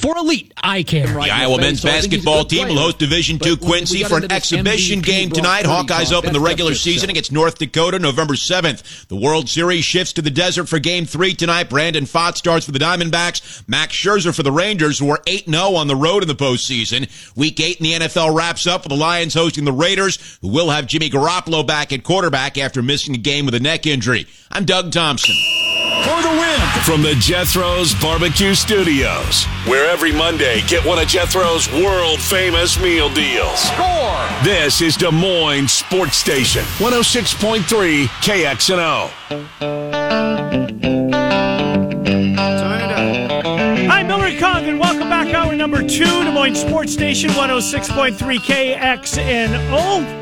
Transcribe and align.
for 0.00 0.16
elite 0.16 0.52
eye 0.62 0.82
care. 0.82 1.06
The 1.06 1.30
Iowa 1.30 1.58
men's 1.58 1.82
basketball 1.82 2.44
team 2.44 2.68
will 2.68 2.78
host 2.78 2.98
Division 2.98 3.38
II 3.44 3.56
Quincy 3.56 4.02
for 4.02 4.16
an 4.16 4.32
exhibition 4.32 5.00
game 5.00 5.30
tonight. 5.30 5.66
Hawkeyes 5.66 6.12
open 6.12 6.32
the 6.32 6.40
regular 6.40 6.74
season 6.74 7.10
against 7.10 7.30
North 7.30 7.58
Dakota 7.58 7.98
November 7.98 8.34
7th. 8.34 9.06
The 9.08 9.16
World 9.16 9.48
Series 9.48 9.84
shifts 9.84 10.14
to 10.14 10.22
the 10.22 10.30
desert 10.30 10.66
for 10.66 10.78
game 10.78 11.04
three 11.04 11.34
tonight. 11.34 11.68
Brandon 11.68 12.04
Pfaadt 12.04 12.36
starts 12.36 12.64
for 12.64 12.72
the 12.72 12.78
Diamondbacks. 12.78 13.62
Max 13.68 13.94
Scherzer 13.94 14.34
for 14.34 14.42
the 14.42 14.52
Rangers, 14.52 14.98
who 14.98 15.10
are 15.10 15.20
8-0 15.26 15.76
on 15.76 15.86
the 15.86 15.96
road 15.96 16.22
in 16.22 16.28
the 16.28 16.34
postseason. 16.34 17.08
Week 17.36 17.60
eight 17.60 17.78
in 17.78 17.84
the 17.84 18.06
NFL 18.06 18.34
wraps 18.34 18.66
up 18.66 18.84
with 18.84 18.90
the 18.90 18.96
Lions 18.96 19.34
hosting 19.34 19.64
the 19.64 19.72
Raiders, 19.72 20.38
who 20.40 20.48
will 20.48 20.70
have 20.70 20.86
Jimmy 20.86 21.10
Garoppolo 21.10 21.66
back 21.66 21.92
at 21.92 22.04
quarterback 22.04 22.56
after 22.56 22.82
missing 22.82 23.14
a 23.14 23.18
game 23.18 23.44
with 23.44 23.54
a 23.54 23.60
neck 23.60 23.86
injury. 23.86 24.26
I'm 24.50 24.64
Doug 24.64 24.92
Thompson 24.92 25.34
for 26.04 26.22
the 26.22 26.30
win. 26.30 26.60
From 26.84 27.02
the 27.02 27.14
Jethro's 27.18 27.94
Barbecue 27.94 28.54
Studios, 28.54 29.44
where 29.66 29.90
every 29.90 30.12
Monday 30.12 30.62
get 30.68 30.84
one 30.84 30.98
of 30.98 31.08
Jethro's 31.08 31.70
world 31.72 32.20
famous 32.20 32.80
meal 32.80 33.12
deals. 33.12 33.60
Score! 33.60 34.28
This 34.44 34.80
is 34.80 34.96
Des 34.96 35.10
Moines 35.10 35.68
Sports 35.68 36.16
Station, 36.16 36.62
106.3 36.78 38.06
KXNO. 38.06 39.10
Hi, 43.88 44.02
Miller 44.04 44.26
and 44.26 44.80
Welcome 44.80 45.08
back. 45.08 45.34
Hour 45.34 45.56
number 45.56 45.82
two, 45.82 46.04
Des 46.04 46.30
Moines 46.32 46.54
Sports 46.54 46.92
Station, 46.92 47.30
106.3 47.30 48.38
KXNO. 48.38 50.20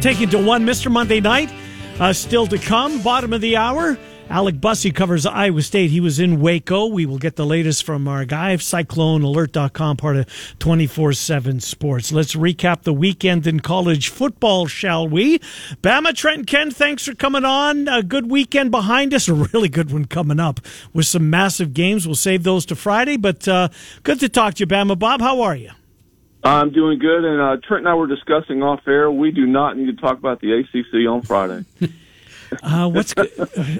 Taking 0.00 0.30
to 0.30 0.38
one, 0.38 0.64
Mr. 0.64 0.90
Monday 0.90 1.20
night. 1.20 1.52
Uh, 2.00 2.12
still 2.12 2.46
to 2.46 2.58
come, 2.58 3.02
bottom 3.02 3.32
of 3.32 3.40
the 3.40 3.56
hour. 3.56 3.98
Alec 4.32 4.62
Busse 4.62 4.94
covers 4.94 5.26
Iowa 5.26 5.60
State. 5.60 5.90
He 5.90 6.00
was 6.00 6.18
in 6.18 6.40
Waco. 6.40 6.86
We 6.86 7.04
will 7.04 7.18
get 7.18 7.36
the 7.36 7.44
latest 7.44 7.84
from 7.84 8.08
our 8.08 8.24
guy, 8.24 8.56
CycloneAlert.com, 8.56 9.98
part 9.98 10.16
of 10.16 10.58
24 10.58 11.12
7 11.12 11.60
Sports. 11.60 12.10
Let's 12.12 12.34
recap 12.34 12.84
the 12.84 12.94
weekend 12.94 13.46
in 13.46 13.60
college 13.60 14.08
football, 14.08 14.66
shall 14.66 15.06
we? 15.06 15.38
Bama, 15.82 16.14
Trent, 16.14 16.46
Ken, 16.46 16.70
thanks 16.70 17.04
for 17.04 17.14
coming 17.14 17.44
on. 17.44 17.88
A 17.88 18.02
good 18.02 18.30
weekend 18.30 18.70
behind 18.70 19.12
us, 19.12 19.28
a 19.28 19.34
really 19.34 19.68
good 19.68 19.92
one 19.92 20.06
coming 20.06 20.40
up 20.40 20.60
with 20.94 21.04
some 21.04 21.28
massive 21.28 21.74
games. 21.74 22.06
We'll 22.06 22.14
save 22.14 22.42
those 22.42 22.64
to 22.66 22.74
Friday, 22.74 23.18
but 23.18 23.46
uh, 23.46 23.68
good 24.02 24.18
to 24.20 24.30
talk 24.30 24.54
to 24.54 24.60
you, 24.60 24.66
Bama. 24.66 24.98
Bob, 24.98 25.20
how 25.20 25.42
are 25.42 25.56
you? 25.56 25.72
I'm 26.42 26.72
doing 26.72 26.98
good, 26.98 27.22
and 27.26 27.38
uh, 27.38 27.58
Trent 27.62 27.82
and 27.82 27.88
I 27.88 27.94
were 27.96 28.06
discussing 28.06 28.62
off 28.62 28.80
air. 28.88 29.10
We 29.10 29.30
do 29.30 29.44
not 29.44 29.76
need 29.76 29.94
to 29.94 30.00
talk 30.00 30.16
about 30.16 30.40
the 30.40 30.52
ACC 30.58 31.06
on 31.06 31.20
Friday. 31.20 31.66
Uh, 32.62 32.88
what's 32.88 33.14
good? 33.14 33.30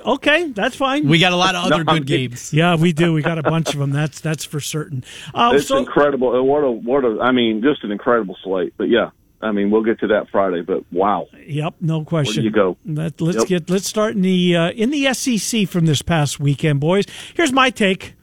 okay? 0.07 0.49
That's 0.49 0.77
fine. 0.77 1.09
We 1.09 1.19
got 1.19 1.33
a 1.33 1.37
lot 1.37 1.55
of 1.55 1.65
other 1.65 1.85
no, 1.85 1.95
good 1.95 2.07
games. 2.07 2.53
Yeah, 2.53 2.77
we 2.77 2.93
do. 2.93 3.13
We 3.13 3.23
got 3.23 3.39
a 3.39 3.43
bunch 3.43 3.73
of 3.73 3.81
them. 3.81 3.91
That's 3.91 4.21
that's 4.21 4.45
for 4.45 4.61
certain. 4.61 5.05
Uh, 5.35 5.53
it's 5.55 5.69
so, 5.69 5.79
incredible. 5.79 6.45
What 6.45 6.65
a 6.65 6.71
what 6.71 7.05
a. 7.05 7.19
I 7.21 7.33
mean, 7.33 7.63
just 7.63 7.85
an 7.85 7.91
incredible 7.91 8.37
slate. 8.43 8.75
But 8.77 8.89
yeah, 8.89 9.11
I 9.41 9.53
mean, 9.53 9.71
we'll 9.71 9.83
get 9.83 10.01
to 10.01 10.07
that 10.09 10.29
Friday. 10.31 10.63
But 10.63 10.85
wow. 10.93 11.29
Yep, 11.47 11.75
no 11.81 12.05
question. 12.05 12.43
Where 12.43 12.45
you 12.45 12.51
go? 12.51 12.77
Let, 12.87 13.21
us 13.21 13.37
yep. 13.37 13.47
get 13.47 13.71
let's 13.71 13.89
start 13.89 14.15
in 14.15 14.23
the 14.23 14.57
uh, 14.57 14.71
in 14.71 14.91
the 14.91 15.13
SEC 15.15 15.69
from 15.69 15.87
this 15.87 16.03
past 16.03 16.41
weekend, 16.41 16.81
boys. 16.81 17.07
Here's 17.35 17.53
my 17.53 17.71
take. 17.71 18.15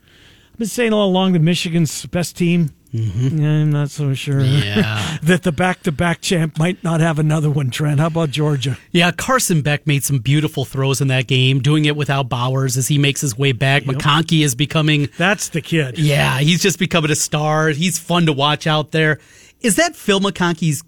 I've 0.54 0.58
been 0.58 0.68
saying 0.68 0.94
all 0.94 1.08
along 1.08 1.34
that 1.34 1.40
Michigan's 1.40 2.06
best 2.08 2.38
team 2.38 2.72
Mm-hmm. 2.94 3.46
I'm 3.46 3.70
not 3.70 3.92
so 3.92 4.14
sure 4.14 4.42
yeah. 4.42 5.18
that 5.24 5.44
the 5.44 5.52
back 5.52 5.84
to 5.84 5.92
back 5.92 6.22
champ 6.22 6.58
might 6.58 6.84
not 6.84 7.02
have 7.02 7.20
another 7.20 7.50
one, 7.50 7.70
Trent. 7.70 8.00
How 8.00 8.08
about 8.08 8.32
Georgia? 8.32 8.78
Yeah, 8.92 9.12
Carson 9.12 9.62
Beck 9.62 9.86
made 9.86 10.04
some 10.04 10.20
beautiful 10.20 10.66
throws 10.66 11.00
in 11.00 11.08
that 11.10 11.28
game, 11.28 11.60
doing 11.60 11.86
it 11.86 11.96
without 11.96 12.30
Bowers 12.30 12.78
as 12.78 12.88
he 12.88 12.98
makes 12.98 13.22
his 13.22 13.38
way 13.38 13.52
back. 13.52 13.86
Yep. 13.86 13.98
McConkey 13.98 14.44
is 14.44 14.56
becoming. 14.56 15.10
That's 15.18 15.50
the 15.50 15.62
kid. 15.62 16.00
Yeah, 16.00 16.40
he's 16.40 16.62
just 16.62 16.80
becoming 16.80 17.12
a 17.12 17.16
star. 17.16 17.70
He's 17.70 18.00
fun 18.00 18.26
to 18.26 18.34
watch 18.34 18.66
out 18.66 18.92
there. 18.92 19.20
Is 19.62 19.76
that 19.76 19.96
Phil 19.96 20.20
McConkey's 20.20 20.84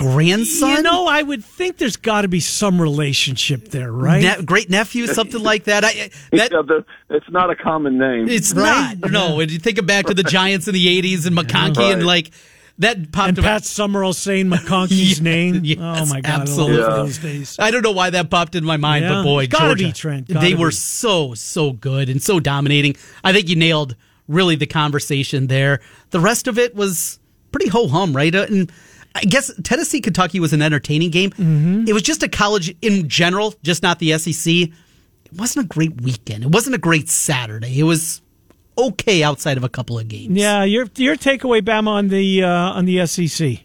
grandson? 0.00 0.76
You 0.76 0.82
know, 0.82 1.06
I 1.06 1.22
would 1.22 1.44
think 1.44 1.78
there's 1.78 1.96
got 1.96 2.22
to 2.22 2.28
be 2.28 2.40
some 2.40 2.80
relationship 2.80 3.68
there, 3.68 3.92
right? 3.92 4.22
Ne- 4.22 4.42
great 4.44 4.70
nephew, 4.70 5.06
something 5.06 5.42
like 5.42 5.64
that. 5.64 5.84
I, 5.84 6.10
that 6.32 6.52
yeah, 6.52 6.62
the, 6.62 6.84
it's 7.08 7.28
not 7.30 7.50
a 7.50 7.56
common 7.56 7.98
name. 7.98 8.28
It's 8.28 8.52
right? 8.52 8.96
not. 8.98 9.10
No, 9.10 9.36
when 9.36 9.48
you 9.48 9.58
think 9.58 9.84
back 9.86 10.06
to 10.06 10.14
the 10.14 10.22
Giants 10.22 10.68
in 10.68 10.74
the 10.74 11.02
'80s 11.02 11.26
and 11.26 11.36
McConkey 11.36 11.76
right. 11.76 11.92
and 11.92 12.06
like 12.06 12.30
that 12.78 13.12
popped. 13.12 13.30
Up. 13.30 13.38
And 13.38 13.38
Pat 13.38 13.64
Summerall 13.64 14.12
saying 14.12 14.46
McConkey's 14.46 15.20
name. 15.20 15.56
Oh, 15.56 15.60
yes, 15.62 15.78
oh 15.80 16.06
my 16.06 16.20
god! 16.20 16.42
Absolutely. 16.42 16.82
I 16.82 16.96
those 16.96 17.18
days. 17.18 17.56
I 17.58 17.70
don't 17.70 17.82
know 17.82 17.92
why 17.92 18.10
that 18.10 18.30
popped 18.30 18.54
in 18.54 18.64
my 18.64 18.76
mind, 18.76 19.04
yeah. 19.04 19.14
but 19.14 19.22
boy, 19.24 19.44
it's 19.44 19.52
gotta 19.52 19.68
Georgia, 19.68 19.84
be 19.84 19.92
Trent. 19.92 20.28
they 20.28 20.54
be. 20.54 20.60
were 20.60 20.70
so 20.70 21.34
so 21.34 21.72
good 21.72 22.08
and 22.08 22.22
so 22.22 22.40
dominating. 22.40 22.96
I 23.22 23.32
think 23.32 23.48
you 23.48 23.56
nailed 23.56 23.96
really 24.28 24.56
the 24.56 24.66
conversation 24.66 25.46
there. 25.48 25.80
The 26.10 26.20
rest 26.20 26.48
of 26.48 26.58
it 26.58 26.74
was 26.74 27.18
pretty 27.52 27.68
ho 27.68 27.88
hum, 27.88 28.16
right? 28.16 28.34
And 28.34 28.72
I 29.14 29.22
guess 29.22 29.52
Tennessee 29.62 30.00
Kentucky 30.00 30.40
was 30.40 30.52
an 30.52 30.62
entertaining 30.62 31.10
game. 31.10 31.30
Mm-hmm. 31.30 31.84
It 31.88 31.92
was 31.92 32.02
just 32.02 32.22
a 32.22 32.28
college 32.28 32.74
in 32.80 33.08
general, 33.08 33.54
just 33.62 33.82
not 33.82 33.98
the 33.98 34.16
SEC. 34.18 34.52
It 34.54 34.72
wasn't 35.32 35.66
a 35.66 35.68
great 35.68 36.00
weekend. 36.00 36.44
It 36.44 36.50
wasn't 36.50 36.76
a 36.76 36.78
great 36.78 37.08
Saturday. 37.08 37.78
It 37.78 37.84
was 37.84 38.22
okay 38.78 39.22
outside 39.22 39.56
of 39.56 39.64
a 39.64 39.68
couple 39.68 39.98
of 39.98 40.08
games. 40.08 40.36
Yeah, 40.36 40.64
your 40.64 40.86
your 40.96 41.16
takeaway, 41.16 41.60
Bama, 41.60 41.88
on 41.88 42.08
the 42.08 42.44
uh, 42.44 42.48
on 42.48 42.84
the 42.84 43.06
SEC. 43.06 43.60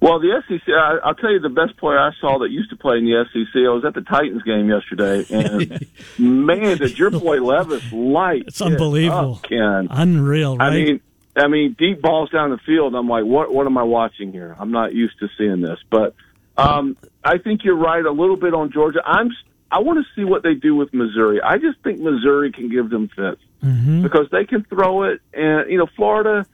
Well, 0.00 0.20
the 0.20 0.42
SEC, 0.46 0.60
I, 0.68 0.98
I'll 1.02 1.14
tell 1.14 1.32
you 1.32 1.40
the 1.40 1.48
best 1.48 1.76
player 1.78 1.98
I 1.98 2.10
saw 2.20 2.38
that 2.40 2.50
used 2.50 2.68
to 2.70 2.76
play 2.76 2.98
in 2.98 3.06
the 3.06 3.24
SEC. 3.32 3.56
I 3.56 3.70
was 3.70 3.84
at 3.84 3.94
the 3.94 4.02
Titans 4.02 4.42
game 4.42 4.68
yesterday, 4.68 5.24
and 5.30 5.86
man, 6.46 6.76
did 6.76 6.98
your 6.98 7.10
boy 7.10 7.40
Levis 7.40 7.92
light! 7.92 8.44
It's 8.46 8.60
unbelievable, 8.60 9.36
up, 9.36 9.48
Ken. 9.48 9.88
Unreal, 9.90 10.58
right? 10.58 10.66
I 10.66 10.70
mean, 10.70 11.00
I 11.36 11.48
mean, 11.48 11.76
deep 11.78 12.00
balls 12.00 12.30
down 12.30 12.50
the 12.50 12.58
field. 12.58 12.94
I'm 12.94 13.08
like, 13.08 13.24
what? 13.24 13.52
What 13.52 13.66
am 13.66 13.76
I 13.76 13.82
watching 13.82 14.32
here? 14.32 14.56
I'm 14.58 14.70
not 14.70 14.94
used 14.94 15.18
to 15.20 15.28
seeing 15.36 15.60
this, 15.60 15.78
but 15.90 16.14
um, 16.56 16.96
I 17.22 17.38
think 17.38 17.62
you're 17.64 17.76
right 17.76 18.04
a 18.04 18.10
little 18.10 18.36
bit 18.36 18.54
on 18.54 18.72
Georgia. 18.72 19.00
I'm. 19.04 19.30
I 19.70 19.80
want 19.80 19.98
to 19.98 20.04
see 20.14 20.24
what 20.24 20.42
they 20.42 20.54
do 20.54 20.76
with 20.76 20.94
Missouri. 20.94 21.40
I 21.42 21.58
just 21.58 21.80
think 21.82 21.98
Missouri 21.98 22.52
can 22.52 22.70
give 22.70 22.88
them 22.88 23.08
fits 23.08 23.42
mm-hmm. 23.62 24.02
because 24.02 24.28
they 24.30 24.44
can 24.44 24.64
throw 24.64 25.02
it, 25.04 25.20
and 25.32 25.70
you 25.70 25.78
know, 25.78 25.86
Florida. 25.96 26.46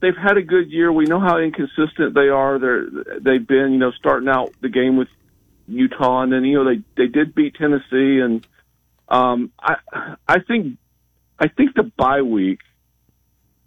They've 0.00 0.16
had 0.16 0.38
a 0.38 0.42
good 0.42 0.70
year. 0.70 0.90
We 0.90 1.04
know 1.04 1.20
how 1.20 1.36
inconsistent 1.38 2.14
they 2.14 2.28
are. 2.28 2.58
They're 2.58 2.86
they've 3.20 3.46
been, 3.46 3.72
you 3.72 3.78
know, 3.78 3.90
starting 3.92 4.30
out 4.30 4.50
the 4.62 4.70
game 4.70 4.96
with 4.96 5.08
Utah, 5.66 6.22
and 6.22 6.32
then 6.32 6.44
you 6.44 6.62
know 6.62 6.64
they 6.64 6.82
they 6.96 7.06
did 7.06 7.34
beat 7.34 7.56
Tennessee, 7.56 8.20
and 8.20 8.46
um, 9.08 9.52
I 9.60 9.76
I 10.26 10.38
think 10.40 10.78
I 11.38 11.48
think 11.48 11.74
the 11.74 11.82
bye 11.82 12.22
week 12.22 12.60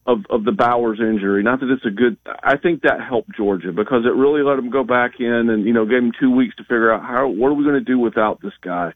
of 0.05 0.25
of 0.29 0.43
the 0.43 0.51
Bowers 0.51 0.99
injury. 0.99 1.43
Not 1.43 1.59
that 1.61 1.69
it's 1.71 1.85
a 1.85 1.89
good. 1.89 2.17
I 2.43 2.57
think 2.57 2.81
that 2.83 2.99
helped 3.01 3.31
Georgia 3.35 3.71
because 3.71 4.05
it 4.05 4.13
really 4.13 4.41
let 4.41 4.57
them 4.57 4.69
go 4.69 4.83
back 4.83 5.19
in 5.19 5.49
and 5.49 5.65
you 5.65 5.73
know 5.73 5.85
gave 5.85 6.01
them 6.01 6.11
two 6.19 6.31
weeks 6.31 6.55
to 6.57 6.63
figure 6.63 6.91
out 6.91 7.01
how 7.03 7.27
what 7.27 7.49
are 7.49 7.53
we 7.53 7.63
going 7.63 7.75
to 7.75 7.81
do 7.81 7.97
without 7.99 8.41
this 8.41 8.53
guy. 8.61 8.93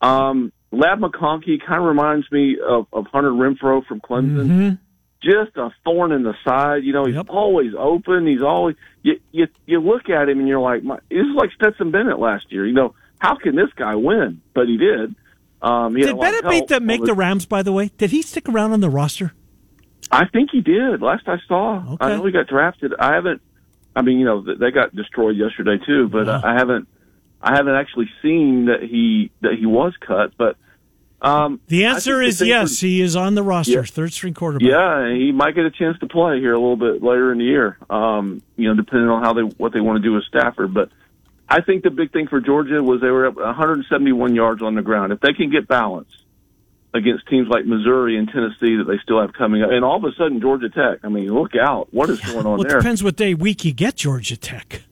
Um, 0.00 0.52
Ladd 0.70 0.98
McConkey 0.98 1.64
kind 1.64 1.80
of 1.80 1.86
reminds 1.86 2.30
me 2.30 2.56
of, 2.64 2.86
of 2.92 3.06
Hunter 3.06 3.30
Renfrow 3.30 3.84
from 3.86 4.00
Clemson. 4.00 4.46
Mm-hmm. 4.46 4.70
Just 5.22 5.56
a 5.56 5.70
thorn 5.84 6.12
in 6.12 6.22
the 6.22 6.34
side. 6.44 6.84
You 6.84 6.92
know, 6.92 7.06
he's 7.06 7.14
Yep. 7.14 7.26
always 7.30 7.72
open. 7.78 8.26
He's 8.26 8.42
always 8.42 8.76
you 9.02 9.18
you 9.32 9.46
you 9.66 9.80
look 9.80 10.10
at 10.10 10.28
him 10.28 10.38
and 10.38 10.46
you're 10.48 10.60
like, 10.60 10.82
my, 10.82 10.98
this 11.08 11.20
is 11.20 11.34
like 11.34 11.50
Stetson 11.52 11.90
Bennett 11.90 12.18
last 12.18 12.52
year. 12.52 12.66
You 12.66 12.74
know, 12.74 12.94
how 13.18 13.36
can 13.36 13.56
this 13.56 13.70
guy 13.74 13.94
win? 13.94 14.42
But 14.54 14.68
he 14.68 14.76
did. 14.76 15.14
Um, 15.62 15.96
he 15.96 16.02
Did 16.02 16.10
a 16.10 16.16
lot 16.16 16.34
of 16.34 16.42
Bennett 16.42 16.54
help 16.54 16.68
the 16.68 16.80
make 16.80 17.04
the 17.04 17.14
Rams? 17.14 17.46
By 17.46 17.62
the 17.62 17.72
way, 17.72 17.90
did 17.96 18.10
he 18.10 18.20
stick 18.20 18.48
around 18.50 18.72
on 18.72 18.80
the 18.80 18.90
roster? 18.90 19.32
I 20.10 20.26
think 20.26 20.50
he 20.52 20.60
did. 20.60 21.02
Last 21.02 21.26
I 21.28 21.38
saw, 21.48 21.82
Okay. 21.94 22.04
I 22.04 22.16
know 22.16 22.24
he 22.24 22.32
got 22.32 22.46
drafted. 22.46 22.92
I 22.98 23.14
haven't. 23.14 23.40
I 23.96 24.02
mean, 24.02 24.18
you 24.18 24.24
know, 24.24 24.42
they 24.42 24.70
got 24.70 24.94
destroyed 24.94 25.36
yesterday 25.36 25.78
too, 25.84 26.08
but 26.08 26.26
Wow. 26.26 26.40
I 26.44 26.54
haven't. 26.54 26.88
I 27.42 27.54
haven't 27.56 27.74
actually 27.74 28.08
seen 28.22 28.66
that 28.66 28.82
he 28.82 29.30
that 29.42 29.54
he 29.58 29.66
was 29.66 29.92
cut. 30.00 30.32
But 30.36 30.56
um, 31.20 31.60
The 31.68 31.84
answer 31.86 32.20
is 32.22 32.38
the 32.38 32.46
yes. 32.46 32.80
for- 32.80 32.86
He 32.86 33.00
is 33.00 33.16
on 33.16 33.34
the 33.34 33.42
roster, 33.42 33.72
Yeah. 33.72 33.82
third 33.82 34.12
string 34.12 34.34
quarterback. 34.34 34.68
yeah, 34.68 35.12
he 35.14 35.30
might 35.32 35.54
get 35.54 35.64
a 35.64 35.70
chance 35.70 35.98
to 36.00 36.06
play 36.06 36.38
here 36.40 36.52
a 36.52 36.58
little 36.58 36.76
bit 36.76 37.02
later 37.02 37.32
in 37.32 37.38
the 37.38 37.44
year. 37.44 37.78
Um, 37.90 38.42
you 38.56 38.68
know, 38.68 38.74
depending 38.74 39.08
on 39.08 39.22
how 39.22 39.32
they 39.32 39.42
what 39.42 39.72
they 39.72 39.80
want 39.80 39.96
to 39.98 40.02
do 40.02 40.12
with 40.14 40.24
Stafford. 40.24 40.72
But 40.74 40.90
I 41.48 41.60
think 41.60 41.82
the 41.82 41.90
big 41.90 42.12
thing 42.12 42.26
for 42.28 42.40
Georgia 42.40 42.82
was 42.82 43.00
they 43.00 43.10
were 43.10 43.26
up 43.26 43.36
171 43.36 44.34
yards 44.34 44.62
on 44.62 44.74
the 44.74 44.82
ground. 44.82 45.12
If 45.12 45.20
they 45.20 45.32
can 45.34 45.50
get 45.50 45.68
balance 45.68 46.08
against 46.94 47.26
teams 47.28 47.48
like 47.48 47.66
Missouri 47.66 48.16
and 48.16 48.28
Tennessee 48.28 48.76
that 48.76 48.84
they 48.86 48.98
still 49.02 49.20
have 49.20 49.32
coming 49.34 49.62
up, 49.62 49.70
and 49.70 49.84
all 49.84 49.96
of 49.96 50.04
a 50.04 50.14
sudden 50.16 50.40
Georgia 50.40 50.68
Tech. 50.70 51.00
I 51.02 51.08
mean, 51.08 51.32
look 51.34 51.52
out! 51.60 51.92
What 51.92 52.08
is 52.08 52.20
going 52.20 52.46
on 52.46 52.58
Well, 52.58 52.62
it 52.62 52.68
there? 52.68 52.78
depends 52.78 53.02
what 53.02 53.16
day 53.16 53.34
week 53.34 53.64
you 53.64 53.72
get 53.72 53.96
Georgia 53.96 54.36
Tech. 54.36 54.82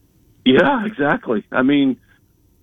Yeah, 0.45 0.85
exactly. 0.85 1.45
I 1.53 1.63
mean, 1.63 1.99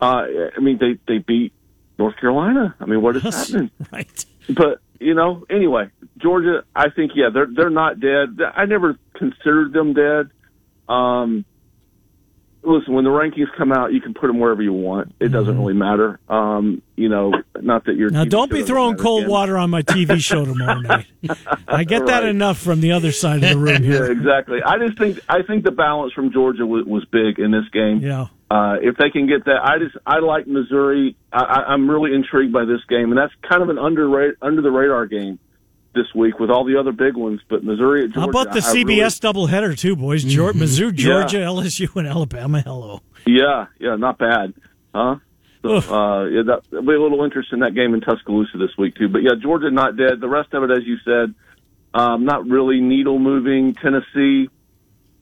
uh, 0.01 0.25
I 0.55 0.59
mean 0.59 0.77
they 0.79 0.97
they 1.07 1.19
beat 1.19 1.53
North 1.97 2.17
Carolina. 2.17 2.75
I 2.79 2.85
mean, 2.85 3.01
what 3.01 3.15
is 3.15 3.23
happening? 3.23 3.71
right. 3.91 4.25
But 4.49 4.79
you 4.99 5.13
know, 5.13 5.45
anyway, 5.49 5.89
Georgia. 6.17 6.63
I 6.75 6.89
think 6.89 7.13
yeah, 7.15 7.29
they're 7.33 7.47
they're 7.49 7.69
not 7.69 7.99
dead. 8.01 8.37
I 8.55 8.65
never 8.65 8.97
considered 9.15 9.71
them 9.71 9.93
dead. 9.93 10.29
Um, 10.89 11.45
listen, 12.63 12.93
when 12.93 13.03
the 13.03 13.09
rankings 13.09 13.47
come 13.57 13.71
out, 13.71 13.93
you 13.93 14.01
can 14.01 14.13
put 14.13 14.27
them 14.27 14.39
wherever 14.39 14.61
you 14.61 14.73
want. 14.73 15.13
It 15.19 15.29
doesn't 15.29 15.57
really 15.57 15.73
matter. 15.73 16.19
Um, 16.27 16.81
you 16.95 17.09
know, 17.09 17.33
not 17.59 17.85
that 17.85 17.95
you're 17.95 18.09
now. 18.09 18.25
Don't 18.25 18.51
be 18.51 18.63
throwing 18.63 18.97
cold 18.97 19.21
again. 19.21 19.31
water 19.31 19.57
on 19.57 19.69
my 19.69 19.81
TV 19.81 20.19
show 20.23 20.45
tomorrow 20.45 20.79
night. 20.79 21.07
I 21.67 21.83
get 21.83 22.01
right. 22.01 22.07
that 22.07 22.25
enough 22.25 22.57
from 22.57 22.81
the 22.81 22.91
other 22.91 23.11
side 23.11 23.43
of 23.43 23.49
the 23.49 23.57
room 23.57 23.83
here. 23.83 24.05
Yeah, 24.05 24.11
exactly. 24.11 24.61
I 24.63 24.77
just 24.77 24.97
think 24.97 25.19
I 25.29 25.41
think 25.43 25.63
the 25.63 25.71
balance 25.71 26.13
from 26.13 26.31
Georgia 26.31 26.65
was, 26.65 26.85
was 26.85 27.05
big 27.05 27.39
in 27.39 27.51
this 27.51 27.67
game. 27.71 27.99
Yeah. 27.99 28.27
Uh, 28.51 28.77
if 28.81 28.97
they 28.97 29.11
can 29.11 29.27
get 29.27 29.45
that, 29.45 29.63
I 29.63 29.77
just 29.77 29.95
I 30.05 30.19
like 30.19 30.47
Missouri. 30.47 31.15
I, 31.31 31.63
I'm 31.67 31.89
really 31.89 32.13
intrigued 32.13 32.51
by 32.51 32.65
this 32.65 32.81
game, 32.89 33.11
and 33.11 33.17
that's 33.17 33.33
kind 33.47 33.61
of 33.61 33.69
an 33.69 33.77
under 33.77 34.35
under 34.41 34.61
the 34.61 34.71
radar 34.71 35.05
game 35.05 35.39
this 35.99 36.13
week 36.15 36.39
with 36.39 36.49
all 36.49 36.63
the 36.63 36.77
other 36.77 36.91
big 36.91 37.15
ones. 37.15 37.41
But 37.49 37.63
Missouri 37.63 38.05
at 38.05 38.11
Georgia. 38.11 38.19
How 38.19 38.29
about 38.29 38.53
the 38.53 38.59
I, 38.59 38.73
CBS 38.73 39.23
really, 39.23 39.47
doubleheader 39.47 39.77
too, 39.77 39.95
boys? 39.95 40.23
Georgia. 40.35 40.57
Missouri, 40.57 40.93
Georgia, 40.93 41.39
yeah. 41.39 41.45
LSU, 41.45 41.95
and 41.95 42.07
Alabama. 42.07 42.61
Hello. 42.61 43.01
Yeah, 43.25 43.67
yeah, 43.79 43.95
not 43.95 44.17
bad, 44.17 44.53
huh? 44.93 45.17
So, 45.61 45.75
uh, 45.75 46.25
yeah, 46.25 46.43
that, 46.43 46.61
will 46.71 46.83
be 46.83 46.93
a 46.93 47.01
little 47.01 47.23
interest 47.23 47.51
in 47.51 47.59
that 47.59 47.75
game 47.75 47.93
in 47.93 47.99
Tuscaloosa 47.99 48.57
this 48.57 48.77
week 48.77 48.95
too. 48.95 49.09
But 49.09 49.23
yeah, 49.23 49.31
Georgia 49.41 49.69
not 49.69 49.97
dead. 49.97 50.21
The 50.21 50.29
rest 50.29 50.53
of 50.53 50.63
it, 50.63 50.71
as 50.71 50.85
you 50.85 50.97
said, 51.03 51.35
um, 51.93 52.23
not 52.23 52.47
really 52.47 52.79
needle 52.79 53.19
moving. 53.19 53.75
Tennessee, 53.75 54.49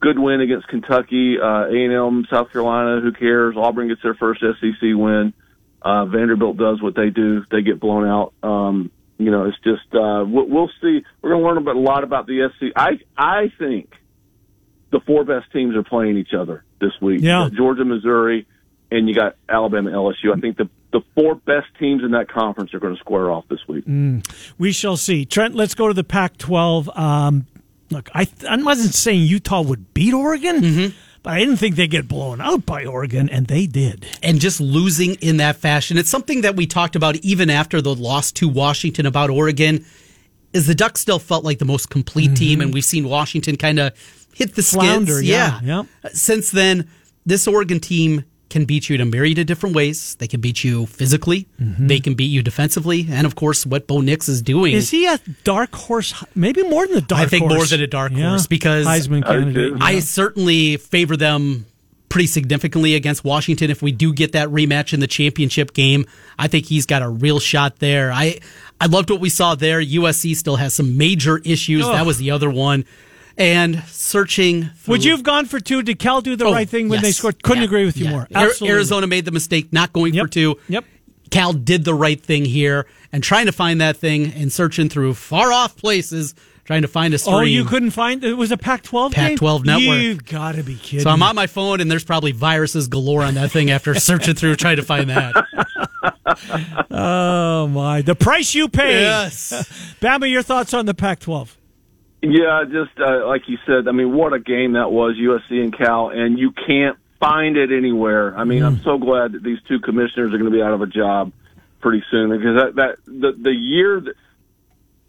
good 0.00 0.18
win 0.18 0.40
against 0.40 0.68
Kentucky. 0.68 1.38
Uh, 1.40 1.66
A&M, 1.66 2.26
South 2.30 2.52
Carolina, 2.52 3.00
who 3.00 3.12
cares? 3.12 3.56
Auburn 3.56 3.88
gets 3.88 4.02
their 4.02 4.14
first 4.14 4.40
SEC 4.40 4.80
win. 4.82 5.34
Uh, 5.82 6.04
Vanderbilt 6.06 6.56
does 6.56 6.80
what 6.80 6.94
they 6.94 7.10
do. 7.10 7.44
They 7.50 7.62
get 7.62 7.80
blown 7.80 8.06
out. 8.06 8.32
Um, 8.42 8.90
you 9.18 9.30
know, 9.30 9.44
it's 9.46 9.58
just 9.64 9.94
uh, 9.94 10.24
we'll, 10.26 10.48
we'll 10.48 10.70
see. 10.80 11.02
We're 11.20 11.30
going 11.30 11.42
to 11.42 11.48
learn 11.48 11.58
about, 11.58 11.76
a 11.76 11.80
lot 11.80 12.04
about 12.04 12.26
the 12.26 12.48
SEC. 12.58 12.70
I 12.76 13.00
I 13.16 13.52
think 13.58 13.92
the 14.90 15.00
four 15.00 15.24
best 15.24 15.52
teams 15.52 15.76
are 15.76 15.82
playing 15.82 16.16
each 16.16 16.32
other 16.38 16.64
this 16.80 16.92
week. 17.02 17.20
Yeah, 17.20 17.48
Georgia, 17.54 17.84
Missouri, 17.84 18.46
and 18.90 19.08
you 19.08 19.14
got 19.14 19.36
Alabama, 19.48 19.90
LSU. 19.90 20.34
I 20.34 20.40
think 20.40 20.56
the 20.56 20.70
the 20.92 21.00
four 21.14 21.34
best 21.34 21.66
teams 21.78 22.02
in 22.02 22.12
that 22.12 22.30
conference 22.30 22.72
are 22.74 22.78
going 22.78 22.94
to 22.94 23.00
square 23.00 23.30
off 23.30 23.44
this 23.48 23.60
week. 23.68 23.84
Mm, 23.86 24.26
we 24.56 24.72
shall 24.72 24.96
see. 24.96 25.24
Trent, 25.24 25.54
let's 25.54 25.74
go 25.74 25.88
to 25.88 25.94
the 25.94 26.04
Pac-12. 26.04 26.96
Um, 26.96 27.46
look, 27.90 28.08
I 28.14 28.28
I 28.48 28.56
wasn't 28.62 28.94
saying 28.94 29.22
Utah 29.22 29.62
would 29.62 29.92
beat 29.94 30.14
Oregon. 30.14 30.60
Mm-hmm. 30.60 30.96
But 31.22 31.34
I 31.34 31.38
didn't 31.40 31.56
think 31.56 31.76
they'd 31.76 31.90
get 31.90 32.08
blown 32.08 32.40
out 32.40 32.64
by 32.64 32.84
Oregon, 32.84 33.28
and 33.28 33.46
they 33.46 33.66
did. 33.66 34.06
And 34.22 34.40
just 34.40 34.60
losing 34.60 35.14
in 35.16 35.38
that 35.38 35.56
fashion. 35.56 35.98
It's 35.98 36.08
something 36.08 36.42
that 36.42 36.56
we 36.56 36.66
talked 36.66 36.96
about 36.96 37.16
even 37.16 37.50
after 37.50 37.80
the 37.82 37.94
loss 37.94 38.32
to 38.32 38.48
Washington 38.48 39.06
about 39.06 39.30
Oregon. 39.30 39.84
Is 40.52 40.66
the 40.66 40.74
Ducks 40.74 41.00
still 41.00 41.18
felt 41.18 41.44
like 41.44 41.58
the 41.58 41.66
most 41.66 41.90
complete 41.90 42.28
mm-hmm. 42.28 42.34
team, 42.34 42.60
and 42.62 42.72
we've 42.72 42.84
seen 42.84 43.06
Washington 43.08 43.56
kind 43.56 43.78
of 43.78 43.92
hit 44.32 44.54
the 44.54 44.62
Flounder, 44.62 45.16
skids. 45.16 45.28
Yeah. 45.28 45.60
yeah. 45.62 45.82
Since 46.12 46.52
then, 46.52 46.88
this 47.26 47.46
Oregon 47.46 47.80
team 47.80 48.24
can 48.50 48.64
beat 48.64 48.88
you 48.88 48.94
in 48.94 49.00
a 49.00 49.04
myriad 49.04 49.38
of 49.38 49.46
different 49.46 49.74
ways. 49.74 50.14
They 50.16 50.26
can 50.26 50.40
beat 50.40 50.64
you 50.64 50.86
physically. 50.86 51.48
Mm-hmm. 51.60 51.86
They 51.86 52.00
can 52.00 52.14
beat 52.14 52.26
you 52.26 52.42
defensively, 52.42 53.06
and 53.10 53.26
of 53.26 53.34
course, 53.34 53.66
what 53.66 53.86
Bo 53.86 54.00
Nix 54.00 54.28
is 54.28 54.42
doing. 54.42 54.74
Is 54.74 54.90
he 54.90 55.06
a 55.06 55.18
dark 55.44 55.74
horse? 55.74 56.14
Maybe 56.34 56.62
more 56.62 56.86
than 56.86 56.98
a 56.98 57.00
dark. 57.00 57.20
Horse. 57.20 57.26
I 57.26 57.30
think 57.30 57.42
horse. 57.42 57.54
more 57.54 57.66
than 57.66 57.80
a 57.80 57.86
dark 57.86 58.12
yeah. 58.12 58.30
horse 58.30 58.46
because 58.46 58.86
Heisman 58.86 59.24
candidate. 59.24 59.74
I, 59.80 59.94
I 59.94 59.98
certainly 60.00 60.76
favor 60.76 61.16
them 61.16 61.66
pretty 62.08 62.26
significantly 62.26 62.94
against 62.94 63.24
Washington. 63.24 63.70
If 63.70 63.82
we 63.82 63.92
do 63.92 64.12
get 64.12 64.32
that 64.32 64.48
rematch 64.48 64.94
in 64.94 65.00
the 65.00 65.06
championship 65.06 65.74
game, 65.74 66.06
I 66.38 66.48
think 66.48 66.66
he's 66.66 66.86
got 66.86 67.02
a 67.02 67.08
real 67.08 67.38
shot 67.38 67.78
there. 67.78 68.10
I 68.12 68.40
I 68.80 68.86
loved 68.86 69.10
what 69.10 69.20
we 69.20 69.28
saw 69.28 69.54
there. 69.54 69.82
USC 69.82 70.36
still 70.36 70.56
has 70.56 70.74
some 70.74 70.96
major 70.96 71.38
issues. 71.38 71.86
That 71.86 72.06
was 72.06 72.18
the 72.18 72.30
other 72.30 72.50
one 72.50 72.84
and 73.38 73.82
searching. 73.84 74.64
Through. 74.64 74.92
Would 74.92 75.04
you 75.04 75.12
have 75.12 75.22
gone 75.22 75.46
for 75.46 75.60
two? 75.60 75.82
Did 75.82 75.98
Cal 75.98 76.20
do 76.20 76.36
the 76.36 76.46
oh, 76.46 76.52
right 76.52 76.68
thing 76.68 76.88
when 76.88 76.98
yes. 76.98 77.02
they 77.02 77.12
scored? 77.12 77.42
Couldn't 77.42 77.62
yeah. 77.62 77.66
agree 77.66 77.86
with 77.86 77.96
you 77.96 78.06
yeah. 78.06 78.10
more. 78.10 78.28
Absolutely. 78.34 78.74
Arizona 78.74 79.06
made 79.06 79.24
the 79.24 79.30
mistake 79.30 79.72
not 79.72 79.92
going 79.92 80.12
yep. 80.12 80.24
for 80.24 80.28
two. 80.28 80.58
Yep. 80.68 80.84
Cal 81.30 81.52
did 81.52 81.84
the 81.84 81.94
right 81.94 82.20
thing 82.20 82.44
here 82.44 82.86
and 83.12 83.22
trying 83.22 83.46
to 83.46 83.52
find 83.52 83.80
that 83.80 83.96
thing 83.96 84.32
and 84.32 84.52
searching 84.52 84.88
through 84.88 85.14
far 85.14 85.52
off 85.52 85.76
places 85.76 86.34
trying 86.64 86.82
to 86.82 86.88
find 86.88 87.14
a 87.14 87.18
stream. 87.18 87.34
Oh, 87.34 87.40
you 87.40 87.64
couldn't 87.64 87.92
find 87.92 88.22
it 88.22 88.34
was 88.34 88.52
a 88.52 88.58
Pac-12 88.58 89.12
Pac-12 89.12 89.64
game? 89.64 89.64
network. 89.64 90.02
You've 90.02 90.24
got 90.26 90.54
to 90.56 90.62
be 90.62 90.76
kidding. 90.76 91.00
So 91.00 91.08
I'm 91.08 91.22
on 91.22 91.34
my 91.34 91.46
phone 91.46 91.80
and 91.80 91.90
there's 91.90 92.04
probably 92.04 92.32
viruses 92.32 92.88
galore 92.88 93.22
on 93.22 93.34
that 93.34 93.50
thing 93.50 93.70
after 93.70 93.94
searching 93.94 94.34
through 94.34 94.56
trying 94.56 94.76
to 94.76 94.82
find 94.82 95.08
that. 95.08 95.34
oh 96.90 97.68
my, 97.68 98.02
the 98.02 98.14
price 98.14 98.54
you 98.54 98.68
pay. 98.68 99.00
Yes. 99.00 99.50
Bama, 100.02 100.30
your 100.30 100.42
thoughts 100.42 100.74
on 100.74 100.84
the 100.84 100.92
Pac-12? 100.92 101.48
Yeah, 102.20 102.64
just 102.64 102.98
uh, 102.98 103.26
like 103.26 103.42
you 103.48 103.58
said. 103.66 103.86
I 103.86 103.92
mean, 103.92 104.12
what 104.12 104.32
a 104.32 104.40
game 104.40 104.72
that 104.72 104.90
was, 104.90 105.16
USC 105.16 105.62
and 105.62 105.76
Cal, 105.76 106.10
and 106.10 106.38
you 106.38 106.52
can't 106.66 106.98
find 107.20 107.56
it 107.56 107.70
anywhere. 107.70 108.36
I 108.36 108.44
mean, 108.44 108.62
mm. 108.62 108.66
I'm 108.66 108.80
so 108.82 108.98
glad 108.98 109.32
that 109.32 109.42
these 109.42 109.58
two 109.68 109.78
commissioners 109.80 110.34
are 110.34 110.38
going 110.38 110.50
to 110.50 110.56
be 110.56 110.62
out 110.62 110.72
of 110.72 110.82
a 110.82 110.86
job 110.86 111.32
pretty 111.80 112.02
soon 112.10 112.30
because 112.30 112.56
that 112.56 112.74
that 112.74 112.96
the 113.06 113.32
the 113.40 113.52
year 113.52 114.00
that, 114.00 114.14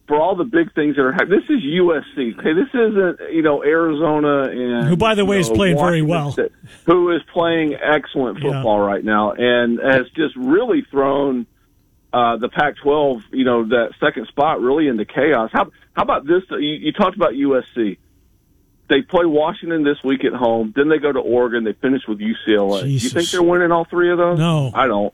for 0.08 0.20
all 0.20 0.36
the 0.36 0.44
big 0.44 0.74
things 0.74 0.96
that 0.96 1.04
are 1.04 1.12
happening. 1.12 1.40
This 1.40 1.50
is 1.50 1.64
USC. 1.64 2.38
Okay, 2.38 2.54
this 2.54 2.70
isn't 2.74 3.34
you 3.34 3.42
know 3.42 3.64
Arizona 3.64 4.50
and 4.50 4.88
who, 4.88 4.98
by 4.98 5.16
the 5.16 5.26
way, 5.26 5.38
know, 5.38 5.42
is 5.42 5.50
playing 5.50 5.78
Washington 5.78 5.88
very 5.88 6.02
well. 6.02 6.32
State, 6.32 6.52
who 6.86 7.12
is 7.16 7.22
playing 7.32 7.76
excellent 7.76 8.40
football 8.40 8.80
yeah. 8.80 8.86
right 8.86 9.04
now 9.04 9.32
and 9.32 9.80
has 9.80 10.08
just 10.16 10.36
really 10.36 10.86
thrown 10.92 11.48
uh, 12.12 12.38
the 12.38 12.50
Pac-12, 12.50 13.22
you 13.32 13.46
know, 13.46 13.68
that 13.68 13.94
second 14.00 14.28
spot 14.28 14.62
really 14.62 14.88
into 14.88 15.06
chaos. 15.06 15.52
How 15.54 15.72
how 16.00 16.04
about 16.04 16.26
this? 16.26 16.44
You, 16.50 16.60
you 16.60 16.94
talked 16.94 17.18
about 17.18 17.34
USC. 17.34 17.98
They 18.88 19.02
play 19.02 19.26
Washington 19.26 19.84
this 19.84 19.98
week 20.02 20.24
at 20.24 20.32
home. 20.32 20.72
Then 20.74 20.88
they 20.88 20.98
go 20.98 21.12
to 21.12 21.20
Oregon. 21.20 21.66
They 21.66 21.74
finish 21.74 22.04
with 22.08 22.20
UCLA. 22.20 22.84
Jesus. 22.84 23.04
You 23.04 23.10
think 23.10 23.30
they're 23.32 23.44
winning 23.44 23.74
all 23.74 23.84
three 23.84 24.10
of 24.10 24.18
those? 24.18 24.40
No, 24.40 24.72
I 24.74 24.88
don't. 24.88 25.14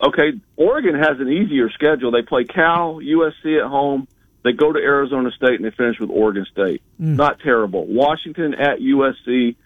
Okay, 0.00 0.40
Oregon 0.56 0.94
has 0.94 1.18
an 1.18 1.28
easier 1.28 1.68
schedule. 1.70 2.12
They 2.12 2.22
play 2.22 2.44
Cal, 2.44 3.00
USC 3.02 3.60
at 3.60 3.68
home. 3.68 4.06
They 4.44 4.52
go 4.52 4.72
to 4.72 4.78
Arizona 4.78 5.32
State 5.32 5.56
and 5.56 5.64
they 5.64 5.72
finish 5.72 5.98
with 5.98 6.10
Oregon 6.10 6.46
State. 6.52 6.80
Mm. 7.00 7.16
Not 7.16 7.40
terrible. 7.40 7.84
Washington 7.86 8.54
at 8.54 8.78
USC, 8.78 9.56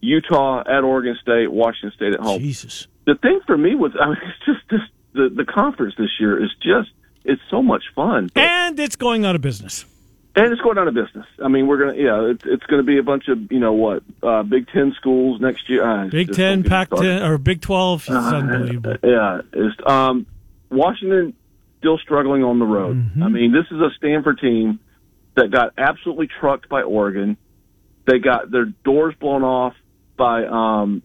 Utah 0.00 0.60
at 0.62 0.82
Oregon 0.82 1.16
State, 1.22 1.52
Washington 1.52 1.92
State 1.92 2.14
at 2.14 2.20
home. 2.20 2.40
Jesus. 2.40 2.88
The 3.06 3.14
thing 3.14 3.38
for 3.46 3.56
me 3.56 3.76
was, 3.76 3.92
I 4.00 4.08
mean, 4.08 4.16
it's 4.20 4.44
just 4.44 4.68
this 4.68 4.80
the 5.12 5.28
the 5.32 5.44
conference 5.44 5.94
this 5.96 6.10
year 6.18 6.42
is 6.42 6.50
just 6.60 6.90
it's 7.24 7.40
so 7.50 7.62
much 7.62 7.84
fun. 7.94 8.30
And 8.34 8.80
it's 8.80 8.96
going 8.96 9.24
out 9.24 9.36
of 9.36 9.42
business. 9.42 9.84
And 10.38 10.52
it's 10.52 10.60
going 10.62 10.78
out 10.78 10.88
of 10.88 10.94
business. 10.94 11.26
I 11.42 11.48
mean, 11.48 11.66
we're 11.66 11.78
gonna 11.78 11.96
yeah, 11.96 12.30
it's 12.30 12.44
it's 12.44 12.66
gonna 12.66 12.82
be 12.82 12.98
a 12.98 13.02
bunch 13.02 13.28
of 13.28 13.50
you 13.50 13.60
know 13.60 13.72
what 13.72 14.02
uh, 14.22 14.42
Big 14.42 14.68
Ten 14.68 14.92
schools 14.96 15.40
next 15.40 15.68
year. 15.68 15.84
Uh, 15.84 16.08
Big 16.08 16.32
Ten, 16.32 16.62
Pac 16.62 16.90
ten, 16.90 17.22
or 17.22 17.38
Big 17.38 17.60
Twelve. 17.60 18.02
It's 18.02 18.10
uh, 18.10 18.36
unbelievable. 18.36 18.96
Yeah, 19.02 19.40
it's 19.52 19.76
um, 19.86 20.26
Washington 20.70 21.34
still 21.78 21.98
struggling 21.98 22.44
on 22.44 22.58
the 22.58 22.66
road. 22.66 22.96
Mm-hmm. 22.96 23.22
I 23.22 23.28
mean, 23.28 23.52
this 23.52 23.66
is 23.70 23.80
a 23.80 23.90
Stanford 23.96 24.38
team 24.40 24.80
that 25.36 25.50
got 25.50 25.72
absolutely 25.78 26.28
trucked 26.40 26.68
by 26.68 26.82
Oregon. 26.82 27.36
They 28.06 28.18
got 28.18 28.50
their 28.50 28.66
doors 28.66 29.14
blown 29.20 29.44
off 29.44 29.74
by 30.16 30.44
um, 30.44 31.02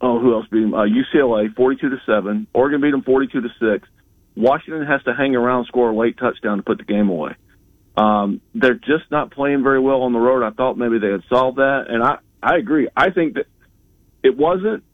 oh, 0.00 0.20
who 0.20 0.34
else 0.34 0.46
beat 0.50 0.60
them? 0.60 0.74
Uh, 0.74 0.86
UCLA, 0.86 1.54
42 1.54 1.90
to 1.90 1.96
7. 2.06 2.46
Oregon 2.52 2.80
beat 2.80 2.90
them 2.90 3.02
42 3.02 3.40
to 3.40 3.48
6. 3.60 3.88
Washington 4.36 4.86
has 4.86 5.02
to 5.04 5.14
hang 5.14 5.34
around, 5.34 5.66
score 5.66 5.90
a 5.90 5.96
late 5.96 6.16
touchdown 6.18 6.58
to 6.58 6.62
put 6.62 6.78
the 6.78 6.84
game 6.84 7.08
away. 7.08 7.34
Um, 7.98 8.40
they're 8.54 8.74
just 8.74 9.10
not 9.10 9.32
playing 9.32 9.62
very 9.62 9.80
well 9.80 10.02
on 10.02 10.12
the 10.12 10.18
road. 10.18 10.44
I 10.44 10.50
thought 10.50 10.78
maybe 10.78 10.98
they 10.98 11.10
had 11.10 11.22
solved 11.28 11.58
that, 11.58 11.86
and 11.88 12.02
I, 12.02 12.18
I 12.42 12.56
agree. 12.56 12.88
I 12.96 13.10
think 13.10 13.34
that 13.34 13.46
it 14.22 14.36
wasn't. 14.36 14.84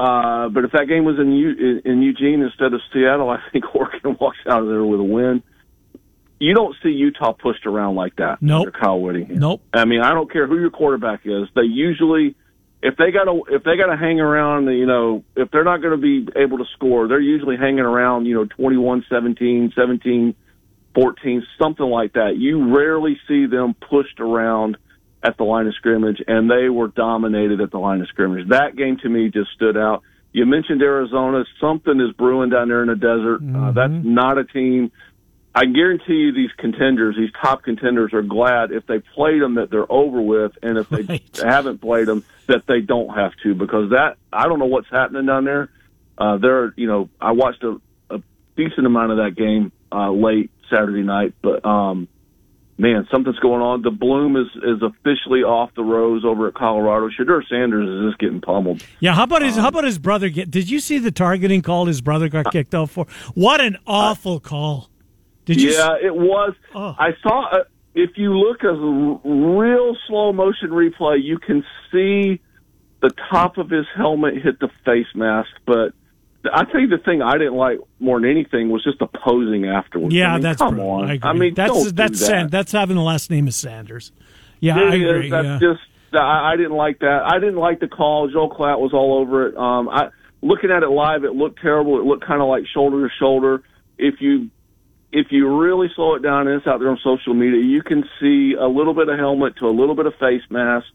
Uh, 0.00 0.48
but 0.48 0.64
if 0.64 0.72
that 0.72 0.88
game 0.88 1.04
was 1.04 1.20
in, 1.20 1.30
U- 1.32 1.80
in 1.84 2.02
Eugene 2.02 2.42
instead 2.42 2.74
of 2.74 2.80
Seattle, 2.92 3.30
I 3.30 3.38
think 3.52 3.64
Oregon 3.74 4.16
walks 4.20 4.38
out 4.48 4.62
of 4.62 4.68
there 4.68 4.84
with 4.84 4.98
a 4.98 5.04
win. 5.04 5.42
You 6.40 6.54
don't 6.54 6.74
see 6.82 6.88
Utah 6.88 7.32
pushed 7.32 7.66
around 7.66 7.94
like 7.94 8.16
that. 8.16 8.42
Nope. 8.42 8.66
Under 8.66 8.70
Kyle 8.72 9.00
Whittingham. 9.00 9.38
Nope. 9.38 9.62
I 9.72 9.84
mean, 9.84 10.00
I 10.00 10.12
don't 10.12 10.30
care 10.30 10.48
who 10.48 10.58
your 10.58 10.70
quarterback 10.70 11.20
is. 11.24 11.46
They 11.54 11.62
usually 11.62 12.34
if 12.82 12.96
they 12.96 13.12
got 13.12 13.24
to 13.24 13.44
if 13.48 13.62
they 13.62 13.76
got 13.76 13.86
to 13.86 13.96
hang 13.96 14.18
around, 14.18 14.66
you 14.66 14.86
know, 14.86 15.22
if 15.36 15.52
they're 15.52 15.62
not 15.62 15.80
going 15.80 15.92
to 15.92 16.02
be 16.02 16.26
able 16.36 16.58
to 16.58 16.64
score, 16.74 17.06
they're 17.06 17.20
usually 17.20 17.56
hanging 17.56 17.78
around, 17.84 18.26
you 18.26 18.34
know, 18.34 18.44
21, 18.44 19.06
17, 19.08 19.72
17, 19.76 20.34
14, 20.94 21.46
something 21.60 21.86
like 21.86 22.14
that. 22.14 22.36
You 22.36 22.74
rarely 22.74 23.18
see 23.28 23.46
them 23.46 23.74
pushed 23.74 24.20
around 24.20 24.76
at 25.22 25.36
the 25.36 25.44
line 25.44 25.66
of 25.66 25.74
scrimmage, 25.74 26.22
and 26.26 26.50
they 26.50 26.68
were 26.68 26.88
dominated 26.88 27.60
at 27.60 27.70
the 27.70 27.78
line 27.78 28.00
of 28.00 28.08
scrimmage. 28.08 28.48
That 28.48 28.76
game 28.76 28.98
to 29.02 29.08
me 29.08 29.30
just 29.30 29.50
stood 29.54 29.76
out. 29.76 30.02
You 30.32 30.46
mentioned 30.46 30.82
Arizona. 30.82 31.44
Something 31.60 32.00
is 32.00 32.14
brewing 32.16 32.50
down 32.50 32.68
there 32.68 32.82
in 32.82 32.88
the 32.88 32.96
desert. 32.96 33.42
Mm-hmm. 33.42 33.64
Uh, 33.64 33.72
that's 33.72 34.04
not 34.04 34.38
a 34.38 34.44
team 34.44 34.90
I 35.54 35.66
guarantee 35.66 36.14
you 36.14 36.32
these 36.32 36.50
contenders, 36.56 37.14
these 37.16 37.30
top 37.42 37.62
contenders, 37.62 38.14
are 38.14 38.22
glad 38.22 38.72
if 38.72 38.86
they 38.86 39.00
played 39.00 39.42
them 39.42 39.56
that 39.56 39.70
they're 39.70 39.90
over 39.90 40.20
with, 40.20 40.52
and 40.62 40.78
if 40.78 40.88
they 40.88 41.02
right. 41.02 41.40
haven't 41.42 41.80
played 41.80 42.08
them 42.08 42.24
that 42.46 42.66
they 42.66 42.80
don't 42.80 43.10
have 43.10 43.32
to, 43.42 43.54
because 43.54 43.90
that 43.90 44.16
I 44.32 44.48
don't 44.48 44.58
know 44.58 44.66
what's 44.66 44.88
happening 44.90 45.26
down 45.26 45.44
there. 45.44 45.68
Uh, 46.16 46.38
there, 46.38 46.64
are 46.64 46.74
you 46.76 46.86
know, 46.86 47.10
I 47.20 47.32
watched 47.32 47.62
a, 47.64 47.80
a 48.08 48.22
decent 48.56 48.86
amount 48.86 49.12
of 49.12 49.18
that 49.18 49.36
game 49.36 49.72
uh, 49.90 50.10
late 50.10 50.50
Saturday 50.72 51.02
night, 51.02 51.34
but 51.42 51.64
um, 51.64 52.08
man, 52.78 53.06
something's 53.10 53.38
going 53.38 53.62
on. 53.62 53.82
The 53.82 53.90
bloom 53.90 54.36
is 54.36 54.48
is 54.56 54.82
officially 54.82 55.42
off 55.42 55.70
the 55.74 55.82
rose 55.82 56.24
over 56.24 56.48
at 56.48 56.54
Colorado. 56.54 57.08
Shedeur 57.08 57.46
Sanders 57.48 57.88
is 57.88 58.10
just 58.10 58.18
getting 58.18 58.40
pummeled. 58.40 58.84
Yeah, 59.00 59.14
how 59.14 59.24
about 59.24 59.42
his 59.42 59.56
how 59.56 59.68
about 59.68 59.84
his 59.84 59.98
brother 59.98 60.28
get 60.28 60.50
did 60.50 60.70
you 60.70 60.80
see 60.80 60.98
the 60.98 61.12
targeting 61.12 61.62
call 61.62 61.86
his 61.86 62.00
brother 62.00 62.28
got 62.28 62.50
kicked 62.52 62.74
out 62.74 62.90
for? 62.90 63.06
What 63.34 63.60
an 63.60 63.78
awful 63.86 64.40
call. 64.40 64.90
Did 65.44 65.60
you 65.60 65.70
Yeah, 65.70 65.96
it 66.02 66.14
was. 66.14 66.54
Oh. 66.74 66.94
I 66.98 67.10
saw. 67.22 67.48
Uh, 67.50 67.64
if 67.94 68.16
you 68.16 68.38
look 68.38 68.64
at 68.64 68.70
a 68.70 69.20
real 69.24 69.96
slow 70.06 70.32
motion 70.32 70.70
replay, 70.70 71.22
you 71.22 71.38
can 71.38 71.62
see 71.90 72.40
the 73.02 73.10
top 73.30 73.58
of 73.58 73.68
his 73.68 73.84
helmet 73.94 74.42
hit 74.42 74.60
the 74.60 74.70
face 74.84 75.06
mask. 75.14 75.50
But 75.66 75.92
I 76.52 76.64
tell 76.64 76.80
you, 76.80 76.88
the 76.88 76.98
thing 76.98 77.22
I 77.22 77.38
didn't 77.38 77.54
like 77.54 77.78
more 78.00 78.20
than 78.20 78.28
anything 78.30 78.70
was 78.70 78.82
just 78.82 78.98
the 78.98 79.06
posing 79.06 79.66
afterwards. 79.66 80.14
Yeah, 80.14 80.30
I 80.30 80.32
mean, 80.34 80.42
that's 80.42 80.58
come 80.58 80.74
brutal. 80.74 80.90
on. 80.90 81.10
I, 81.10 81.14
agree. 81.14 81.38
mean, 81.38 81.54
that's 81.54 81.92
that's 81.92 82.18
that. 82.20 82.26
San- 82.26 82.48
that's 82.48 82.72
having 82.72 82.96
the 82.96 83.02
last 83.02 83.30
name 83.30 83.46
of 83.46 83.54
Sanders. 83.54 84.12
Yeah, 84.60 84.78
I 84.78 84.94
It 84.94 85.02
is. 85.02 85.10
agree. 85.10 85.30
That's 85.30 85.44
yeah. 85.46 85.58
just 85.60 85.80
I, 86.14 86.52
I 86.52 86.56
didn't 86.56 86.72
like 86.76 86.98
that. 87.00 87.22
I 87.24 87.38
didn't 87.38 87.56
like 87.56 87.80
the 87.80 87.88
call. 87.88 88.28
Joel 88.28 88.50
Klatt 88.50 88.78
was 88.80 88.92
all 88.92 89.18
over 89.20 89.46
it. 89.48 89.56
Um, 89.56 89.88
I 89.88 90.08
looking 90.40 90.70
at 90.70 90.82
it 90.82 90.88
live, 90.88 91.24
it 91.24 91.34
looked 91.34 91.60
terrible. 91.60 91.98
It 92.00 92.04
looked 92.04 92.24
kind 92.26 92.42
of 92.42 92.48
like 92.48 92.64
shoulder 92.72 93.06
to 93.08 93.14
shoulder. 93.18 93.62
If 93.98 94.20
you 94.20 94.50
if 95.12 95.26
you 95.30 95.58
really 95.60 95.88
slow 95.94 96.14
it 96.14 96.22
down 96.22 96.48
and 96.48 96.56
it's 96.58 96.66
out 96.66 96.80
there 96.80 96.90
on 96.90 96.98
social 97.04 97.34
media, 97.34 97.60
you 97.62 97.82
can 97.82 98.02
see 98.20 98.54
a 98.58 98.66
little 98.66 98.94
bit 98.94 99.08
of 99.08 99.18
helmet 99.18 99.56
to 99.58 99.66
a 99.66 99.70
little 99.70 99.94
bit 99.94 100.06
of 100.06 100.14
face 100.16 100.42
mask, 100.50 100.86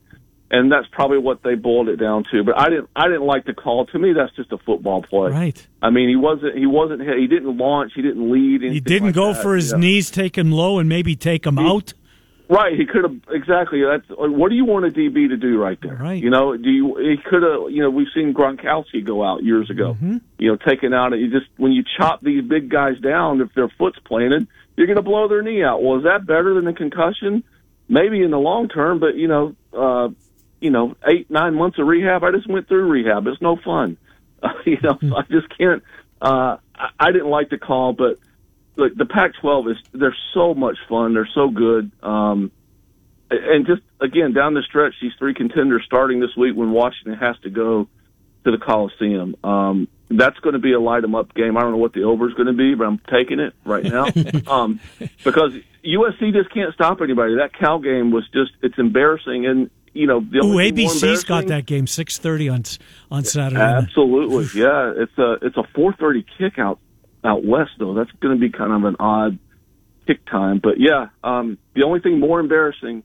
and 0.50 0.72
that's 0.72 0.88
probably 0.92 1.18
what 1.18 1.44
they 1.44 1.56
boiled 1.56 1.90
it 1.90 1.98
down 1.98 2.24
to. 2.32 2.44
But 2.44 2.60
I 2.60 2.70
didn't 2.70 2.90
I 2.96 3.08
didn't 3.08 3.26
like 3.26 3.46
the 3.46 3.54
call. 3.54 3.86
To 3.88 4.00
me, 4.00 4.14
that's 4.14 4.36
just 4.36 4.52
a 4.52 4.58
football 4.58 5.02
play. 5.02 5.32
Right. 5.32 5.68
I 5.82 5.90
mean, 5.90 6.10
he 6.10 6.16
wasn't 6.16 6.58
he 6.58 6.66
wasn't 6.66 7.02
he 7.02 7.28
didn't 7.28 7.58
launch, 7.58 7.94
he 7.96 8.02
didn't 8.02 8.32
lead. 8.32 8.62
He 8.62 8.80
didn't 8.80 9.08
like 9.08 9.16
go 9.16 9.34
that, 9.34 9.42
for 9.42 9.56
his 9.56 9.72
you 9.72 9.74
know? 9.74 9.82
knees, 9.82 10.10
take 10.10 10.38
him 10.38 10.52
low, 10.52 10.80
and 10.80 10.88
maybe 10.88 11.16
take 11.16 11.46
him 11.46 11.58
out. 11.60 11.94
Right, 12.50 12.78
he 12.78 12.86
could 12.86 13.04
have 13.04 13.16
exactly. 13.30 13.82
That's 13.84 14.06
what 14.18 14.50
do 14.50 14.56
you 14.56 14.64
want 14.64 14.86
a 14.86 14.90
DB 14.90 15.28
to 15.28 15.36
do 15.36 15.62
right 15.62 15.78
there? 15.82 15.96
Right. 15.96 16.24
You 16.24 16.30
know, 16.30 16.56
do 16.56 16.70
you? 16.70 16.96
He 16.96 17.18
could 17.18 17.44
have. 17.44 17.70
You 17.70 17.82
know, 17.82 17.90
we've 17.90 18.08
seen 18.16 18.34
Gronkowski 18.34 19.06
go 19.06 19.22
out 19.22 19.44
years 19.44 19.70
ago. 19.70 19.96
Mm-hmm. 19.96 20.18
You 20.40 20.52
know, 20.52 20.56
taken 20.56 20.94
out. 20.94 21.12
You 21.12 21.30
just 21.30 21.48
when 21.58 21.74
you 21.74 21.84
chop 21.98 22.22
these 22.22 22.42
big 22.46 22.70
guys 22.70 23.00
down, 23.00 23.42
if 23.42 23.54
their 23.54 23.68
foot's 23.78 24.00
planted, 24.06 24.48
you're 24.78 24.88
going 24.88 24.96
to 24.96 25.04
blow 25.04 25.28
their 25.28 25.42
knee 25.42 25.62
out. 25.62 25.84
Well, 25.84 25.98
is 25.98 26.06
that 26.06 26.26
better 26.26 26.54
than 26.54 26.68
a 26.68 26.74
concussion? 26.74 27.44
Maybe 27.90 28.22
in 28.22 28.32
the 28.32 28.40
long 28.40 28.70
term, 28.70 29.00
but 29.00 29.16
you 29.16 29.28
know, 29.28 29.56
uh, 29.74 30.10
you 30.60 30.70
know, 30.70 30.96
eight 31.06 31.30
nine 31.30 31.56
months 31.56 31.80
of 31.80 31.88
rehab. 31.88 32.24
I 32.24 32.32
just 32.32 32.50
went 32.50 32.68
through 32.68 32.88
rehab. 32.88 33.28
It's 33.28 33.42
no 33.42 33.58
fun. 33.58 33.98
you 34.66 34.78
know, 34.82 34.98
I 35.16 35.24
just 35.30 35.48
can't. 35.58 35.84
Uh, 36.22 36.58
I, 36.76 36.90
I 37.00 37.12
didn't 37.12 37.30
like 37.30 37.50
the 37.50 37.58
call, 37.58 37.94
but 37.94 38.20
look, 38.76 38.96
the 38.96 39.06
Pac-12 39.06 39.72
is 39.72 39.78
they're 39.94 40.16
so 40.34 40.54
much 40.54 40.78
fun. 40.88 41.14
They're 41.14 41.30
so 41.34 41.50
good. 41.50 41.92
Um, 42.02 42.52
and 43.30 43.66
just 43.66 43.82
again 44.00 44.34
down 44.34 44.54
the 44.54 44.62
stretch, 44.62 44.94
these 45.02 45.12
three 45.20 45.34
contenders 45.34 45.84
starting 45.86 46.20
this 46.20 46.36
week 46.38 46.56
when 46.56 46.72
Washington 46.72 47.16
has 47.16 47.38
to 47.40 47.50
go 47.50 47.88
to 48.46 48.52
the 48.52 48.58
Coliseum. 48.58 49.36
Um, 49.44 49.88
that's 50.10 50.40
going 50.40 50.54
to 50.54 50.60
be 50.60 50.72
a 50.72 50.80
light 50.80 51.04
'em 51.04 51.16
up 51.16 51.34
game. 51.34 51.58
I 51.58 51.62
don't 51.62 51.72
know 51.72 51.78
what 51.78 51.92
the 51.92 52.04
over 52.04 52.30
is 52.30 52.34
going 52.36 52.48
to 52.48 52.54
be, 52.54 52.76
but 52.76 52.88
I'm 52.88 53.00
taking 53.12 53.40
it 53.40 53.54
right 53.66 53.84
now 53.84 54.08
um, 54.48 54.80
because 55.24 55.54
USC 55.84 56.32
just 56.34 56.54
can't 56.54 56.74
stop 56.74 57.02
anybody. 57.02 57.36
That 57.36 57.54
Cal 57.54 57.80
game 57.80 58.12
was 58.12 58.24
just 58.30 58.52
it's 58.62 58.78
embarrassing, 58.78 59.46
and 59.46 59.70
you 59.94 60.08
know 60.08 60.20
the 60.20 60.40
Ooh, 60.40 60.52
only 60.52 60.72
thing 60.72 60.88
ABC's 60.90 61.24
got 61.24 61.48
that 61.48 61.66
game 61.66 61.88
six 61.88 62.18
thirty 62.18 62.50
on 62.50 62.64
on 63.12 63.24
Saturday. 63.24 63.62
Absolutely, 63.62 64.46
yeah. 64.62 64.94
It's 64.96 65.18
a 65.18 65.34
it's 65.42 65.58
a 65.58 65.64
four 65.76 65.94
thirty 65.94 66.26
kick 66.38 66.58
out 66.60 66.80
out 67.24 67.44
west 67.46 67.72
though. 67.80 67.94
That's 67.94 68.12
going 68.20 68.36
to 68.36 68.40
be 68.40 68.50
kind 68.50 68.72
of 68.72 68.84
an 68.84 68.96
odd 69.00 69.40
kick 70.06 70.26
time, 70.26 70.60
but 70.62 70.80
yeah. 70.80 71.08
Um, 71.24 71.58
the 71.76 71.84
only 71.84 72.00
thing 72.00 72.20
more 72.20 72.40
embarrassing 72.40 73.04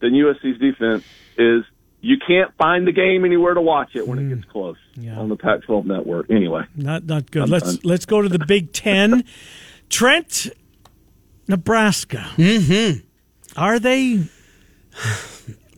than 0.00 0.12
USC's 0.12 0.58
defense 0.58 1.04
is 1.38 1.64
you 2.00 2.16
can't 2.26 2.52
find 2.56 2.84
the 2.86 2.90
game 2.92 3.24
anywhere 3.24 3.54
to 3.54 3.60
watch 3.60 3.90
it 3.94 4.08
when 4.08 4.18
it 4.18 4.28
gets 4.34 4.44
close 4.50 4.76
Mm. 4.98 5.04
Yeah. 5.04 5.18
on 5.20 5.28
the 5.28 5.36
Pac-12 5.36 5.84
network. 5.86 6.30
Anyway, 6.30 6.64
Not 6.76 7.04
not 7.06 7.30
good. 7.30 7.44
I'm 7.44 7.50
let's 7.50 7.76
done. 7.76 7.80
let's 7.84 8.04
go 8.06 8.20
to 8.20 8.28
the 8.28 8.44
Big 8.44 8.72
Ten. 8.72 9.24
Trent, 9.88 10.48
Nebraska. 11.48 12.26
Mm-hmm. 12.36 13.00
Are 13.56 13.78
they? 13.78 14.24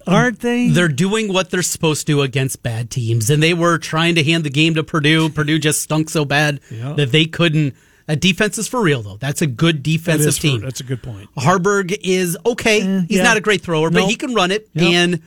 Aren't 0.07 0.41
they? 0.41 0.69
They're 0.69 0.89
doing 0.89 1.33
what 1.33 1.51
they're 1.51 1.63
supposed 1.63 2.07
to 2.09 2.23
against 2.23 2.63
bad 2.63 2.91
teams, 2.91 3.31
and 3.31 3.43
they 3.43 3.55
were 3.55 3.79
trying 3.79 4.15
to 4.17 4.25
hand 4.25 4.45
the 4.45 4.51
game 4.51 4.75
to 4.75 4.85
Purdue. 4.85 5.29
Purdue 5.31 5.59
just 5.59 5.81
stunk 5.83 6.11
so 6.11 6.25
bad 6.25 6.61
Yeah. 6.71 6.93
that 6.95 7.13
they 7.13 7.25
couldn't. 7.27 7.75
That 8.07 8.21
defense 8.21 8.59
is 8.59 8.69
for 8.69 8.83
real, 8.83 9.03
though. 9.03 9.17
That's 9.17 9.41
a 9.41 9.47
good 9.47 9.77
That 9.77 9.83
defensive 9.83 10.35
for- 10.37 10.43
team. 10.43 10.61
that's 10.61 10.81
a 10.81 10.85
good 10.85 11.03
point. 11.03 11.29
Haarberg 11.39 11.97
is 12.03 12.37
okay. 12.45 12.81
He's 12.81 12.87
Eh, 12.89 13.05
yeah. 13.09 13.23
not 13.23 13.37
a 13.39 13.41
great 13.41 13.63
thrower, 13.63 13.89
but 13.91 14.05
he 14.05 14.15
can 14.15 14.35
run 14.35 14.51
it, 14.51 14.69
Yep. 14.75 14.85
and 14.93 15.21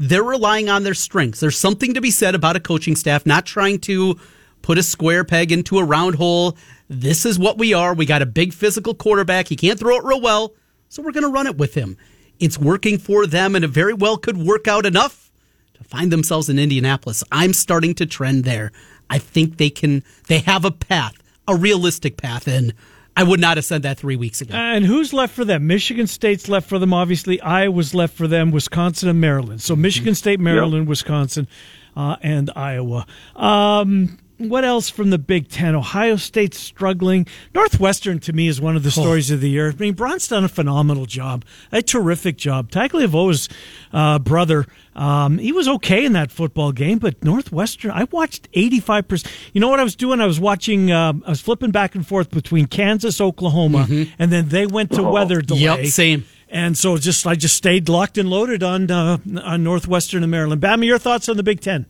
they're 0.00 0.24
relying 0.24 0.68
on 0.68 0.82
their 0.82 0.94
strengths. 0.94 1.38
There's 1.38 1.56
something 1.56 1.94
to 1.94 2.00
be 2.00 2.10
said 2.10 2.34
about 2.34 2.56
a 2.56 2.60
coaching 2.60 2.96
staff 2.96 3.24
not 3.24 3.46
trying 3.46 3.78
to 3.80 4.18
put 4.62 4.78
a 4.78 4.82
square 4.82 5.22
peg 5.22 5.52
into 5.52 5.78
a 5.78 5.84
round 5.84 6.16
hole. 6.16 6.56
This 6.90 7.24
is 7.24 7.38
what 7.38 7.56
we 7.58 7.72
are. 7.72 7.94
We 7.94 8.04
got 8.04 8.20
a 8.20 8.26
big 8.26 8.52
physical 8.52 8.94
quarterback. 8.94 9.46
He 9.48 9.54
can't 9.56 9.78
throw 9.78 9.96
it 9.96 10.04
real 10.04 10.20
well, 10.20 10.54
so 10.88 11.02
we're 11.02 11.12
going 11.12 11.22
to 11.24 11.30
run 11.30 11.46
it 11.46 11.56
with 11.56 11.74
him. 11.74 11.96
It's 12.40 12.58
working 12.58 12.98
for 12.98 13.26
them, 13.26 13.54
and 13.54 13.64
it 13.64 13.68
very 13.68 13.94
well 13.94 14.16
could 14.16 14.36
work 14.36 14.68
out 14.68 14.86
enough 14.86 15.30
to 15.74 15.84
find 15.84 16.10
themselves 16.10 16.48
in 16.48 16.58
Indianapolis. 16.58 17.24
I'm 17.30 17.52
starting 17.52 17.94
to 17.96 18.06
trend 18.06 18.44
there. 18.44 18.72
I 19.10 19.18
think 19.18 19.56
they 19.56 19.70
can. 19.70 20.02
They 20.28 20.40
have 20.40 20.64
a 20.64 20.70
path, 20.70 21.14
a 21.46 21.54
realistic 21.54 22.16
path, 22.16 22.48
and 22.48 22.74
I 23.16 23.22
would 23.22 23.40
not 23.40 23.56
have 23.56 23.64
said 23.64 23.82
that 23.82 23.98
three 23.98 24.16
weeks 24.16 24.40
ago. 24.40 24.54
And 24.54 24.84
who's 24.84 25.12
left 25.12 25.34
for 25.34 25.44
them? 25.44 25.66
Michigan 25.66 26.06
State's 26.06 26.48
left 26.48 26.68
for 26.68 26.78
them. 26.78 26.92
Obviously, 26.92 27.40
Iowa's 27.40 27.94
left 27.94 28.16
for 28.16 28.26
them. 28.26 28.50
Wisconsin 28.50 29.08
and 29.08 29.20
Maryland. 29.20 29.62
So 29.62 29.76
Michigan 29.76 30.14
State, 30.14 30.40
Maryland, 30.40 30.88
Wisconsin, 30.88 31.46
uh, 31.96 32.16
and 32.22 32.50
Iowa. 32.56 33.06
Um, 33.36 34.18
what 34.38 34.64
else 34.64 34.88
from 34.90 35.10
the 35.10 35.18
Big 35.18 35.48
Ten? 35.48 35.74
Ohio 35.74 36.16
State's 36.16 36.58
struggling. 36.58 37.26
Northwestern, 37.54 38.18
to 38.20 38.32
me, 38.32 38.48
is 38.48 38.60
one 38.60 38.76
of 38.76 38.82
the 38.82 38.90
stories 38.90 39.30
of 39.30 39.40
the 39.40 39.50
year. 39.50 39.70
I 39.70 39.74
mean, 39.74 39.94
Braun's 39.94 40.26
done 40.28 40.44
a 40.44 40.48
phenomenal 40.48 41.06
job, 41.06 41.44
a 41.70 41.82
terrific 41.82 42.36
job. 42.36 42.70
Tagovailoa's 42.70 43.48
uh, 43.92 44.18
brother, 44.18 44.66
um, 44.96 45.38
he 45.38 45.52
was 45.52 45.68
okay 45.68 46.04
in 46.04 46.12
that 46.12 46.30
football 46.32 46.72
game, 46.72 46.98
but 46.98 47.22
Northwestern, 47.22 47.90
I 47.90 48.04
watched 48.04 48.50
85%. 48.52 49.26
You 49.52 49.60
know 49.60 49.68
what 49.68 49.80
I 49.80 49.84
was 49.84 49.96
doing? 49.96 50.20
I 50.20 50.26
was 50.26 50.40
watching, 50.40 50.90
uh, 50.90 51.12
I 51.26 51.30
was 51.30 51.40
flipping 51.40 51.70
back 51.70 51.94
and 51.94 52.06
forth 52.06 52.30
between 52.30 52.66
Kansas, 52.66 53.20
Oklahoma, 53.20 53.86
and 54.18 54.32
then 54.32 54.48
they 54.48 54.66
went 54.66 54.92
to 54.92 55.02
weather 55.02 55.40
delay. 55.40 55.60
Yep, 55.60 55.86
same. 55.86 56.24
And 56.48 56.78
so 56.78 56.96
just 56.98 57.26
I 57.26 57.34
just 57.34 57.56
stayed 57.56 57.88
locked 57.88 58.16
and 58.16 58.30
loaded 58.30 58.62
on 58.62 58.88
uh, 58.88 59.18
on 59.42 59.64
Northwestern 59.64 60.22
and 60.22 60.30
Maryland. 60.30 60.62
Bama, 60.62 60.86
your 60.86 60.98
thoughts 60.98 61.28
on 61.28 61.36
the 61.36 61.42
Big 61.42 61.60
Ten? 61.60 61.86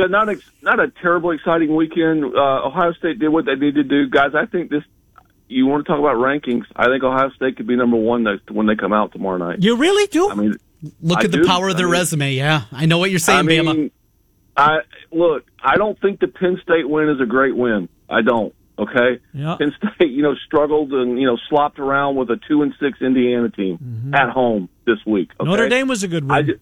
Yeah, 0.00 0.06
not 0.06 0.28
ex- 0.28 0.50
not 0.62 0.80
a 0.80 0.88
terribly 1.02 1.36
exciting 1.36 1.74
weekend. 1.74 2.24
Uh, 2.24 2.66
Ohio 2.66 2.92
State 2.92 3.18
did 3.18 3.28
what 3.28 3.44
they 3.46 3.54
needed 3.54 3.74
to 3.74 3.82
do, 3.84 4.08
guys. 4.08 4.34
I 4.34 4.46
think 4.46 4.70
this. 4.70 4.82
You 5.48 5.66
want 5.66 5.86
to 5.86 5.92
talk 5.92 6.00
about 6.00 6.16
rankings? 6.16 6.64
I 6.74 6.86
think 6.86 7.04
Ohio 7.04 7.30
State 7.30 7.56
could 7.56 7.68
be 7.68 7.76
number 7.76 7.96
one 7.96 8.24
next 8.24 8.50
when 8.50 8.66
they 8.66 8.74
come 8.74 8.92
out 8.92 9.12
tomorrow 9.12 9.38
night. 9.38 9.62
You 9.62 9.76
really 9.76 10.06
do? 10.08 10.28
I 10.28 10.34
mean, 10.34 10.54
Look 11.00 11.18
I 11.20 11.24
at 11.24 11.30
the 11.30 11.38
do. 11.38 11.46
power 11.46 11.68
of 11.68 11.76
their 11.76 11.86
I 11.86 11.90
mean- 11.90 12.00
resume. 12.00 12.32
Yeah, 12.34 12.62
I 12.72 12.86
know 12.86 12.98
what 12.98 13.10
you're 13.10 13.20
saying, 13.20 13.38
I 13.38 13.42
mean, 13.42 13.64
Bama. 13.64 13.90
I 14.56 14.78
look. 15.12 15.44
I 15.62 15.76
don't 15.76 16.00
think 16.00 16.20
the 16.20 16.28
Penn 16.28 16.58
State 16.62 16.88
win 16.88 17.08
is 17.08 17.20
a 17.20 17.26
great 17.26 17.56
win. 17.56 17.88
I 18.10 18.22
don't. 18.22 18.54
Okay. 18.78 19.20
Yeah. 19.32 19.56
Penn 19.58 19.72
State, 19.94 20.10
you 20.10 20.22
know, 20.22 20.34
struggled 20.46 20.92
and 20.92 21.18
you 21.18 21.26
know 21.26 21.38
slopped 21.48 21.78
around 21.78 22.16
with 22.16 22.28
a 22.30 22.38
two 22.48 22.62
and 22.62 22.74
six 22.80 23.00
Indiana 23.00 23.48
team 23.48 24.12
at 24.14 24.30
home 24.30 24.68
this 24.86 24.98
week. 25.06 25.30
Okay? 25.32 25.44
Mm-hmm. 25.44 25.50
Notre 25.50 25.68
Dame 25.68 25.88
was 25.88 26.02
a 26.02 26.08
good 26.08 26.28
win. 26.28 26.58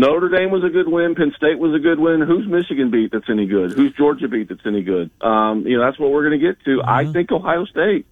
Ju- 0.00 0.06
Notre 0.06 0.28
Dame 0.28 0.50
was 0.50 0.64
a 0.64 0.68
good 0.68 0.88
win. 0.88 1.14
Penn 1.14 1.32
State 1.36 1.58
was 1.58 1.74
a 1.74 1.78
good 1.78 1.98
win. 1.98 2.20
Who's 2.20 2.46
Michigan 2.46 2.90
beat 2.90 3.12
that's 3.12 3.28
any 3.28 3.46
good? 3.46 3.72
Who's 3.72 3.92
Georgia 3.94 4.28
beat 4.28 4.48
that's 4.48 4.64
any 4.66 4.82
good? 4.82 5.10
Um, 5.20 5.66
you 5.66 5.78
know, 5.78 5.84
that's 5.84 5.98
what 5.98 6.10
we're 6.10 6.28
going 6.28 6.40
to 6.40 6.46
get 6.46 6.62
to. 6.64 6.80
Uh-huh. 6.80 6.90
I 6.90 7.12
think 7.12 7.30
Ohio 7.32 7.64
State. 7.66 8.06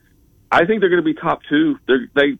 I 0.50 0.64
think 0.66 0.80
they're 0.80 0.90
going 0.90 1.02
to 1.02 1.04
be 1.04 1.14
top 1.14 1.40
two. 1.48 1.78
They're, 1.86 2.08
they, 2.14 2.38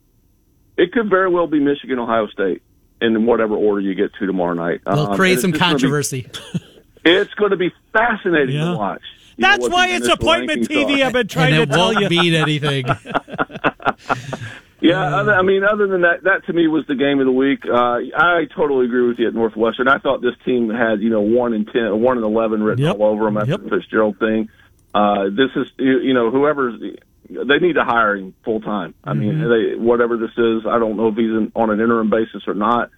it 0.77 0.93
could 0.93 1.11
very 1.11 1.29
well 1.29 1.47
be 1.47 1.61
Michigan, 1.61 1.99
Ohio 1.99 2.27
State, 2.29 2.63
in 3.01 3.27
whatever 3.27 3.55
order 3.57 3.81
you 3.81 3.95
get 3.95 4.13
to 4.21 4.27
tomorrow 4.27 4.55
night. 4.55 4.81
They'll 4.87 5.09
Um, 5.09 5.17
create 5.17 5.41
some 5.41 5.51
it's 5.51 5.59
just 5.59 5.61
gonna 5.61 5.75
be- 5.75 6.23
controversy. 6.23 6.27
it's 7.05 7.35
going 7.35 7.51
to 7.51 7.57
be 7.57 7.73
fascinating 7.93 8.55
Yeah. 8.57 8.73
to 8.73 8.77
watch. 8.77 9.03
You 9.37 9.43
know, 9.43 9.49
That's 9.49 9.63
what 9.63 9.73
why 9.73 9.89
it's 9.89 10.07
appointment 10.07 10.69
TV. 10.69 11.03
are. 11.03 11.07
I've 11.07 11.13
been 11.13 11.27
trying 11.37 11.55
and 11.55 11.69
to 11.69 11.75
it 11.75 11.77
tell 11.77 11.93
won't 11.93 12.01
you. 12.03 12.09
mean 12.21 12.35
anything. 12.35 12.85
Yeah, 14.91 15.17
other, 15.17 15.35
I 15.35 15.43
mean, 15.43 15.63
other 15.65 15.87
than 15.87 16.03
that, 16.03 16.25
that 16.25 16.45
to 16.47 16.53
me 16.53 16.69
was 16.69 16.85
the 16.87 16.95
game 16.95 17.19
of 17.21 17.27
the 17.27 17.33
week. 17.33 17.61
Uh, 17.65 17.99
I 18.17 18.45
totally 18.55 18.85
agree 18.87 19.09
with 19.09 19.19
you 19.19 19.29
at 19.29 19.35
Northwestern. 19.35 19.89
I 19.89 19.99
thought 19.99 20.21
this 20.21 20.35
team 20.45 20.69
had, 20.69 21.01
you 21.01 21.09
know, 21.11 21.23
one 21.23 21.55
and 21.55 21.67
ten, 21.67 22.01
one 22.01 22.19
and 22.19 22.25
eleven 22.27 22.63
written 22.63 22.85
Yep. 22.85 22.97
all 23.01 23.13
over 23.13 23.25
them 23.25 23.37
after 23.39 23.53
Yep. 23.53 23.63
the 23.63 23.69
Fitzgerald 23.71 24.19
thing. 24.19 24.49
Uh, 24.95 25.25
this 25.31 25.51
is, 25.57 25.67
you, 25.79 25.99
you 26.01 26.15
know, 26.15 26.31
whoever's, 26.31 26.81
they 27.29 27.59
need 27.59 27.75
to 27.75 27.85
hire 27.85 28.17
him 28.17 28.35
full 28.45 28.61
time. 28.61 28.95
I 29.03 29.15
mean, 29.15 29.39
they, 29.41 29.75
whatever 29.77 30.17
this 30.19 30.31
is, 30.37 30.67
I 30.69 30.79
don't 30.79 30.97
know 30.97 31.09
if 31.09 31.17
he's 31.17 31.31
in, 31.31 31.51
on 31.55 31.71
an 31.71 31.81
interim 31.81 32.11
basis 32.11 32.43
or 32.47 32.55
not. 32.55 32.91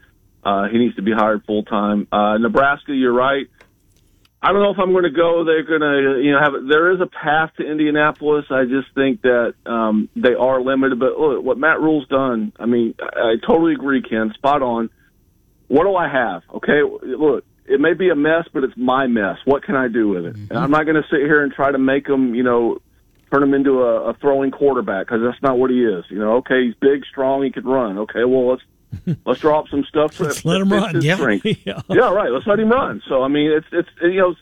Uh, 0.44 0.68
he 0.68 0.78
needs 0.78 0.96
to 0.96 1.02
be 1.02 1.12
hired 1.12 1.44
full 1.44 1.62
time. 1.62 2.06
Uh, 2.12 2.36
Nebraska, 2.38 2.92
you're 2.94 3.12
right. 3.14 3.46
I 4.46 4.52
don't 4.52 4.62
know 4.62 4.70
if 4.70 4.78
I'm 4.78 4.92
going 4.92 5.02
to 5.02 5.10
go. 5.10 5.44
They're 5.44 5.64
going 5.64 5.80
to, 5.80 6.20
you 6.22 6.30
know, 6.30 6.38
have. 6.38 6.52
There 6.68 6.92
is 6.92 7.00
a 7.00 7.06
path 7.06 7.50
to 7.56 7.68
Indianapolis. 7.68 8.44
I 8.48 8.62
just 8.62 8.94
think 8.94 9.22
that 9.22 9.54
um, 9.66 10.08
they 10.14 10.34
are 10.34 10.62
limited. 10.62 11.00
But 11.00 11.18
look, 11.18 11.42
what 11.42 11.58
Matt 11.58 11.80
Rhule's 11.80 12.06
done. 12.06 12.52
I 12.56 12.66
mean, 12.66 12.94
I, 13.00 13.04
I 13.04 13.34
totally 13.44 13.72
agree, 13.72 14.02
Ken. 14.02 14.30
Spot 14.34 14.62
on. 14.62 14.90
What 15.66 15.82
do 15.82 15.96
I 15.96 16.08
have? 16.08 16.42
Okay, 16.54 16.80
look, 17.02 17.44
it 17.64 17.80
may 17.80 17.94
be 17.94 18.10
a 18.10 18.14
mess, 18.14 18.44
but 18.52 18.62
it's 18.62 18.76
my 18.76 19.08
mess. 19.08 19.38
What 19.46 19.64
can 19.64 19.74
I 19.74 19.88
do 19.88 20.10
with 20.10 20.26
it? 20.26 20.36
And 20.36 20.52
I'm 20.52 20.70
not 20.70 20.84
going 20.84 20.94
to 20.94 21.08
sit 21.10 21.22
here 21.22 21.42
and 21.42 21.52
try 21.52 21.72
to 21.72 21.78
make 21.78 22.06
them, 22.06 22.36
you 22.36 22.44
know, 22.44 22.78
turn 23.32 23.42
him 23.42 23.52
into 23.52 23.82
a, 23.82 24.10
a 24.10 24.14
throwing 24.14 24.52
quarterback 24.52 25.06
because 25.06 25.22
that's 25.22 25.42
not 25.42 25.58
what 25.58 25.70
he 25.70 25.82
is. 25.82 26.04
You 26.08 26.20
know, 26.20 26.36
okay, 26.36 26.66
he's 26.66 26.74
big, 26.80 27.04
strong, 27.10 27.42
he 27.42 27.50
can 27.50 27.64
run. 27.64 27.98
Okay, 27.98 28.22
well 28.22 28.50
let's 28.50 28.62
let's 29.24 29.40
draw 29.40 29.60
up 29.60 29.68
some 29.68 29.84
stuff. 29.88 30.18
Let's 30.20 30.44
let 30.44 30.60
him 30.60 30.70
run. 30.70 31.02
Yeah. 31.02 31.16
yeah. 31.44 31.80
yeah, 31.88 32.10
right. 32.12 32.30
Let's 32.30 32.46
let 32.46 32.58
him 32.58 32.70
run. 32.70 33.02
So 33.08 33.22
I 33.22 33.28
mean, 33.28 33.50
it's 33.50 33.66
it's 33.72 33.88
you 34.02 34.18
know, 34.18 34.34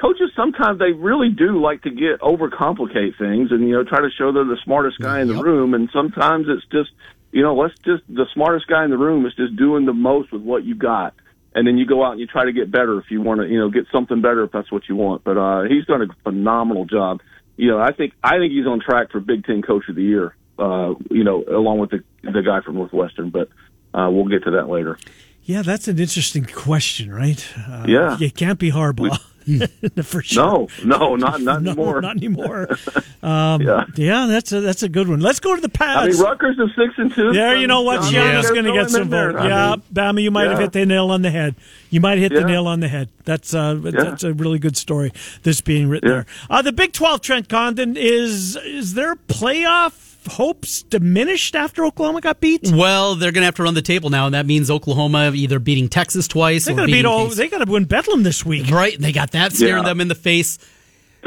coaches 0.00 0.30
sometimes 0.36 0.78
they 0.78 0.92
really 0.92 1.30
do 1.30 1.60
like 1.60 1.82
to 1.82 1.90
get 1.90 2.20
overcomplicate 2.20 3.18
things 3.18 3.50
and 3.50 3.68
you 3.68 3.74
know 3.74 3.84
try 3.84 4.00
to 4.00 4.10
show 4.16 4.32
they're 4.32 4.44
the 4.44 4.58
smartest 4.64 4.98
guy 4.98 5.20
in 5.20 5.28
the 5.28 5.42
room, 5.42 5.74
and 5.74 5.88
sometimes 5.92 6.46
it's 6.48 6.64
just 6.70 6.90
you 7.32 7.42
know 7.42 7.54
let's 7.54 7.74
just 7.84 8.02
the 8.08 8.26
smartest 8.34 8.66
guy 8.66 8.84
in 8.84 8.90
the 8.90 8.98
room 8.98 9.26
is 9.26 9.34
just 9.34 9.56
doing 9.56 9.86
the 9.86 9.92
most 9.92 10.32
with 10.32 10.42
what 10.42 10.64
you 10.64 10.74
got. 10.74 11.14
And 11.56 11.68
then 11.68 11.78
you 11.78 11.86
go 11.86 12.04
out 12.04 12.10
and 12.10 12.20
you 12.20 12.26
try 12.26 12.46
to 12.46 12.52
get 12.52 12.72
better 12.72 12.98
if 12.98 13.04
you 13.10 13.22
want 13.22 13.40
to, 13.40 13.46
you 13.46 13.60
know, 13.60 13.70
get 13.70 13.84
something 13.92 14.20
better 14.20 14.42
if 14.42 14.50
that's 14.50 14.72
what 14.72 14.88
you 14.88 14.96
want. 14.96 15.22
But 15.22 15.38
uh, 15.38 15.62
he's 15.62 15.86
done 15.86 16.02
a 16.02 16.06
phenomenal 16.24 16.84
job. 16.84 17.20
You 17.56 17.70
know, 17.70 17.78
I 17.78 17.92
think 17.92 18.12
I 18.24 18.38
think 18.38 18.52
he's 18.52 18.66
on 18.66 18.80
track 18.80 19.12
for 19.12 19.20
Big 19.20 19.44
Ten 19.44 19.62
Coach 19.62 19.84
of 19.88 19.94
the 19.94 20.02
Year. 20.02 20.34
Uh, 20.58 20.94
you 21.10 21.22
know, 21.22 21.44
along 21.48 21.78
with 21.78 21.90
the 21.90 22.02
the 22.22 22.42
guy 22.42 22.60
from 22.60 22.74
Northwestern. 22.74 23.30
But 23.30 23.48
uh, 23.94 24.10
we'll 24.10 24.26
get 24.28 24.44
to 24.44 24.50
that 24.52 24.68
later. 24.68 24.98
Yeah, 25.44 25.62
that's 25.62 25.88
an 25.88 25.98
interesting 25.98 26.44
question, 26.46 27.12
right? 27.12 27.46
Uh, 27.68 27.84
Yeah. 27.86 28.16
You 28.18 28.30
can't 28.30 28.58
be 28.58 28.70
Harbaugh. 28.72 29.18
For 30.04 30.22
sure. 30.22 30.66
No, 30.82 30.96
no, 30.96 31.16
not 31.16 31.42
not 31.42 31.62
No, 31.62 31.70
anymore. 31.72 32.00
not 32.00 32.16
anymore. 32.16 32.68
Um, 33.22 33.60
Yeah. 33.62 33.84
yeah, 33.96 34.26
that's 34.26 34.52
a 34.52 34.60
that's 34.62 34.82
a 34.82 34.88
good 34.88 35.06
one. 35.08 35.20
Let's 35.20 35.40
go 35.40 35.54
to 35.54 35.60
the 35.60 35.70
I 35.82 36.08
mean, 36.08 36.18
Rutgers 36.18 36.58
is 36.58 36.70
six 36.76 36.94
and 36.98 37.10
two. 37.14 37.32
there, 37.32 37.56
you 37.56 37.66
know 37.66 37.80
what? 37.82 38.00
Schiano's 38.02 38.42
gotta 38.50 38.54
going 38.54 38.64
to 38.66 38.72
get 38.72 38.90
some 38.90 39.08
vote. 39.08 39.34
I 39.36 39.48
Yeah, 39.48 39.70
mean, 39.76 39.82
Bama, 39.92 40.22
you 40.22 40.30
might 40.30 40.48
have 40.50 40.58
hit 40.58 40.72
the 40.72 40.84
nail 40.86 41.10
on 41.10 41.20
the 41.22 41.30
head. 41.30 41.54
You 41.90 42.00
might 42.00 42.18
hit 42.18 42.32
the 42.34 42.44
nail 42.44 42.66
on 42.66 42.80
the 42.80 42.88
head. 42.88 43.08
That's 43.24 43.52
uh, 43.54 43.74
that's 43.82 44.24
a 44.24 44.32
really 44.34 44.58
good 44.58 44.76
story. 44.78 45.10
This 45.42 45.60
being 45.62 45.88
written 45.88 46.08
Yeah. 46.08 46.14
there. 46.16 46.26
Uh, 46.50 46.62
the 46.62 46.72
Big 46.72 46.92
Twelve, 46.94 47.20
Trent 47.22 47.48
Condon 47.50 47.96
is 47.98 48.56
is 48.56 48.92
there 48.94 49.14
playoff 49.16 50.13
hopes 50.26 50.82
diminished 50.82 51.54
after 51.54 51.84
Oklahoma 51.84 52.20
got 52.20 52.40
beat? 52.40 52.70
Well, 52.72 53.14
they're 53.14 53.32
going 53.32 53.42
to 53.42 53.46
have 53.46 53.54
to 53.56 53.62
run 53.62 53.74
the 53.74 53.82
table 53.82 54.10
now, 54.10 54.26
and 54.26 54.34
that 54.34 54.46
means 54.46 54.70
Oklahoma 54.70 55.32
either 55.34 55.58
beating 55.58 55.88
Texas 55.88 56.26
twice 56.28 56.64
They 56.64 56.72
or 56.72 56.76
got 56.76 56.80
to 56.82 56.86
beating 56.86 57.02
beat 57.02 57.06
all. 57.08 57.26
Case- 57.28 57.36
They 57.36 57.48
got 57.48 57.64
to 57.64 57.70
win 57.70 57.84
Bedlam 57.84 58.22
this 58.22 58.44
week. 58.44 58.70
right. 58.70 58.98
They 58.98 59.12
got 59.12 59.32
that 59.32 59.52
staring 59.52 59.82
Yeah. 59.82 59.88
them 59.90 60.00
in 60.00 60.08
the 60.08 60.14
face. 60.14 60.58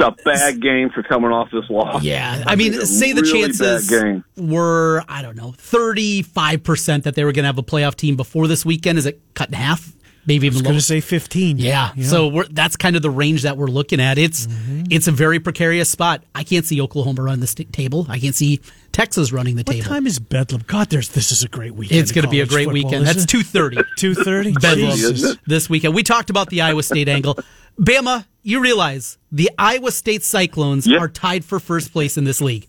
It's 0.00 0.06
a 0.06 0.14
bad 0.24 0.62
game 0.62 0.90
for 0.90 1.02
coming 1.02 1.32
off 1.32 1.50
this 1.50 1.68
loss. 1.68 2.04
Yeah, 2.04 2.44
I 2.46 2.54
mean, 2.54 2.70
think 2.70 2.84
a 2.84 2.86
say 2.86 3.12
the 3.12 3.22
really 3.22 3.48
chances 3.52 4.22
were 4.36 5.02
I 5.08 5.22
don't 5.22 5.36
know 5.36 5.52
thirty 5.58 6.22
five 6.22 6.62
percent 6.62 7.02
that 7.04 7.16
they 7.16 7.24
were 7.24 7.32
going 7.32 7.42
to 7.42 7.48
have 7.48 7.58
a 7.58 7.64
playoff 7.64 7.96
team 7.96 8.14
before 8.14 8.46
this 8.46 8.64
weekend. 8.64 8.98
Is 8.98 9.06
it 9.06 9.20
cut 9.34 9.48
in 9.48 9.54
half? 9.54 9.92
Maybe 10.24 10.46
even 10.46 10.58
I 10.58 10.58
was 10.58 10.62
lower. 10.62 10.70
going 10.72 10.78
to 10.78 10.84
say 10.84 11.00
fifteen. 11.00 11.58
Yeah. 11.58 11.92
So 12.02 12.28
we're, 12.28 12.44
that's 12.44 12.76
kind 12.76 12.94
of 12.94 13.02
the 13.02 13.10
range 13.10 13.42
that 13.42 13.56
we're 13.56 13.66
looking 13.66 13.98
at. 13.98 14.18
It's 14.18 14.46
Mm-hmm. 14.46 14.84
it's 14.90 15.08
a 15.08 15.10
very 15.12 15.40
precarious 15.40 15.90
spot. 15.90 16.22
I 16.32 16.44
can't 16.44 16.64
see 16.64 16.80
Oklahoma 16.80 17.22
run 17.24 17.40
the 17.40 17.46
st- 17.48 17.72
table. 17.72 18.06
I 18.08 18.20
can't 18.20 18.36
see 18.36 18.60
Texas 18.92 19.32
running 19.32 19.56
the 19.56 19.60
What 19.62 19.72
table. 19.74 19.84
What 19.88 19.94
time 19.94 20.06
is 20.06 20.18
Bedlam? 20.18 20.62
God, 20.66 20.90
there's 20.90 21.08
this 21.10 21.30
is 21.30 21.42
a 21.44 21.48
great 21.48 21.74
weekend. 21.74 22.00
It's 22.00 22.12
going 22.12 22.24
to 22.24 22.30
be 22.30 22.40
a 22.40 22.46
great 22.46 22.68
weekend. 22.72 23.06
That's 23.06 23.24
two 23.26 23.42
thirty. 23.42 23.78
two 23.96 24.14
thirty. 24.14 24.52
Bedlam 24.52 24.90
Jesus. 24.96 25.36
this 25.46 25.70
weekend. 25.70 25.94
We 25.94 26.02
talked 26.02 26.30
about 26.30 26.50
the 26.50 26.62
Iowa 26.62 26.82
State 26.82 27.08
angle. 27.08 27.38
Bama, 27.80 28.26
you 28.42 28.60
realize 28.60 29.18
the 29.30 29.50
Iowa 29.56 29.92
State 29.92 30.24
Cyclones 30.24 30.86
Yep. 30.86 31.00
are 31.00 31.08
tied 31.08 31.44
for 31.44 31.60
first 31.60 31.92
place 31.92 32.16
in 32.16 32.24
this 32.24 32.40
league. 32.40 32.66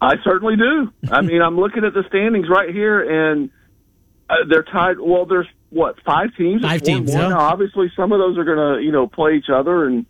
I 0.00 0.14
certainly 0.24 0.56
do. 0.56 0.92
I 1.10 1.20
mean, 1.22 1.40
I'm 1.40 1.56
looking 1.56 1.84
at 1.84 1.94
the 1.94 2.02
standings 2.08 2.48
right 2.50 2.68
here, 2.74 3.30
and 3.30 3.48
uh, 4.28 4.34
they're 4.48 4.64
tied. 4.64 4.98
Well, 4.98 5.24
there's 5.24 5.46
what 5.70 5.96
five 6.04 6.34
teams? 6.36 6.62
Five 6.62 6.78
It's 6.80 6.88
teams, 6.88 7.10
and 7.10 7.20
one. 7.20 7.30
yeah. 7.30 7.36
Now, 7.36 7.44
obviously, 7.44 7.92
some 7.94 8.10
of 8.12 8.18
those 8.18 8.36
are 8.38 8.44
going 8.44 8.76
to 8.78 8.82
you 8.84 8.90
know 8.92 9.06
play 9.06 9.34
each 9.36 9.48
other 9.54 9.86
and 9.86 10.04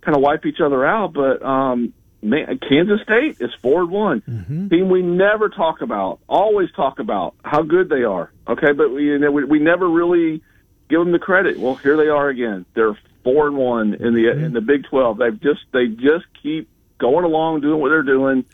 kind 0.00 0.16
of 0.16 0.22
wipe 0.22 0.44
each 0.44 0.60
other 0.60 0.84
out. 0.84 1.12
But 1.12 1.40
um, 1.42 1.94
man, 2.22 2.58
Kansas 2.68 3.00
State 3.02 3.36
is 3.40 3.50
four 3.62 3.82
and 3.82 3.90
one. 3.90 4.20
Mm-hmm. 4.22 4.68
Team 4.68 4.88
we 4.88 5.02
never 5.02 5.48
talk 5.48 5.80
about, 5.80 6.20
always 6.28 6.70
talk 6.72 6.98
about 6.98 7.34
how 7.44 7.62
good 7.62 7.88
they 7.88 8.04
are. 8.04 8.30
Okay, 8.46 8.72
but 8.72 8.90
we 8.92 9.04
you 9.04 9.18
know, 9.18 9.30
we, 9.30 9.44
we 9.44 9.58
never 9.58 9.88
really 9.88 10.42
give 10.88 11.00
them 11.00 11.12
the 11.12 11.18
credit. 11.18 11.58
Well, 11.58 11.76
here 11.76 11.96
they 11.96 12.08
are 12.08 12.28
again. 12.28 12.64
They're 12.74 12.98
four 13.24 13.46
and 13.46 13.56
one 13.56 13.94
in 13.94 14.14
the 14.14 14.30
in 14.30 14.52
the 14.52 14.60
Big 14.60 14.84
Twelve. 14.88 15.18
They've 15.18 15.40
just 15.40 15.60
they 15.72 15.86
just 15.86 16.24
keep 16.42 16.68
going 16.98 17.24
along, 17.24 17.60
doing 17.60 17.80
what 17.80 17.90
they're 17.90 18.02
doing, 18.02 18.44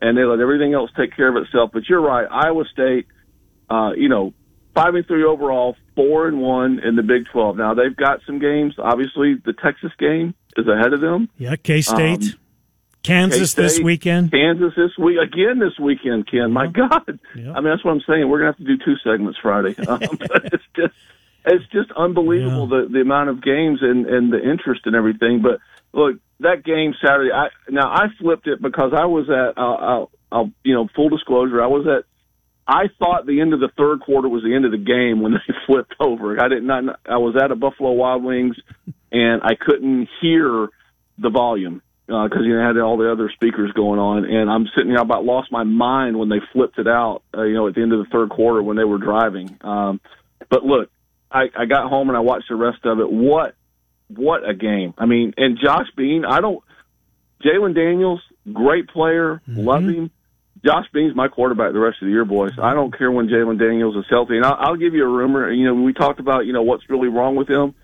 and 0.00 0.16
they 0.16 0.24
let 0.24 0.40
everything 0.40 0.74
else 0.74 0.90
take 0.96 1.14
care 1.14 1.28
of 1.28 1.42
itself. 1.42 1.70
But 1.72 1.88
you're 1.88 2.00
right, 2.00 2.26
Iowa 2.30 2.64
State. 2.72 3.06
Uh, 3.70 3.92
you 3.96 4.08
know, 4.08 4.34
five 4.74 4.94
and 4.94 5.06
three 5.06 5.24
overall, 5.24 5.76
four 5.94 6.28
and 6.28 6.40
one 6.40 6.78
in 6.78 6.96
the 6.96 7.02
Big 7.02 7.26
Twelve. 7.32 7.56
Now 7.56 7.74
they've 7.74 7.96
got 7.96 8.20
some 8.26 8.38
games. 8.38 8.74
Obviously, 8.78 9.34
the 9.34 9.52
Texas 9.52 9.92
game 9.98 10.34
is 10.56 10.66
ahead 10.66 10.92
of 10.92 11.00
them. 11.00 11.28
Yeah, 11.38 11.56
K 11.56 11.80
State, 11.80 12.22
Um, 12.22 12.38
Kansas 13.02 13.54
this 13.54 13.72
K-State, 13.72 13.84
weekend. 13.84 14.30
Kansas 14.30 14.72
this 14.76 14.96
week 14.98 15.18
again 15.18 15.58
this 15.58 15.78
weekend, 15.80 16.30
Ken. 16.30 16.52
My 16.52 16.66
God, 16.66 17.18
Yeah. 17.34 17.52
I 17.52 17.60
mean 17.60 17.70
that's 17.70 17.84
what 17.84 17.92
I'm 17.92 18.02
saying. 18.06 18.28
We're 18.28 18.38
gonna 18.38 18.52
have 18.52 18.58
to 18.58 18.64
do 18.64 18.78
two 18.84 18.96
segments 19.04 19.38
Friday. 19.42 19.74
Um, 19.88 20.00
it's 20.02 20.64
just 20.76 20.94
it's 21.44 21.64
just 21.72 21.90
unbelievable 21.96 22.68
the 22.68 22.88
the 22.90 23.00
amount 23.00 23.30
of 23.30 23.42
games 23.42 23.80
and 23.82 24.06
and 24.06 24.32
the 24.32 24.38
interest 24.38 24.82
and 24.84 24.94
everything. 24.94 25.42
But 25.42 25.58
look, 25.92 26.16
that 26.40 26.64
game 26.64 26.94
Saturday. 27.04 27.32
I 27.32 27.48
now 27.68 27.90
I 27.90 28.06
flipped 28.20 28.46
it 28.46 28.62
because 28.62 28.92
I 28.96 29.06
was 29.06 29.28
at 29.28 29.58
uh, 29.58 29.60
I'll, 29.60 30.10
I'll 30.30 30.50
you 30.62 30.74
know 30.74 30.88
full 30.94 31.08
disclosure. 31.08 31.62
I 31.62 31.66
was 31.66 31.86
at 31.86 32.04
I 32.66 32.84
thought 32.98 33.26
the 33.26 33.40
end 33.40 33.54
of 33.54 33.60
the 33.60 33.70
third 33.76 34.00
quarter 34.00 34.28
was 34.28 34.42
the 34.44 34.54
end 34.54 34.64
of 34.64 34.70
the 34.70 34.78
game 34.78 35.20
when 35.20 35.32
they 35.48 35.54
flipped 35.66 35.94
over. 35.98 36.40
I 36.40 36.48
did 36.48 36.62
not. 36.62 37.00
I 37.06 37.16
was 37.16 37.34
at 37.42 37.50
a 37.50 37.56
Buffalo 37.56 37.92
Wild 37.92 38.22
Wings, 38.22 38.56
and 39.10 39.42
I 39.42 39.54
couldn't 39.58 40.08
hear 40.20 40.68
the 41.18 41.30
volume 41.30 41.82
because 42.12 42.42
you 42.44 42.54
had 42.54 42.76
all 42.78 42.98
the 42.98 43.10
other 43.10 43.30
speakers 43.34 43.72
going 43.72 43.98
on, 43.98 44.24
and 44.24 44.50
I'm 44.50 44.66
sitting 44.76 44.90
there 44.90 44.98
I 44.98 45.02
about 45.02 45.24
lost 45.24 45.50
my 45.50 45.64
mind 45.64 46.18
when 46.18 46.28
they 46.28 46.40
flipped 46.52 46.78
it 46.78 46.86
out. 46.86 47.22
Uh, 47.34 47.44
you 47.44 47.54
know, 47.54 47.68
at 47.68 47.74
the 47.74 47.80
end 47.80 47.92
of 47.92 48.00
the 48.00 48.10
third 48.12 48.28
quarter 48.28 48.62
when 48.62 48.76
they 48.76 48.84
were 48.84 48.98
driving. 48.98 49.56
Um, 49.62 50.00
but 50.50 50.62
look, 50.62 50.90
I, 51.30 51.44
I 51.56 51.64
got 51.64 51.88
home 51.88 52.08
and 52.08 52.16
I 52.16 52.20
watched 52.20 52.48
the 52.50 52.56
rest 52.56 52.84
of 52.84 53.00
it. 53.00 53.10
What 53.10 53.54
what 54.08 54.46
a 54.46 54.52
game! 54.52 54.92
I 54.98 55.06
mean, 55.06 55.32
and 55.36 55.58
Josh 55.58 55.86
Bean. 55.96 56.24
I 56.24 56.40
don't. 56.40 56.62
Jalon 57.42 57.74
Daniels, 57.74 58.20
great 58.52 58.88
player, 58.88 59.42
love 59.48 59.82
him. 59.82 60.10
Josh 60.64 60.86
Bean's 60.92 61.16
my 61.16 61.26
quarterback 61.26 61.72
the 61.72 61.80
rest 61.80 61.96
of 62.00 62.06
the 62.06 62.12
year, 62.12 62.24
boys. 62.24 62.52
I 62.56 62.72
don't 62.72 62.96
care 62.96 63.10
when 63.10 63.26
Jalon 63.26 63.58
Daniels 63.58 63.96
is 63.96 64.04
healthy. 64.08 64.36
And 64.36 64.44
I'll, 64.44 64.56
I'll 64.60 64.76
give 64.76 64.94
you 64.94 65.04
a 65.04 65.08
rumor. 65.08 65.50
You 65.50 65.66
know, 65.66 65.74
we 65.74 65.92
talked 65.92 66.20
about 66.20 66.46
you 66.46 66.52
know 66.52 66.62
what's 66.62 66.88
really 66.88 67.08
wrong 67.08 67.34
with 67.34 67.48
him. 67.48 67.74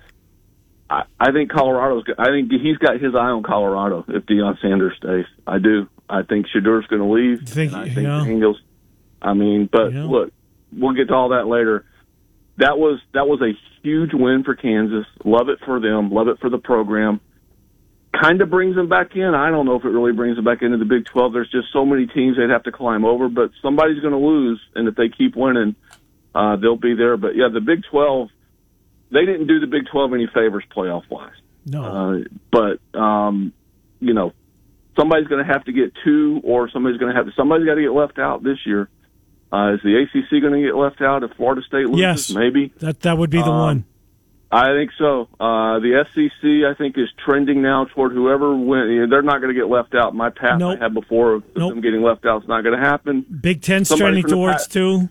I, 0.91 1.03
I 1.21 1.33
think 1.33 1.51
Colorado's. 1.51 2.05
I 2.19 2.27
think 2.27 2.51
he's 2.51 2.79
got 2.79 3.01
his 3.01 3.15
eye 3.15 3.29
on 3.31 3.43
Colorado 3.43 4.05
if 4.09 4.25
Deion 4.25 4.61
Sanders 4.61 4.95
stays. 4.97 5.27
I 5.47 5.59
do. 5.59 5.87
I 6.09 6.23
think 6.23 6.47
Shedeur's 6.49 6.87
going 6.87 7.03
to 7.03 7.09
leave. 7.13 7.47
Think- 7.49 7.73
and 7.73 7.81
I 7.83 7.85
think 7.87 8.07
yeah. 8.07 8.25
Daniels. 8.25 8.61
I 9.21 9.35
mean, 9.35 9.69
but 9.71 9.93
Yeah. 9.93 10.05
look, 10.05 10.33
we'll 10.73 10.95
get 10.95 11.09
to 11.09 11.15
all 11.15 11.31
that 11.31 11.47
later. 11.47 11.85
That 12.57 12.79
was 12.79 13.01
that 13.13 13.27
was 13.29 13.41
a 13.43 13.53
huge 13.83 14.11
win 14.15 14.43
for 14.45 14.55
Kansas. 14.55 15.07
Love 15.25 15.49
it 15.49 15.59
for 15.65 15.79
them. 15.81 16.11
Love 16.11 16.29
it 16.29 16.39
for 16.41 16.49
the 16.51 16.59
program. 16.59 17.21
Kind 18.21 18.41
of 18.41 18.49
brings 18.51 18.75
them 18.75 18.89
back 18.89 19.15
in. 19.15 19.35
I 19.35 19.51
don't 19.51 19.67
know 19.67 19.77
if 19.77 19.85
it 19.85 19.89
really 19.91 20.13
brings 20.13 20.37
them 20.37 20.45
back 20.45 20.63
into 20.63 20.79
the 20.79 20.85
Big 20.87 21.05
12. 21.05 21.33
There's 21.35 21.51
just 21.51 21.69
so 21.73 21.85
many 21.85 22.07
teams 22.07 22.37
they'd 22.37 22.51
have 22.51 22.63
to 22.65 22.73
climb 22.73 23.05
over, 23.05 23.29
but 23.29 23.51
somebody's 23.63 24.01
going 24.01 24.13
to 24.15 24.19
lose, 24.19 24.61
and 24.75 24.89
if 24.89 24.95
they 24.97 25.09
keep 25.09 25.37
winning, 25.37 25.77
uh, 26.35 26.57
they'll 26.57 26.77
be 26.77 26.95
there. 26.95 27.17
But 27.17 27.37
yeah, 27.37 27.49
the 27.53 27.61
Big 27.61 27.83
12, 27.91 28.31
they 29.11 29.25
didn't 29.25 29.47
do 29.47 29.61
the 29.61 29.67
Big 29.67 29.87
12 29.91 30.13
any 30.15 30.27
favors 30.33 30.65
playoff 30.75 31.03
wise. 31.11 31.33
No, 31.67 31.83
Uh, 31.85 32.19
but 32.51 32.99
um, 32.99 33.53
you 34.01 34.15
know, 34.15 34.33
somebody's 34.99 35.29
going 35.29 35.45
to 35.45 35.53
have 35.53 35.65
to 35.65 35.73
get 35.73 35.93
two, 36.05 36.41
or 36.45 36.71
somebody's 36.71 36.99
going 36.99 37.13
to 37.13 37.17
have 37.17 37.27
to. 37.27 37.33
Somebody's 37.37 37.67
got 37.67 37.75
to 37.75 37.83
get 37.83 37.93
left 37.93 38.19
out 38.19 38.43
this 38.43 38.59
year. 38.65 38.89
Uh, 39.53 39.75
is 39.75 39.81
the 39.83 39.97
ACC 40.03 40.43
going 40.43 40.53
to 40.53 40.67
get 40.67 40.75
left 40.77 41.01
out 41.01 41.23
if 41.25 41.31
Florida 41.37 41.63
State 41.67 41.87
loses? 41.87 42.01
Yes. 42.01 42.31
Maybe. 42.31 42.73
that 42.81 43.01
that 43.01 43.17
would 43.19 43.31
be 43.31 43.39
the 43.39 43.45
um, 43.45 43.59
one. 43.61 43.85
I 44.51 44.69
think 44.69 44.93
so. 44.99 45.29
Uh, 45.39 45.79
the 45.81 46.05
SEC, 46.15 46.71
I 46.71 46.73
think, 46.79 46.97
is 46.97 47.09
trending 47.23 47.61
now 47.61 47.85
toward 47.85 48.13
whoever 48.13 48.57
win. 48.57 48.89
You 48.89 49.01
know, 49.03 49.11
they're 49.11 49.21
not 49.23 49.41
going 49.43 49.55
to 49.55 49.61
get 49.61 49.69
left 49.69 49.95
out. 49.95 50.15
My 50.15 50.31
path 50.31 50.59
Nope. 50.59 50.79
I 50.81 50.85
had 50.85 50.95
before 50.95 51.35
of 51.35 51.45
Nope. 51.55 51.73
them 51.75 51.81
getting 51.83 52.01
left 52.03 52.25
out 52.25 52.43
is 52.43 52.49
not 52.49 52.63
going 52.63 52.79
to 52.79 52.83
happen. 52.83 53.27
Big 53.41 53.61
Ten's 53.61 53.89
somebody 53.89 54.23
trending 54.23 54.31
towards 54.31 54.67
Pac- 54.67 54.73
two. 54.73 55.09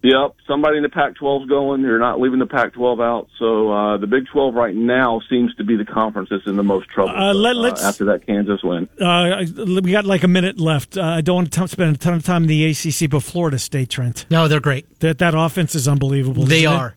Yep, 0.00 0.36
somebody 0.46 0.76
in 0.76 0.84
the 0.84 0.88
Pac-12 0.88 1.42
is 1.42 1.48
going. 1.48 1.80
You're 1.82 1.98
not 1.98 2.20
leaving 2.20 2.38
the 2.38 2.46
Pac-12 2.46 3.02
out. 3.02 3.28
So 3.38 3.72
uh, 3.72 3.96
the 3.96 4.06
Big 4.06 4.26
12 4.32 4.54
right 4.54 4.74
now 4.74 5.20
seems 5.28 5.52
to 5.56 5.64
be 5.64 5.76
the 5.76 5.84
conference 5.84 6.28
that's 6.30 6.46
in 6.46 6.54
the 6.56 6.62
most 6.62 6.88
trouble 6.88 7.10
Uh, 7.16 7.34
let- 7.34 7.56
let's- 7.56 7.82
after 7.82 8.04
that 8.06 8.24
Kansas 8.24 8.62
win. 8.62 8.88
Uh, 9.00 9.44
we 9.82 9.90
got 9.90 10.04
like 10.04 10.22
a 10.22 10.28
minute 10.28 10.60
left. 10.60 10.96
Uh, 10.96 11.02
I 11.02 11.20
don't 11.20 11.34
want 11.36 11.52
to 11.52 11.60
t- 11.60 11.66
spend 11.66 11.96
a 11.96 11.98
ton 11.98 12.14
of 12.14 12.22
time 12.22 12.44
in 12.44 12.48
the 12.48 12.64
ACC, 12.66 13.10
but 13.10 13.24
Florida 13.24 13.58
State, 13.58 13.90
Trent. 13.90 14.24
No, 14.30 14.46
they're 14.46 14.60
great. 14.60 15.00
That 15.00 15.18
that 15.18 15.34
offense 15.36 15.74
is 15.74 15.88
unbelievable. 15.88 16.44
They 16.44 16.60
isn't 16.64 16.72
it? 16.72 16.76
are. 16.76 16.94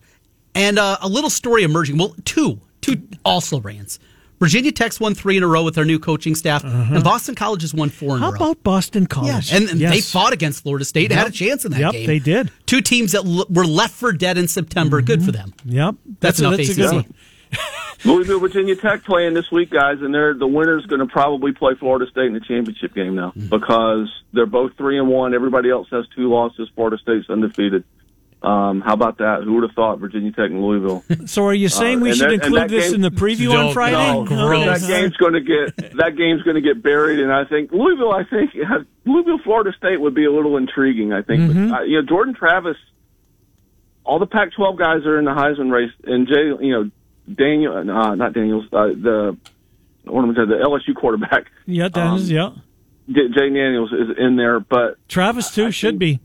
And 0.54 0.78
uh, 0.78 0.98
a 1.00 1.08
little 1.08 1.30
story 1.30 1.64
emerging. 1.64 1.98
Well, 1.98 2.14
two, 2.24 2.60
two 2.82 3.02
also 3.24 3.60
rans. 3.60 3.98
Virginia 4.42 4.72
Tech's 4.72 4.98
won 4.98 5.14
three 5.14 5.36
in 5.36 5.44
a 5.44 5.46
row 5.46 5.62
with 5.62 5.76
their 5.76 5.84
new 5.84 6.00
coaching 6.00 6.34
staff, 6.34 6.64
and 6.64 7.04
Boston 7.04 7.36
College 7.36 7.62
has 7.62 7.72
won 7.72 7.88
four 7.90 8.16
in 8.16 8.22
How 8.22 8.30
a 8.30 8.32
row. 8.32 8.36
about 8.36 8.62
Boston 8.64 9.06
College? 9.06 9.52
Yeah, 9.52 9.58
and, 9.58 9.68
and 9.70 9.78
Yes. 9.80 9.94
they 9.94 10.00
fought 10.00 10.32
against 10.32 10.64
Florida 10.64 10.84
State 10.84 11.10
and 11.12 11.18
had 11.20 11.28
a 11.28 11.30
chance 11.30 11.64
in 11.64 11.70
that 11.70 11.78
Yep, 11.80 11.92
game. 11.92 12.06
they 12.08 12.18
did. 12.18 12.50
Two 12.66 12.80
teams 12.80 13.12
that 13.12 13.24
l- 13.24 13.46
were 13.48 13.64
left 13.64 13.94
for 13.94 14.12
dead 14.12 14.36
in 14.38 14.48
September. 14.48 15.00
Good 15.00 15.22
for 15.22 15.30
them. 15.30 15.54
Yep, 15.64 15.94
That's 16.18 16.40
a, 16.40 16.46
enough 16.46 16.56
that's 16.56 16.68
a 16.70 16.72
ACC. 16.72 16.76
good 16.90 16.92
one. 16.96 17.14
Louisville, 18.04 18.40
Virginia 18.40 18.74
Tech 18.74 19.04
playing 19.04 19.34
this 19.34 19.48
week, 19.52 19.70
guys, 19.70 19.98
and 20.00 20.12
they're 20.12 20.34
the 20.34 20.46
winner's 20.46 20.84
going 20.86 20.98
to 21.00 21.06
probably 21.06 21.52
play 21.52 21.74
Florida 21.78 22.10
State 22.10 22.26
in 22.26 22.32
the 22.34 22.40
championship 22.40 22.94
game 22.94 23.14
now 23.14 23.28
Mm-hmm. 23.36 23.48
because 23.48 24.08
they're 24.32 24.46
both 24.46 24.76
three 24.76 24.98
and 24.98 25.06
one. 25.08 25.34
Everybody 25.34 25.70
else 25.70 25.86
has 25.92 26.04
two 26.16 26.28
losses. 26.28 26.68
Florida 26.74 26.98
State's 26.98 27.30
undefeated. 27.30 27.84
Um, 28.42 28.80
how 28.80 28.94
about 28.94 29.18
that? 29.18 29.42
Who 29.44 29.54
would 29.54 29.62
have 29.62 29.72
thought 29.72 30.00
Virginia 30.00 30.32
Tech 30.32 30.50
and 30.50 30.60
Louisville? 30.62 31.04
So 31.26 31.44
are 31.46 31.54
you 31.54 31.68
saying 31.68 32.00
we 32.00 32.12
should 32.12 32.28
that- 32.30 32.34
include 32.44 32.68
this 32.70 32.86
game- 32.86 32.96
in 32.96 33.00
the 33.02 33.10
preview 33.10 33.54
on 33.56 33.72
Friday? 33.72 33.96
no, 33.96 34.24
gross. 34.24 34.80
that 34.82 34.88
game's 34.88 35.16
going 35.16 35.34
to 35.34 35.40
get 35.40 35.96
that 35.96 36.16
game's 36.16 36.42
going 36.42 36.56
to 36.56 36.60
get 36.60 36.82
buried, 36.82 37.20
and 37.20 37.32
I 37.32 37.44
think 37.44 37.70
Louisville. 37.72 38.12
I 38.12 38.24
think 38.24 38.50
Louisville, 39.04 39.38
Florida 39.44 39.72
State 39.78 40.00
would 40.00 40.14
be 40.14 40.24
a 40.24 40.32
little 40.32 40.56
intriguing. 40.56 41.12
I 41.12 41.22
think, 41.22 41.42
Mm-hmm. 41.42 41.70
but, 41.70 41.80
uh, 41.80 41.82
you 41.84 42.00
know, 42.00 42.06
Jordan 42.08 42.34
Travis. 42.34 42.76
All 44.04 44.18
the 44.18 44.26
Pac-12 44.26 44.76
guys 44.78 45.06
are 45.06 45.16
in 45.18 45.24
the 45.24 45.30
Heisman 45.30 45.70
race, 45.70 45.92
and 46.02 46.26
Jay, 46.26 46.46
you 46.66 46.72
know, 46.72 46.90
Daniel, 47.32 47.76
uh, 47.76 48.14
not 48.16 48.32
Daniels, 48.32 48.64
uh, 48.72 48.88
the 48.88 49.36
what 50.04 50.24
am 50.24 50.30
I 50.32 50.34
saying, 50.34 50.48
the 50.48 50.56
LSU 50.56 50.96
quarterback, 50.96 51.44
Yeah, 51.66 51.88
that 51.88 52.14
is, 52.16 52.28
yeah. 52.28 52.50
Jay 53.08 53.28
Daniels 53.28 53.92
is 53.92 54.16
in 54.18 54.34
there, 54.34 54.58
but 54.58 54.96
Travis 55.08 55.54
too 55.54 55.70
should 55.70 56.00
be. 56.00 56.18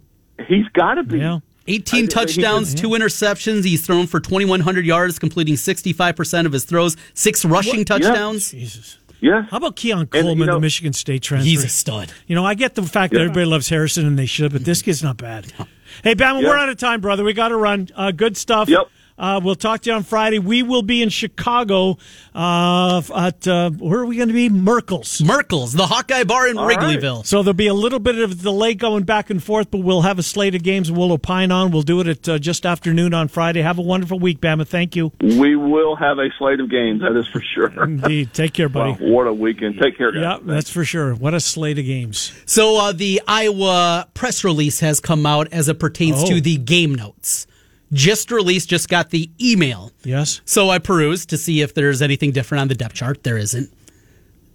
he's 0.48 0.66
got 0.74 0.96
to 0.96 1.04
be. 1.04 1.20
Yeah. 1.20 1.40
18 1.68 2.04
I 2.06 2.08
touchdowns, 2.08 2.74
two 2.74 2.90
interceptions. 2.90 3.64
He's 3.66 3.86
thrown 3.86 4.08
for 4.08 4.20
2,100 4.20 4.86
yards, 4.86 5.20
completing 5.20 5.56
65% 5.56 6.46
of 6.46 6.52
his 6.54 6.64
throws, 6.66 6.96
six 7.14 7.44
rushing 7.46 7.84
touchdowns. 7.86 8.52
Jesus. 8.52 8.98
Yes. 9.20 9.48
How 9.50 9.58
about 9.58 9.76
Keon 9.76 10.02
you 10.02 10.06
Coleman, 10.06 10.46
know- 10.48 10.54
the 10.56 10.60
Michigan 10.62 10.94
State 10.94 11.24
transfer? 11.24 11.48
He's 11.50 11.64
a 11.64 11.70
stud. 11.70 12.12
You 12.28 12.36
know, 12.36 12.46
I 12.46 12.54
get 12.54 12.76
the 12.76 12.84
fact 12.84 13.14
that 13.14 13.22
everybody 13.22 13.46
loves 13.46 13.68
Harrison 13.68 14.06
and 14.06 14.18
they 14.18 14.28
should, 14.28 14.52
but 14.52 14.64
this 14.64 14.82
kid's 14.82 15.02
not 15.04 15.18
bad. 15.18 15.52
Hey, 16.04 16.14
Bama, 16.14 16.42
Yeah. 16.44 16.50
we're 16.50 16.58
out 16.58 16.70
of 16.70 16.78
time, 16.78 17.02
brother. 17.02 17.24
We 17.24 17.34
got 17.34 17.48
to 17.48 17.56
run. 17.56 17.88
Uh, 17.96 18.12
good 18.12 18.38
stuff. 18.38 18.70
Yep. 18.70 18.90
Uh, 19.18 19.42
we'll 19.44 19.56
talk 19.56 19.82
to 19.82 19.90
you 19.90 19.96
on 19.96 20.04
Friday. 20.04 20.38
We 20.40 20.62
will 20.64 20.84
be 20.84 21.02
in 21.02 21.10
Chicago 21.10 21.98
uh, 22.36 23.02
at, 23.16 23.48
uh, 23.48 23.72
where 23.72 24.00
are 24.00 24.06
we 24.06 24.16
going 24.18 24.28
to 24.28 24.34
be? 24.34 24.50
Merkle's. 24.50 25.22
Merkle's, 25.22 25.74
the 25.74 25.88
Hawkeye 25.88 26.24
Bar 26.24 26.48
in 26.50 26.58
All 26.58 26.68
right. 26.68 26.78
Wrigleyville. 26.78 27.26
So 27.26 27.42
there'll 27.42 27.54
be 27.56 27.68
a 27.68 27.74
little 27.74 27.98
bit 28.00 28.20
of 28.20 28.42
delay 28.42 28.76
going 28.76 29.04
back 29.04 29.30
and 29.30 29.44
forth, 29.44 29.72
but 29.72 29.80
we'll 29.80 30.02
have 30.04 30.20
a 30.20 30.24
slate 30.24 30.54
of 30.54 30.62
games 30.64 30.92
we'll 30.92 31.12
opine 31.12 31.52
on. 31.52 31.72
We'll 31.72 31.82
do 31.82 32.00
it 32.02 32.08
at 32.08 32.30
uh, 32.30 32.38
just 32.38 32.66
afternoon 32.66 33.14
on 33.16 33.28
Friday. 33.28 33.62
Have 33.62 33.80
a 33.80 33.84
wonderful 33.84 34.20
week, 34.20 34.40
Bama. 34.40 34.68
Thank 34.68 34.96
you. 34.96 35.12
We 35.20 35.56
will 35.56 35.96
have 35.96 36.20
a 36.20 36.30
slate 36.38 36.60
of 36.60 36.70
games. 36.70 37.02
That 37.02 37.16
is 37.18 37.28
for 37.28 37.42
sure. 37.42 37.84
Indeed. 37.84 38.34
Take 38.34 38.54
care, 38.54 38.70
buddy. 38.70 38.92
Wow, 39.04 39.12
what 39.12 39.28
a 39.28 39.34
weekend! 39.34 39.80
Take 39.82 39.98
care, 39.98 40.12
guys. 40.12 40.22
Yeah, 40.22 40.38
that's 40.44 40.70
for 40.70 40.86
sure. 40.86 41.16
What 41.16 41.34
a 41.34 41.40
slate 41.40 41.80
of 41.80 41.86
games. 41.86 42.32
So 42.46 42.78
uh, 42.80 42.92
the 42.92 43.22
Iowa 43.28 44.08
press 44.14 44.44
release 44.44 44.80
has 44.82 45.00
come 45.00 45.26
out 45.26 45.52
as 45.52 45.70
it 45.70 45.80
pertains 45.80 46.24
Oh. 46.24 46.28
to 46.28 46.42
the 46.42 46.58
game 46.58 46.94
notes. 46.96 47.48
Just 47.94 48.32
released, 48.32 48.70
just 48.70 48.90
got 48.90 49.12
the 49.12 49.30
email. 49.42 49.92
Yes. 50.04 50.42
So 50.46 50.70
I 50.70 50.78
perused 50.80 51.30
to 51.30 51.38
see 51.38 51.62
if 51.62 51.74
there's 51.74 52.02
anything 52.02 52.32
different 52.32 52.62
on 52.62 52.68
the 52.68 52.76
depth 52.76 52.96
chart. 52.96 53.24
There 53.24 53.38
isn't. 53.38 53.72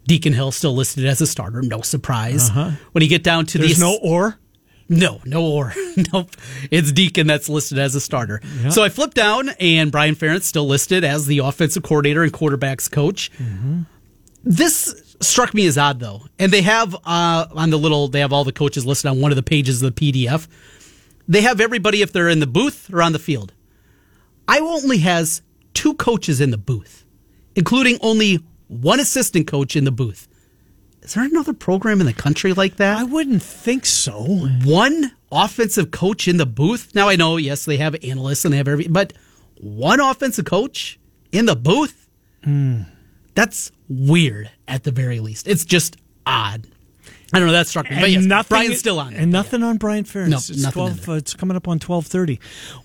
Deacon 0.07 0.33
Hill 0.33 0.53
still 0.53 0.75
listed 0.75 1.05
as 1.07 1.21
a 1.21 1.27
starter. 1.27 1.63
No 1.63 1.81
surprise. 1.81 2.51
When 2.51 3.03
you 3.03 3.09
get 3.09 3.23
down 3.23 3.47
to 3.47 3.59
Uh-huh. 3.59 3.67
There's 3.67 3.79
the 3.79 3.85
no 3.87 3.99
or. 4.03 4.39
No, 4.89 5.21
no 5.25 5.43
or. 5.47 5.73
nope. 6.13 6.31
It's 6.71 6.93
Deacon 6.93 7.27
that's 7.27 7.49
listed 7.49 7.79
as 7.79 7.95
a 7.95 8.01
starter. 8.01 8.43
So 8.71 8.83
I 8.83 8.89
flipped 8.91 9.15
down, 9.15 9.49
and 9.61 9.91
Brian 9.91 10.15
Ferentz 10.17 10.43
still 10.43 10.67
listed 10.67 11.03
as 11.05 11.27
the 11.27 11.39
offensive 11.39 11.83
coordinator 11.83 12.23
and 12.23 12.33
quarterbacks 12.33 12.91
coach. 12.91 13.31
This 14.45 15.15
struck 15.21 15.55
me 15.55 15.67
as 15.67 15.79
odd, 15.79 16.01
though. 16.01 16.23
And 16.39 16.53
they 16.53 16.63
have 16.63 16.95
uh, 17.05 17.47
on 17.53 17.71
the 17.71 17.79
little, 17.79 18.09
they 18.09 18.21
have 18.21 18.33
all 18.33 18.45
the 18.45 18.53
coaches 18.53 18.85
listed 18.85 19.11
on 19.11 19.21
one 19.21 19.31
of 19.33 19.37
the 19.37 19.43
pages 19.43 19.83
of 19.83 19.95
the 19.95 20.13
PDF. 20.13 20.49
They 21.29 21.43
have 21.43 21.61
everybody 21.61 22.03
if 22.03 22.13
they're 22.13 22.29
in 22.29 22.41
the 22.41 22.47
booth 22.47 22.93
or 22.93 23.03
on 23.03 23.13
the 23.13 23.19
field. 23.19 23.53
Iowa 24.49 24.69
only 24.83 24.99
has 24.99 25.43
two 25.75 25.95
coaches 25.95 26.41
in 26.41 26.51
the 26.51 26.59
booth, 26.59 27.05
including 27.55 27.99
only 28.01 28.41
one 28.69 29.01
assistant 29.01 29.47
coach 29.47 29.77
in 29.77 29.85
the 29.85 29.93
booth. 29.93 30.29
Is 31.03 31.15
there 31.15 31.25
another 31.25 31.53
program 31.53 32.01
in 32.01 32.07
the 32.07 32.13
country 32.13 32.53
like 32.53 32.77
that? 32.77 32.99
I 32.99 33.05
wouldn't 33.05 33.43
think 33.43 33.87
so. 33.87 34.49
one 34.65 35.13
offensive 35.33 35.91
coach 35.91 36.29
in 36.29 36.37
the 36.37 36.47
booth. 36.47 36.95
Now 36.95 37.09
I 37.09 37.17
know, 37.17 37.37
yes, 37.37 37.65
they 37.65 37.77
have 37.79 37.97
analysts 38.05 38.45
and 38.45 38.53
they 38.53 38.59
have 38.59 38.69
every, 38.69 38.87
but 38.87 39.13
one 39.61 40.01
offensive 40.01 40.45
coach 40.45 41.01
in 41.33 41.47
the 41.47 41.57
booth. 41.57 42.09
Hmm. 42.45 42.83
That's 43.35 43.73
weird 43.89 44.51
at 44.69 44.85
the 44.85 44.93
very 44.93 45.21
least. 45.21 45.49
It's 45.49 45.65
just 45.65 45.97
odd. 46.27 46.69
I 47.33 47.39
don't 47.39 47.47
know. 47.47 47.53
That 47.53 47.67
struck 47.67 47.91
me. 47.91 47.99
But 47.99 48.11
yes, 48.11 48.47
Brian's 48.49 48.79
still 48.79 48.99
on. 49.01 49.15
it. 49.15 49.19
and 49.19 49.33
nothing 49.33 49.63
on 49.63 49.79
Brian 49.79 50.05
Ferentz. 50.05 50.29
No, 50.29 50.37
it's 50.37 50.51
nothing 50.63 50.73
twelve. 50.73 51.09
in 51.09 51.15
Uh, 51.15 51.17
it's 51.17 51.35
coming 51.35 51.57
up 51.57 51.67
on 51.67 51.79
twelve 51.79 52.07
thirty. 52.07 52.39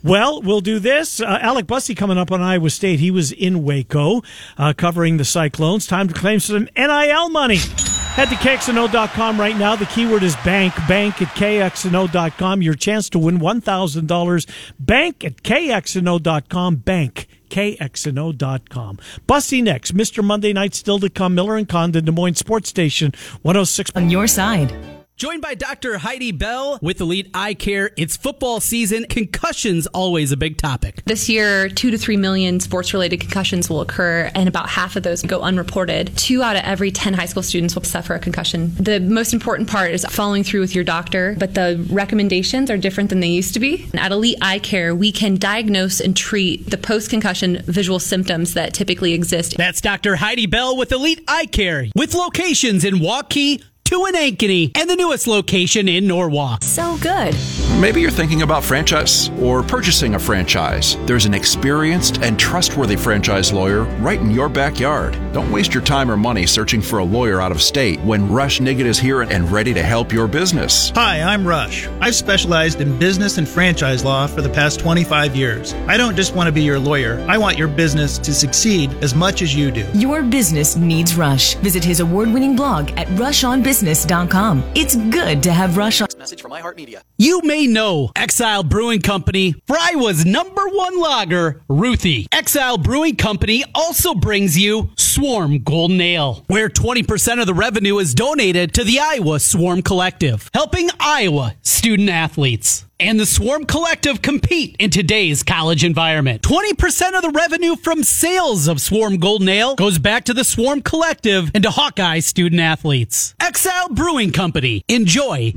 Well, 0.04 0.42
we'll 0.42 0.62
do 0.62 0.80
this. 0.80 1.20
Uh, 1.20 1.38
Alec 1.42 1.68
Busse 1.68 1.96
coming 1.98 2.18
up 2.18 2.32
on 2.32 2.42
Iowa 2.42 2.70
State. 2.70 3.00
He 3.00 3.12
was 3.12 3.32
in 3.32 3.64
Waco 3.64 4.22
uh, 4.58 4.74
covering 4.78 5.18
the 5.18 5.26
Cyclones. 5.26 5.86
Time 5.86 6.08
to 6.08 6.14
claim 6.14 6.40
some 6.40 6.68
NIL 6.78 7.30
money. 7.30 7.58
Head 7.58 8.30
to 8.30 8.36
KXNO.com 8.36 9.40
right 9.40 9.56
now. 9.56 9.76
The 9.76 9.86
keyword 9.86 10.24
is 10.24 10.36
bank. 10.38 10.74
Bank 10.88 11.22
at 11.22 11.28
KXNO.com. 11.36 12.64
Your 12.64 12.74
chance 12.74 13.12
to 13.12 13.20
win 13.20 13.38
$1,000. 13.40 14.50
Bank 14.80 15.24
at 15.24 15.44
KXNO.com. 15.44 16.76
Bank. 16.78 17.28
KXNO.com. 17.50 19.00
Busse 19.28 19.64
next. 19.64 19.96
Mr. 19.96 20.24
Monday 20.24 20.54
Night 20.54 20.74
still 20.74 21.00
to 21.00 21.10
come. 21.10 21.36
Miller 21.36 21.56
and 21.56 21.68
Condon, 21.68 22.06
Des 22.06 22.12
Moines 22.12 22.36
Sports 22.36 22.70
Station 22.70 23.12
106. 23.44 23.92
On 23.96 24.10
your 24.10 24.28
side. 24.28 24.97
Joined 25.18 25.42
by 25.42 25.56
Dr. 25.56 25.98
Heidi 25.98 26.32
Bell 26.32 26.78
with 26.80 27.02
Elite 27.02 27.32
Eye 27.34 27.56
Care. 27.56 27.90
It's 27.98 28.16
football 28.16 28.60
season. 28.60 29.06
Concussions 29.06 29.88
always 29.88 30.32
a 30.32 30.38
big 30.38 30.60
topic. 30.60 31.02
This 31.06 31.28
year, 31.28 31.70
two 31.70 31.90
to 31.90 31.98
three 31.98 32.18
million 32.18 32.60
sports 32.60 32.94
related 32.94 33.22
concussions 33.22 33.68
will 33.68 33.82
occur, 33.82 34.30
and 34.36 34.48
about 34.48 34.70
half 34.70 34.96
of 34.96 35.02
those 35.02 35.24
go 35.24 35.42
unreported. 35.42 36.16
Two 36.18 36.44
out 36.44 36.56
of 36.56 36.62
every 36.66 36.92
10 36.92 37.16
high 37.16 37.26
school 37.26 37.42
students 37.42 37.74
will 37.74 37.82
suffer 37.82 38.14
a 38.14 38.20
concussion. 38.20 38.76
The 38.76 39.00
most 39.00 39.34
important 39.34 39.68
part 39.68 39.90
is 39.90 40.06
following 40.06 40.44
through 40.44 40.60
with 40.60 40.76
your 40.76 40.84
doctor, 40.84 41.36
but 41.40 41.56
the 41.56 41.84
recommendations 41.90 42.70
are 42.70 42.78
different 42.78 43.10
than 43.10 43.20
they 43.20 43.30
used 43.30 43.56
to 43.56 43.60
be. 43.60 43.90
At 43.96 44.12
Elite 44.12 44.38
Eye 44.40 44.60
Care, 44.60 44.94
we 44.94 45.12
can 45.12 45.38
diagnose 45.38 46.00
and 46.00 46.16
treat 46.16 46.70
the 46.70 46.78
post 46.78 47.10
concussion 47.10 47.64
visual 47.66 47.98
symptoms 47.98 48.54
that 48.54 48.76
typically 48.76 49.14
exist. 49.14 49.58
That's 49.58 49.82
Dr. 49.82 50.18
Heidi 50.18 50.46
Bell 50.46 50.78
with 50.78 50.92
Elite 50.92 51.24
Eye 51.28 51.48
Care, 51.48 51.88
with 51.96 52.14
locations 52.14 52.86
in 52.86 52.98
Waukee, 52.98 53.64
two 53.88 54.06
in 54.06 54.16
Ankeny, 54.16 54.78
and 54.78 54.90
the 54.90 54.98
newest 54.98 55.28
location 55.28 55.88
in 55.88 56.06
Norwalk. 56.06 56.62
So 56.62 56.98
good. 56.98 57.34
Maybe 57.80 58.02
you're 58.02 58.12
thinking 58.12 58.42
about 58.42 58.62
franchise 58.62 59.30
or 59.40 59.64
purchasing 59.64 60.16
a 60.16 60.20
franchise. 60.20 60.98
There's 61.06 61.26
an 61.26 61.34
experienced 61.34 62.18
and 62.18 62.38
trustworthy 62.38 62.98
franchise 62.98 63.54
lawyer 63.54 63.84
right 64.02 64.20
in 64.20 64.30
your 64.30 64.50
backyard. 64.50 65.16
Don't 65.38 65.52
waste 65.52 65.72
your 65.72 65.84
time 65.84 66.10
or 66.10 66.18
money 66.18 66.48
searching 66.48 66.82
for 66.82 66.98
a 66.98 67.04
lawyer 67.04 67.40
out 67.40 67.52
of 67.52 67.62
state 67.62 68.00
when 68.00 68.28
Rush 68.28 68.60
Nigut 68.60 68.86
is 68.86 68.98
here 68.98 69.22
and 69.22 69.52
ready 69.52 69.72
to 69.72 69.84
help 69.84 70.12
your 70.12 70.28
business. 70.28 70.90
Hi, 70.96 71.22
I'm 71.22 71.48
Rush. 71.48 71.88
I've 72.02 72.16
specialized 72.16 72.82
in 72.82 72.98
business 72.98 73.38
and 73.38 73.48
franchise 73.48 74.04
law 74.04 74.26
for 74.26 74.42
the 74.42 74.50
past 74.50 74.80
25 74.80 75.36
years. 75.36 75.76
I 75.88 75.96
don't 75.96 76.16
just 76.16 76.34
want 76.34 76.48
to 76.48 76.52
be 76.52 76.64
your 76.64 76.80
lawyer, 76.80 77.24
I 77.30 77.38
want 77.38 77.56
your 77.56 77.68
business 77.68 78.18
to 78.18 78.34
succeed 78.34 78.92
as 79.04 79.14
much 79.14 79.44
as 79.44 79.54
you 79.54 79.70
do. 79.70 79.86
Your 79.94 80.24
business 80.24 80.76
needs 80.76 81.16
Rush. 81.16 81.54
Visit 81.58 81.84
his 81.84 82.00
award 82.00 82.34
winning 82.34 82.56
blog 82.56 82.90
at 82.98 83.06
rushonbusiness.com. 83.10 84.64
It's 84.74 84.96
good 84.96 85.44
to 85.44 85.54
have 85.54 85.78
Rush 85.78 86.02
on. 86.02 86.08
Message 86.18 86.42
from 86.42 86.50
iHeartMedia. 86.50 87.04
You 87.20 87.42
may 87.44 87.68
know 87.68 88.10
Exile 88.16 88.64
Brewing 88.64 89.02
Company 89.02 89.54
for 89.68 89.78
Iowa's 89.80 90.26
number 90.26 90.68
one 90.68 91.00
lager, 91.00 91.62
Ruthie. 91.70 92.26
Exile 92.32 92.80
Brewing 92.80 93.18
Company 93.18 93.64
also 93.76 94.16
brings 94.16 94.58
you 94.58 94.90
Swarm 95.18 95.64
Golden 95.64 96.00
Ale, 96.00 96.44
where 96.46 96.70
20% 96.70 97.42
of 97.42 97.48
the 97.48 97.54
revenue 97.56 97.98
is 97.98 98.14
donated 98.14 98.76
to 98.76 98.84
the 98.84 99.00
Iowa 99.00 99.40
Swarm 99.40 99.82
Collective, 99.82 100.48
helping 100.54 100.92
Iowa 101.00 101.56
student 101.64 102.08
athletes. 102.12 102.86
And 103.00 103.20
the 103.20 103.26
Swarm 103.26 103.66
Collective 103.66 104.22
compete 104.22 104.76
in 104.78 104.92
today's 104.92 105.42
college 105.42 105.84
environment. 105.84 106.44
20% 106.44 107.16
of 107.16 107.24
the 107.24 107.32
revenue 107.32 107.76
from 107.78 108.04
sales 108.04 108.68
of 108.68 108.80
Swarm 108.80 109.18
Golden 109.18 109.50
Ale 109.50 109.74
goes 109.74 109.98
back 109.98 110.26
to 110.26 110.36
the 110.36 110.44
Swarm 110.44 110.84
Collective 110.84 111.50
and 111.56 111.64
to 111.64 111.72
Hawkeye 111.72 112.20
student 112.20 112.62
athletes. 112.62 113.34
Exile 113.40 113.90
Brewing 113.90 114.32
Company. 114.32 114.84
Enjoy. 114.88 115.52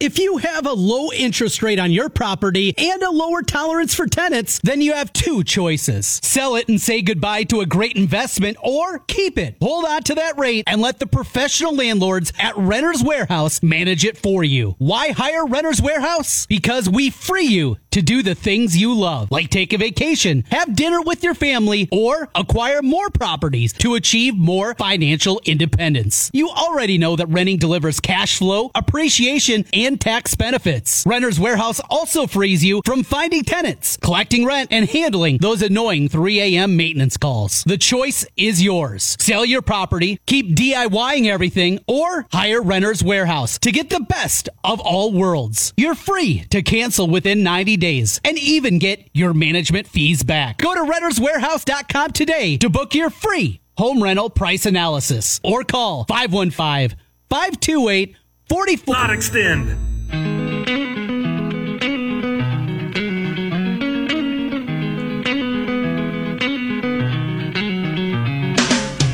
If 0.00 0.18
you 0.18 0.38
have 0.38 0.66
a 0.66 0.72
low 0.72 1.12
interest 1.12 1.62
rate 1.62 1.78
on 1.78 1.92
your 1.92 2.08
property 2.08 2.74
and 2.76 3.02
a 3.02 3.10
lower 3.10 3.42
tolerance 3.42 3.94
for 3.94 4.06
tenants, 4.06 4.60
then 4.64 4.80
you 4.80 4.92
have 4.92 5.12
two 5.12 5.44
choices. 5.44 6.20
Sell 6.22 6.56
it 6.56 6.68
and 6.68 6.80
say 6.80 7.00
goodbye 7.00 7.44
to 7.44 7.60
a 7.60 7.66
great 7.66 7.96
investment 7.96 8.56
or 8.60 8.98
keep 8.98 9.38
it. 9.38 9.56
Hold 9.62 9.84
on 9.84 10.02
to 10.02 10.16
that 10.16 10.36
rate 10.36 10.64
and 10.66 10.82
let 10.82 10.98
the 10.98 11.06
professional 11.06 11.76
landlords 11.76 12.32
at 12.40 12.56
Renter's 12.56 13.04
Warehouse 13.04 13.62
manage 13.62 14.04
it 14.04 14.18
for 14.18 14.42
you. 14.42 14.74
Why 14.78 15.10
hire 15.12 15.46
Renter's 15.46 15.80
Warehouse? 15.80 16.44
Because 16.46 16.88
we 16.88 17.10
free 17.10 17.46
you 17.46 17.76
to 17.94 18.02
do 18.02 18.24
the 18.24 18.34
things 18.34 18.76
you 18.76 18.92
love, 18.92 19.30
like 19.30 19.50
take 19.50 19.72
a 19.72 19.78
vacation, 19.78 20.44
have 20.50 20.74
dinner 20.74 21.00
with 21.00 21.22
your 21.22 21.32
family, 21.32 21.88
or 21.92 22.28
acquire 22.34 22.82
more 22.82 23.08
properties 23.08 23.72
to 23.72 23.94
achieve 23.94 24.36
more 24.36 24.74
financial 24.74 25.40
independence. 25.44 26.28
You 26.34 26.48
already 26.50 26.98
know 26.98 27.14
that 27.14 27.28
renting 27.28 27.58
delivers 27.58 28.00
cash 28.00 28.38
flow, 28.38 28.72
appreciation, 28.74 29.64
and 29.72 30.00
tax 30.00 30.34
benefits. 30.34 31.04
Renter's 31.06 31.38
Warehouse 31.38 31.80
also 31.88 32.26
frees 32.26 32.64
you 32.64 32.82
from 32.84 33.04
finding 33.04 33.44
tenants, 33.44 33.96
collecting 33.98 34.44
rent, 34.44 34.72
and 34.72 34.90
handling 34.90 35.38
those 35.38 35.62
annoying 35.62 36.08
3 36.08 36.40
a.m. 36.40 36.76
maintenance 36.76 37.16
calls. 37.16 37.62
The 37.62 37.78
choice 37.78 38.26
is 38.36 38.60
yours. 38.60 39.16
Sell 39.20 39.44
your 39.44 39.62
property, 39.62 40.18
keep 40.26 40.56
DIYing 40.56 41.28
everything, 41.28 41.78
or 41.86 42.26
hire 42.32 42.60
Renter's 42.60 43.04
Warehouse 43.04 43.56
to 43.60 43.70
get 43.70 43.90
the 43.90 44.00
best 44.00 44.48
of 44.64 44.80
all 44.80 45.12
worlds. 45.12 45.72
You're 45.76 45.94
free 45.94 46.44
to 46.50 46.60
cancel 46.60 47.06
within 47.06 47.44
90 47.44 47.76
days 47.76 47.83
and 47.84 48.38
even 48.38 48.78
get 48.78 49.06
your 49.12 49.34
management 49.34 49.86
fees 49.86 50.22
back. 50.22 50.56
Go 50.58 50.74
to 50.74 50.90
renterswarehouse.com 50.90 52.12
today 52.12 52.56
to 52.56 52.70
book 52.70 52.94
your 52.94 53.10
free 53.10 53.60
home 53.76 54.02
rental 54.02 54.30
price 54.30 54.64
analysis 54.64 55.38
or 55.44 55.64
call 55.64 56.04
515 56.04 56.96
528 57.28 58.16
44. 58.48 58.94
Not 58.94 59.10
extend. 59.10 59.76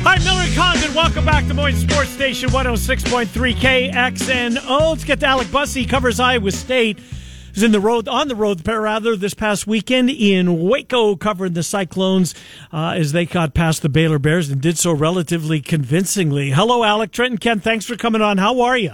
Hi, 0.03 0.17
Miller 0.19 0.41
and 0.41 0.55
Condon. 0.55 0.93
Welcome 0.93 1.25
back 1.25 1.45
to 1.47 1.53
Moines 1.53 1.81
Sports 1.81 2.09
Station 2.09 2.49
106.3 2.49 3.53
KXNO. 3.55 4.91
Let's 4.91 5.03
get 5.03 5.19
to 5.19 5.25
Alec 5.25 5.47
Busse. 5.47 5.75
He 5.75 5.85
covers 5.85 6.19
Iowa 6.21 6.51
State. 6.51 6.99
He's 7.53 7.63
in 7.63 7.71
the 7.71 7.79
road 7.79 8.07
on 8.07 8.27
the 8.27 8.35
road 8.35 8.67
rather 8.67 9.15
this 9.15 9.33
past 9.33 9.67
weekend 9.67 10.09
in 10.09 10.61
Waco, 10.61 11.15
covering 11.15 11.53
the 11.53 11.63
Cyclones 11.63 12.33
uh, 12.71 12.93
as 12.95 13.11
they 13.11 13.25
got 13.25 13.53
past 13.53 13.81
the 13.81 13.89
Baylor 13.89 14.19
Bears 14.19 14.49
and 14.49 14.61
did 14.61 14.77
so 14.77 14.91
relatively 14.91 15.61
convincingly. 15.61 16.51
Hello, 16.51 16.83
Alec 16.83 17.11
Trenton. 17.11 17.37
Ken, 17.37 17.59
thanks 17.59 17.85
for 17.85 17.95
coming 17.97 18.21
on. 18.21 18.37
How 18.37 18.61
are 18.61 18.77
you? 18.77 18.93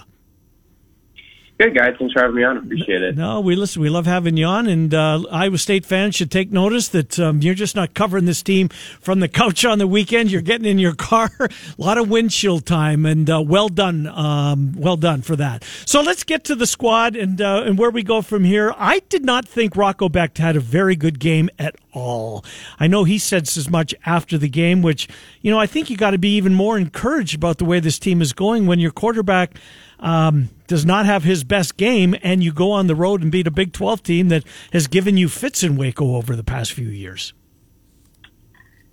Good 1.60 1.76
guys, 1.76 1.96
thanks 1.98 2.14
for 2.14 2.22
having 2.22 2.36
me 2.36 2.44
on. 2.44 2.58
Appreciate 2.58 3.02
it. 3.02 3.18
No, 3.18 3.40
we 3.40 3.56
listen. 3.56 3.82
We 3.82 3.90
love 3.90 4.06
having 4.06 4.38
you 4.38 4.46
on, 4.46 4.68
and 4.68 4.94
uh, 4.94 5.24
Iowa 5.32 5.58
State 5.58 5.88
fans 5.88 6.14
should 6.14 6.30
take 6.30 6.52
notice 6.52 6.90
that 6.90 7.20
um, 7.20 7.42
you're 7.42 7.56
just 7.56 7.76
not 7.76 7.96
covering 7.96 8.26
this 8.26 8.44
team 8.44 8.70
from 8.70 9.22
the 9.22 9.28
couch 9.28 9.66
on 9.66 9.80
the 9.80 9.88
weekend. 9.88 10.30
You're 10.30 10.42
getting 10.42 10.68
in 10.68 10.78
your 10.78 10.94
car, 10.94 11.32
a 11.40 11.50
lot 11.80 11.98
of 11.98 12.12
windshield 12.12 12.68
time, 12.68 13.08
and 13.08 13.28
uh, 13.28 13.42
well 13.42 13.70
done, 13.70 14.06
um, 14.06 14.74
well 14.78 14.98
done 14.98 15.24
for 15.24 15.36
that. 15.36 15.64
So 15.88 16.02
let's 16.02 16.24
get 16.24 16.44
to 16.44 16.54
the 16.54 16.68
squad 16.68 17.16
and 17.16 17.42
uh, 17.42 17.64
and 17.66 17.76
where 17.76 17.90
we 17.90 18.04
go 18.04 18.22
from 18.22 18.44
here. 18.44 18.72
I 18.78 19.00
did 19.10 19.26
not 19.26 19.48
think 19.48 19.76
Rocco 19.76 20.10
Becht 20.10 20.38
had 20.38 20.56
a 20.56 20.60
very 20.60 20.96
good 20.96 21.20
game 21.20 21.50
at 21.58 21.76
all. 21.92 22.46
I 22.80 22.86
know 22.86 23.04
he 23.04 23.18
said 23.18 23.48
as 23.48 23.68
much 23.68 23.96
after 24.06 24.38
the 24.38 24.50
game, 24.50 24.84
which 24.84 25.08
you 25.42 25.50
know 25.50 25.60
I 25.60 25.66
think 25.66 25.90
you 25.90 25.98
got 25.98 26.12
to 26.12 26.20
be 26.20 26.36
even 26.36 26.54
more 26.54 26.78
encouraged 26.78 27.34
about 27.34 27.58
the 27.58 27.66
way 27.66 27.80
this 27.80 27.98
team 27.98 28.22
is 28.22 28.32
going 28.32 28.68
when 28.68 28.78
your 28.78 28.92
quarterback 28.92 29.58
um, 30.00 30.50
does 30.68 30.86
not 30.86 31.06
have 31.06 31.24
his 31.24 31.44
best 31.44 31.78
game, 31.78 32.16
and 32.22 32.44
you 32.44 32.54
go 32.54 32.72
on 32.72 32.88
the 32.88 32.96
road 32.96 33.22
and 33.22 33.32
beat 33.32 33.48
a 33.48 33.52
Big 33.52 33.74
12 33.74 34.04
team 34.04 34.30
that 34.30 34.44
has 34.74 34.88
given 34.88 35.18
you 35.18 35.30
fits 35.30 35.64
in 35.64 35.78
Waco 35.78 36.16
over 36.16 36.36
the 36.36 36.44
past 36.44 36.74
few 36.74 36.88
years. 36.88 37.34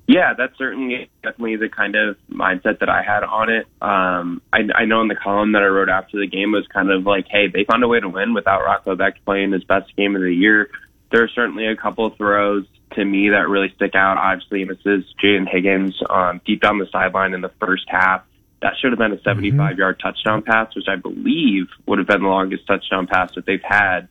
Yeah, 0.06 0.34
that's 0.37 0.56
certainly 0.58 1.10
definitely 1.22 1.56
the 1.56 1.70
kind 1.70 1.96
of 1.96 2.16
mindset 2.30 2.80
that 2.80 2.90
I 2.90 3.02
had 3.02 3.24
on 3.24 3.48
it. 3.48 3.66
Um, 3.80 4.42
I, 4.52 4.60
I 4.74 4.84
know 4.84 5.00
in 5.00 5.08
the 5.08 5.14
column 5.14 5.52
that 5.52 5.62
I 5.62 5.66
wrote 5.66 5.88
after 5.88 6.18
the 6.18 6.26
game 6.26 6.52
was 6.52 6.66
kind 6.66 6.90
of 6.90 7.04
like, 7.04 7.26
hey, 7.30 7.48
they 7.48 7.64
found 7.64 7.82
a 7.82 7.88
way 7.88 8.00
to 8.00 8.08
win 8.08 8.34
without 8.34 8.62
Rocco 8.62 8.96
Becht 8.96 9.24
playing 9.24 9.52
his 9.52 9.64
best 9.64 9.96
game 9.96 10.14
of 10.14 10.20
the 10.20 10.34
year. 10.34 10.68
There 11.10 11.22
are 11.22 11.28
certainly 11.28 11.66
a 11.66 11.76
couple 11.76 12.04
of 12.04 12.16
throws 12.18 12.66
to 12.92 13.04
me 13.04 13.30
that 13.30 13.48
really 13.48 13.72
stick 13.76 13.94
out. 13.94 14.18
Obviously, 14.18 14.64
misses 14.64 15.04
Jaden 15.22 15.48
Higgins 15.48 15.98
um, 16.10 16.40
deep 16.44 16.60
down 16.60 16.78
the 16.78 16.88
sideline 16.92 17.32
in 17.32 17.40
the 17.40 17.52
first 17.60 17.84
half. 17.88 18.24
That 18.64 18.72
should 18.81 18.92
have 18.92 18.98
been 18.98 19.12
a 19.12 19.20
75 19.20 19.77
yard 19.77 20.00
touchdown 20.03 20.40
pass, 20.40 20.74
which 20.74 20.87
I 20.88 20.96
believe 20.96 21.66
would 21.85 21.98
have 21.98 22.07
been 22.07 22.22
the 22.22 22.29
longest 22.29 22.66
touchdown 22.66 23.07
pass 23.07 23.31
that 23.35 23.44
they've 23.44 23.61
had 23.62 24.09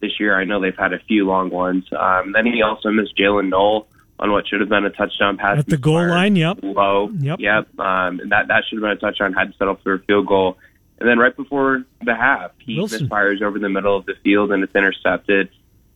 this 0.00 0.18
year. 0.18 0.36
I 0.36 0.42
know 0.42 0.60
they've 0.60 0.76
had 0.76 0.92
a 0.92 0.98
few 1.06 1.24
long 1.24 1.50
ones. 1.50 1.84
Um, 1.96 2.32
then 2.32 2.44
he 2.44 2.62
also 2.62 2.90
missed 2.90 3.16
Jaylin 3.16 3.48
Noel 3.48 3.86
on 4.18 4.32
what 4.32 4.48
should 4.48 4.58
have 4.58 4.68
been 4.68 4.84
a 4.84 4.90
touchdown 4.90 5.36
pass 5.36 5.60
At 5.60 5.66
the 5.68 5.76
goal 5.76 6.04
line, 6.04 6.34
yep. 6.34 6.58
low. 6.64 7.10
Yep. 7.16 7.38
Yep. 7.38 7.78
Um, 7.78 8.18
and 8.18 8.32
that 8.32 8.48
that 8.48 8.64
should 8.68 8.78
have 8.78 8.82
been 8.82 8.90
a 8.90 8.96
touchdown. 8.96 9.34
Had 9.34 9.52
to 9.52 9.56
settle 9.56 9.76
for 9.84 9.94
a 9.94 9.98
field 10.00 10.26
goal. 10.26 10.58
And 10.98 11.08
then 11.08 11.20
right 11.20 11.36
before 11.36 11.84
the 12.04 12.16
half, 12.16 12.50
he 12.58 12.78
Wilson. 12.78 13.06
misfires 13.08 13.40
over 13.40 13.60
the 13.60 13.68
middle 13.68 13.96
of 13.96 14.04
the 14.06 14.14
field 14.24 14.50
and 14.50 14.64
it's 14.64 14.74
intercepted, 14.74 15.48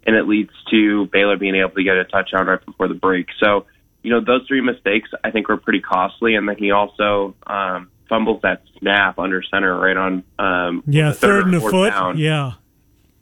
and 0.06 0.14
it 0.14 0.28
leads 0.28 0.52
to 0.70 1.06
Baylor 1.06 1.36
being 1.36 1.56
able 1.56 1.70
to 1.70 1.82
get 1.82 1.96
a 1.96 2.04
touchdown 2.04 2.46
right 2.46 2.64
before 2.64 2.86
the 2.86 2.94
break. 2.94 3.26
So, 3.42 3.66
you 4.04 4.10
know, 4.10 4.20
those 4.20 4.46
three 4.46 4.60
mistakes 4.60 5.10
I 5.24 5.32
think 5.32 5.48
were 5.48 5.56
pretty 5.56 5.80
costly. 5.80 6.36
And 6.36 6.48
then 6.48 6.56
he 6.56 6.70
also 6.70 7.34
um, 7.48 7.90
fumbles 8.08 8.40
that 8.42 8.62
snap 8.78 9.18
under 9.18 9.42
center 9.42 9.78
right 9.78 9.96
on 9.96 10.22
um, 10.38 10.82
Yeah, 10.86 11.08
the 11.10 11.14
third 11.14 11.46
and 11.46 11.54
a 11.54 11.60
fourth 11.60 11.72
foot. 11.72 11.90
down. 11.90 12.18
Yeah. 12.18 12.52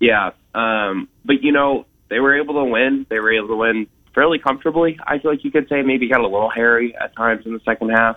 Yeah. 0.00 0.30
Um, 0.54 1.08
but 1.24 1.42
you 1.42 1.52
know, 1.52 1.86
they 2.10 2.20
were 2.20 2.40
able 2.40 2.54
to 2.54 2.64
win. 2.64 3.06
They 3.08 3.18
were 3.18 3.32
able 3.32 3.48
to 3.48 3.56
win 3.56 3.86
fairly 4.14 4.38
comfortably. 4.38 4.98
I 5.06 5.18
feel 5.18 5.30
like 5.30 5.44
you 5.44 5.50
could 5.50 5.68
say 5.68 5.82
maybe 5.82 6.08
got 6.08 6.20
a 6.20 6.24
little 6.28 6.50
hairy 6.50 6.94
at 6.96 7.16
times 7.16 7.46
in 7.46 7.52
the 7.52 7.60
second 7.64 7.90
half 7.90 8.16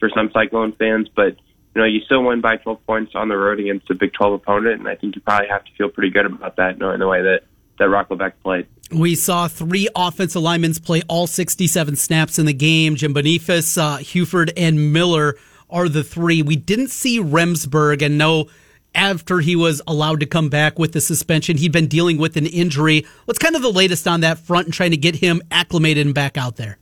for 0.00 0.10
some 0.14 0.30
Cyclone 0.32 0.72
fans, 0.72 1.08
but 1.14 1.36
you 1.74 1.82
know, 1.82 1.84
you 1.84 2.00
still 2.06 2.24
win 2.24 2.40
by 2.40 2.56
12 2.56 2.84
points 2.86 3.12
on 3.14 3.28
the 3.28 3.36
road 3.36 3.60
against 3.60 3.88
a 3.90 3.94
Big 3.94 4.12
12 4.14 4.32
opponent, 4.34 4.80
and 4.80 4.88
I 4.88 4.94
think 4.96 5.14
you 5.14 5.20
probably 5.20 5.48
have 5.48 5.64
to 5.64 5.70
feel 5.76 5.88
pretty 5.88 6.10
good 6.10 6.26
about 6.26 6.56
that, 6.56 6.78
knowing 6.78 6.98
the 6.98 7.06
way 7.06 7.22
that 7.22 7.42
that 7.78 7.88
Rocco 7.88 8.16
Becht 8.16 8.32
played. 8.42 8.66
We 8.90 9.14
saw 9.14 9.46
three 9.46 9.88
offensive 9.94 10.42
linemen 10.42 10.74
play 10.74 11.02
all 11.08 11.28
67 11.28 11.94
snaps 11.94 12.38
in 12.40 12.46
the 12.46 12.52
game. 12.52 12.96
Jim 12.96 13.14
Bonifas, 13.14 13.78
uh, 13.78 13.98
Hufford, 13.98 14.50
and 14.56 14.92
Miller 14.92 15.36
are 15.70 15.88
the 15.88 16.04
three. 16.04 16.42
We 16.42 16.56
didn't 16.56 16.88
see 16.88 17.20
Remsburg, 17.20 18.02
and 18.02 18.18
no, 18.18 18.48
after 18.94 19.40
he 19.40 19.56
was 19.56 19.80
allowed 19.86 20.20
to 20.20 20.26
come 20.26 20.48
back 20.48 20.78
with 20.78 20.92
the 20.92 21.00
suspension, 21.00 21.56
he'd 21.56 21.72
been 21.72 21.88
dealing 21.88 22.18
with 22.18 22.36
an 22.36 22.46
injury. 22.46 23.06
What's 23.24 23.38
kind 23.38 23.56
of 23.56 23.62
the 23.62 23.72
latest 23.72 24.06
on 24.08 24.20
that 24.20 24.38
front 24.38 24.66
and 24.66 24.74
trying 24.74 24.90
to 24.90 24.96
get 24.96 25.16
him 25.16 25.42
acclimated 25.50 26.06
and 26.06 26.14
back 26.14 26.36
out 26.36 26.56
there? 26.56 26.78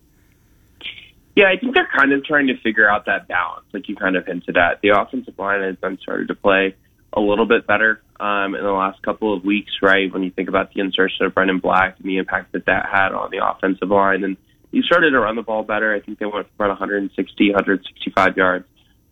Yeah, 1.35 1.47
I 1.49 1.59
think 1.59 1.75
they're 1.75 1.89
kind 1.95 2.13
of 2.13 2.25
trying 2.25 2.47
to 2.47 2.57
figure 2.63 2.89
out 2.89 3.05
that 3.07 3.29
balance, 3.29 3.67
like 3.75 3.89
you 3.89 3.97
kind 3.97 4.17
of 4.17 4.27
hinted 4.27 4.57
at. 4.57 4.81
The 4.81 4.99
offensive 4.99 5.39
line 5.39 5.63
has 5.63 5.77
been 5.77 5.99
started 5.99 6.29
to 6.29 6.35
play 6.35 6.75
a 7.13 7.21
little 7.21 7.47
bit 7.47 7.67
better 7.67 8.01
um, 8.19 8.55
in 8.55 8.63
the 8.63 8.73
last 8.73 9.03
couple 9.03 9.35
of 9.35 9.45
weeks, 9.45 9.73
right? 9.83 10.11
When 10.11 10.23
you 10.23 10.31
think 10.31 10.49
about 10.49 10.73
the 10.73 10.81
insertion 10.81 11.27
of 11.27 11.35
Brendan 11.35 11.59
Black 11.59 11.97
and 11.99 12.09
the 12.09 12.17
impact 12.17 12.53
that 12.53 12.65
that 12.67 12.87
had 12.91 13.13
on 13.13 13.31
the 13.31 13.47
offensive 13.47 13.91
line, 13.91 14.25
and 14.25 14.39
he 14.73 14.81
started 14.83 15.11
to 15.11 15.21
run 15.21 15.37
the 15.37 15.43
ball 15.43 15.63
better. 15.63 15.95
I 15.95 16.01
think 16.01 16.19
they 16.19 16.25
went 16.25 16.47
for 16.57 16.65
about 16.65 16.81
160, 16.81 17.51
165 17.51 18.37
yards 18.37 18.67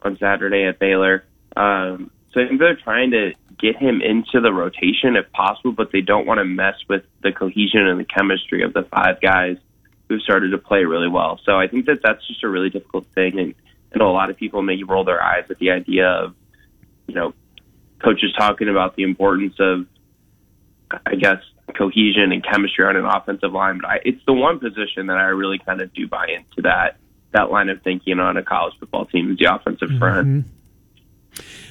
on 0.05 0.19
Saturday 0.19 0.64
at 0.64 0.79
Baylor. 0.79 1.25
Um, 1.57 2.11
so 2.33 2.40
I 2.40 2.49
think 2.49 2.61
they're 2.61 2.77
trying 2.77 3.12
to 3.12 3.33
get 3.59 3.77
him 3.77 4.03
into 4.03 4.40
the 4.40 4.53
rotation 4.53 5.17
if 5.17 5.31
possible, 5.33 5.73
but 5.73 5.93
they 5.93 6.01
don't 6.01 6.27
want 6.27 6.38
to 6.38 6.45
mess 6.45 6.75
with 6.88 7.05
the 7.23 7.33
cohesion 7.33 7.87
and 7.87 7.99
the 7.99 8.05
chemistry 8.05 8.62
of 8.62 8.73
the 8.73 8.83
five 8.83 9.21
guys 9.21 9.57
who 10.09 10.19
started 10.21 10.51
to 10.51 10.59
play 10.59 10.85
really 10.85 11.09
well. 11.09 11.40
So 11.45 11.59
I 11.59 11.69
think 11.69 11.87
that 11.87 12.01
that's 12.03 12.27
just 12.27 12.45
a 12.45 12.49
really 12.49 12.71
difficult 12.71 13.07
thing, 13.14 13.38
and 13.38 13.55
I 13.95 14.05
a 14.05 14.05
lot 14.05 14.29
of 14.29 14.37
people 14.37 14.61
may 14.62 14.83
roll 14.83 15.05
their 15.05 15.23
eyes 15.23 15.45
at 15.49 15.59
the 15.59 15.71
idea 15.71 16.09
of, 16.09 16.35
you 17.07 17.14
know, 17.14 17.33
coaches 18.03 18.35
talking 18.37 18.69
about 18.69 18.97
the 18.97 19.05
importance 19.05 19.55
of, 19.61 19.87
I 21.07 21.14
guess, 21.14 21.38
cohesion 21.79 22.33
and 22.33 22.45
chemistry 22.45 22.85
on 22.85 22.97
an 22.97 23.05
offensive 23.05 23.53
line. 23.53 23.79
But 23.81 23.88
I, 23.88 24.01
it's 24.05 24.21
the 24.27 24.33
one 24.33 24.59
position 24.59 25.07
that 25.07 25.17
I 25.17 25.27
really 25.27 25.59
kind 25.59 25.81
of 25.81 25.95
do 25.95 26.07
buy 26.09 26.27
into 26.27 26.62
that 26.62 26.99
that 27.35 27.51
line 27.51 27.68
of 27.68 27.83
thinking 27.83 28.18
on 28.18 28.37
a 28.37 28.42
college 28.42 28.75
football 28.81 29.05
team 29.05 29.33
is 29.33 29.38
the 29.38 29.55
offensive 29.55 29.90
front. 29.99 30.47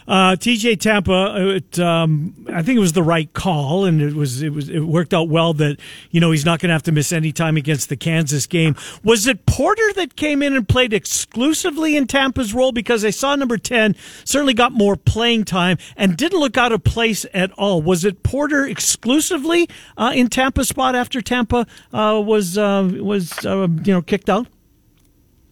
Uh, 0.08 0.36
TJ 0.36 0.80
Tampa, 0.80 1.56
it, 1.56 1.80
um, 1.80 2.45
I 2.54 2.62
think 2.62 2.76
it 2.76 2.82
was 2.82 2.93
the 2.93 3.04
right 3.04 3.32
call, 3.32 3.86
and 3.86 4.02
it 4.02 4.13
was 4.13 4.41
it 4.41 4.49
was 4.49 4.69
it 4.69 4.82
worked 4.82 5.13
out 5.13 5.30
well 5.30 5.54
that 5.54 5.80
you 6.12 6.19
know 6.19 6.32
he's 6.32 6.45
not 6.45 6.60
going 6.60 6.69
to 6.69 6.73
have 6.73 6.84
to 6.84 6.91
miss 6.91 7.12
any 7.12 7.32
time 7.32 7.56
against 7.56 7.89
the 7.89 7.95
Kansas 7.95 8.45
game. 8.45 8.76
Was 9.04 9.28
it 9.28 9.45
Porter 9.45 9.93
that 9.95 10.15
came 10.15 10.41
in 10.41 10.56
and 10.56 10.67
played 10.67 10.93
exclusively 10.93 11.95
in 11.95 12.08
Tampa's 12.08 12.54
role? 12.54 12.71
Because 12.71 13.06
I 13.06 13.12
saw 13.12 13.36
number 13.36 13.58
ten 13.58 13.95
certainly 14.26 14.54
got 14.54 14.73
more 14.73 14.97
playing 14.97 15.45
time 15.45 15.78
and 15.95 16.17
didn't 16.17 16.39
look 16.39 16.58
out 16.58 16.73
of 16.73 16.84
place 16.84 17.26
at 17.34 17.52
all. 17.54 17.82
Was 17.82 18.04
it 18.04 18.23
Porter 18.23 18.65
exclusively 18.65 19.69
uh, 19.97 20.12
in 20.13 20.28
Tampa's 20.28 20.67
spot 20.67 20.95
after 20.95 21.21
Tampa 21.21 21.65
uh, 21.93 22.21
was 22.23 22.58
uh, 22.58 22.89
was 22.99 23.45
uh, 23.45 23.67
you 23.86 23.93
know 23.93 24.02
kicked 24.02 24.30
out? 24.30 24.47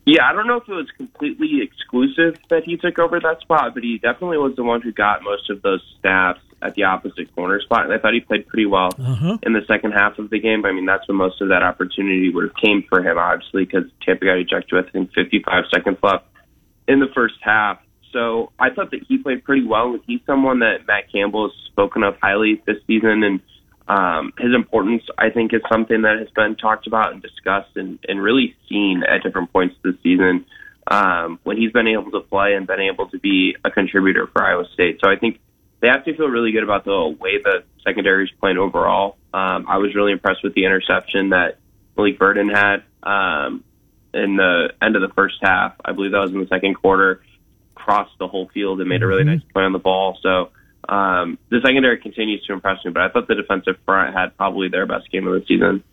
Yeah, 0.05 0.27
I 0.27 0.33
don't 0.33 0.47
know 0.47 0.57
if 0.57 0.67
it 0.67 0.73
was 0.73 0.89
completely 0.97 1.61
exclusive 1.61 2.35
that 2.49 2.63
he 2.63 2.75
took 2.77 2.97
over 2.97 3.19
that 3.19 3.39
spot, 3.41 3.73
but 3.75 3.83
he 3.83 3.99
definitely 3.99 4.37
was 4.37 4.55
the 4.55 4.63
one 4.63 4.81
who 4.81 4.91
got 4.91 5.21
most 5.23 5.49
of 5.49 5.61
those 5.61 5.81
snaps 5.99 6.41
at 6.63 6.75
the 6.75 6.83
opposite 6.83 7.33
corner 7.35 7.59
spot, 7.61 7.85
and 7.85 7.93
I 7.93 7.97
thought 7.97 8.13
he 8.13 8.19
played 8.19 8.47
pretty 8.47 8.65
well 8.65 8.89
Uh-huh. 8.99 9.37
in 9.43 9.53
the 9.53 9.61
second 9.67 9.91
half 9.93 10.17
of 10.19 10.29
the 10.29 10.39
game. 10.39 10.65
I 10.65 10.71
mean, 10.71 10.85
that's 10.85 11.07
when 11.07 11.17
most 11.17 11.41
of 11.41 11.49
that 11.49 11.63
opportunity 11.63 12.29
would 12.29 12.43
have 12.45 12.55
came 12.55 12.83
for 12.89 13.01
him, 13.01 13.17
obviously, 13.17 13.65
because 13.65 13.85
Tampa 14.05 14.25
got 14.25 14.37
ejected 14.37 14.71
with 14.73 14.87
I 14.87 14.91
think 14.91 15.13
55 15.13 15.65
seconds 15.73 15.97
left 16.03 16.25
in 16.87 16.99
the 16.99 17.07
first 17.15 17.35
half. 17.41 17.79
So 18.11 18.51
I 18.59 18.69
thought 18.71 18.91
that 18.91 19.03
he 19.07 19.17
played 19.17 19.43
pretty 19.43 19.65
well. 19.65 19.97
He's 20.05 20.19
someone 20.25 20.59
that 20.59 20.85
Matt 20.87 21.11
Campbell 21.11 21.47
has 21.49 21.55
spoken 21.71 22.03
of 22.03 22.15
highly 22.21 22.61
this 22.65 22.77
season, 22.85 23.23
and 23.23 23.39
Um, 23.87 24.33
his 24.37 24.53
importance, 24.53 25.03
I 25.17 25.29
think, 25.29 25.53
is 25.53 25.61
something 25.71 26.03
that 26.03 26.19
has 26.19 26.29
been 26.29 26.55
talked 26.55 26.87
about 26.87 27.13
and 27.13 27.21
discussed 27.21 27.75
and, 27.75 27.99
and 28.07 28.21
really 28.21 28.55
seen 28.69 29.03
at 29.03 29.23
different 29.23 29.51
points 29.51 29.75
this 29.83 29.95
season 30.03 30.45
um, 30.87 31.39
when 31.43 31.57
he's 31.57 31.71
been 31.71 31.87
able 31.87 32.11
to 32.11 32.21
play 32.21 32.53
and 32.53 32.67
been 32.67 32.79
able 32.79 33.07
to 33.09 33.19
be 33.19 33.55
a 33.63 33.71
contributor 33.71 34.27
for 34.27 34.43
Iowa 34.43 34.65
State. 34.73 34.99
So 35.03 35.09
I 35.09 35.15
think 35.17 35.39
they 35.81 35.87
have 35.87 36.05
to 36.05 36.15
feel 36.15 36.27
really 36.27 36.51
good 36.51 36.63
about 36.63 36.85
the 36.85 37.15
way 37.19 37.41
the 37.43 37.63
secondary 37.83 38.25
is 38.25 38.31
playing 38.39 38.57
overall. 38.57 39.17
Um, 39.33 39.65
I 39.67 39.77
was 39.77 39.95
really 39.95 40.11
impressed 40.11 40.43
with 40.43 40.53
the 40.53 40.65
interception 40.65 41.29
that 41.29 41.57
Malik 41.97 42.19
Verdon 42.19 42.49
had 42.49 42.83
um, 43.03 43.63
in 44.13 44.35
the 44.35 44.73
end 44.81 44.95
of 44.95 45.01
the 45.01 45.13
first 45.15 45.37
half. 45.41 45.73
I 45.83 45.91
believe 45.91 46.11
that 46.11 46.19
was 46.19 46.31
in 46.31 46.39
the 46.39 46.47
second 46.47 46.75
quarter. 46.75 47.21
Crossed 47.73 48.17
the 48.19 48.27
whole 48.27 48.47
field 48.53 48.79
and 48.79 48.89
made 48.89 49.01
a 49.01 49.07
really 49.07 49.23
nice 49.23 49.41
play 49.53 49.63
on 49.63 49.73
the 49.73 49.79
ball. 49.79 50.17
So 50.21 50.51
um, 50.91 51.37
the 51.49 51.61
secondary 51.63 51.97
continues 51.97 52.43
to 52.45 52.53
impress 52.53 52.83
me, 52.83 52.91
but 52.91 53.01
I 53.01 53.09
thought 53.09 53.29
the 53.29 53.35
defensive 53.35 53.77
front 53.85 54.13
had 54.13 54.35
probably 54.35 54.67
their 54.67 54.85
best 54.85 55.09
game 55.09 55.25
of 55.25 55.33
the 55.33 55.45
season. 55.47 55.83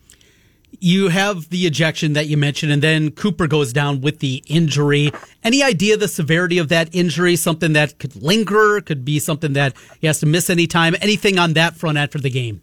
You 0.80 1.08
have 1.08 1.48
the 1.50 1.66
ejection 1.66 2.14
that 2.14 2.26
you 2.26 2.37
mentioned, 2.37 2.72
and 2.72 2.82
then 2.82 3.12
Cooper 3.12 3.46
goes 3.46 3.72
down 3.72 4.00
with 4.00 4.18
the 4.18 4.42
injury. 4.48 5.12
Any 5.44 5.62
idea 5.62 5.96
the 5.96 6.08
severity 6.08 6.58
of 6.58 6.68
that 6.68 6.92
injury? 6.92 7.37
Something 7.37 7.72
that 7.74 7.98
could 8.00 8.16
linger, 8.16 8.80
could 8.80 9.04
be 9.04 9.20
something 9.20 9.52
that 9.52 9.74
he 10.00 10.08
has 10.08 10.18
to 10.20 10.26
miss 10.26 10.50
any 10.50 10.66
time. 10.66 10.96
Anything 11.00 11.38
on 11.38 11.52
that 11.52 11.76
front 11.76 11.96
after 11.96 12.18
the 12.18 12.28
game? 12.28 12.61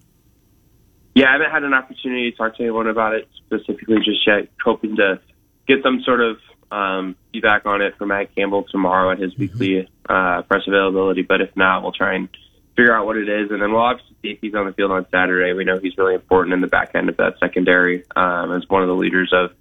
Yeah, 1.16 1.30
I 1.30 1.32
haven't 1.32 1.52
had 1.52 1.64
an 1.64 1.74
opportunity 1.74 2.32
to 2.32 2.38
talk 2.38 2.58
to 2.58 2.64
anyone 2.64 2.88
about 2.88 3.16
it 3.16 3.30
specifically 3.38 3.98
just 4.04 4.28
yet. 4.28 4.50
Hoping 4.64 4.98
to 4.98 5.22
get 5.68 5.82
some 5.82 6.02
sort 6.04 6.20
of 6.20 6.38
um, 6.72 7.16
feedback 7.32 7.66
on 7.66 7.82
it 7.82 7.96
for 7.98 8.06
Matt 8.06 8.36
Campbell 8.36 8.64
tomorrow 8.70 9.12
at 9.12 9.20
his 9.20 9.34
mm-hmm. 9.34 9.42
weekly 9.42 9.90
uh, 10.08 10.42
press 10.44 10.64
availability. 10.68 11.22
But 11.22 11.42
if 11.42 11.56
not, 11.56 11.84
we'll 11.84 11.92
try 11.92 12.16
and 12.16 12.30
figure 12.76 12.96
out 12.96 13.06
what 13.06 13.18
it 13.18 13.30
is, 13.30 13.52
and 13.52 13.62
then 13.62 13.72
we'll 13.72 13.82
obviously 13.82 14.16
see 14.22 14.30
if 14.32 14.40
he's 14.42 14.54
on 14.54 14.66
the 14.66 14.74
field 14.74 14.92
on 14.92 15.06
Saturday. 15.10 15.54
We 15.54 15.64
know 15.64 15.80
he's 15.80 15.98
really 15.98 16.16
important 16.16 16.54
in 16.54 16.62
the 16.62 16.68
back 16.68 16.92
end 16.94 17.10
of 17.10 17.18
that 17.18 17.40
secondary 17.40 18.04
um, 18.16 18.52
as 18.52 18.68
one 18.68 18.82
of 18.82 18.88
the 18.88 18.96
leaders 18.96 19.32
of 19.34 19.52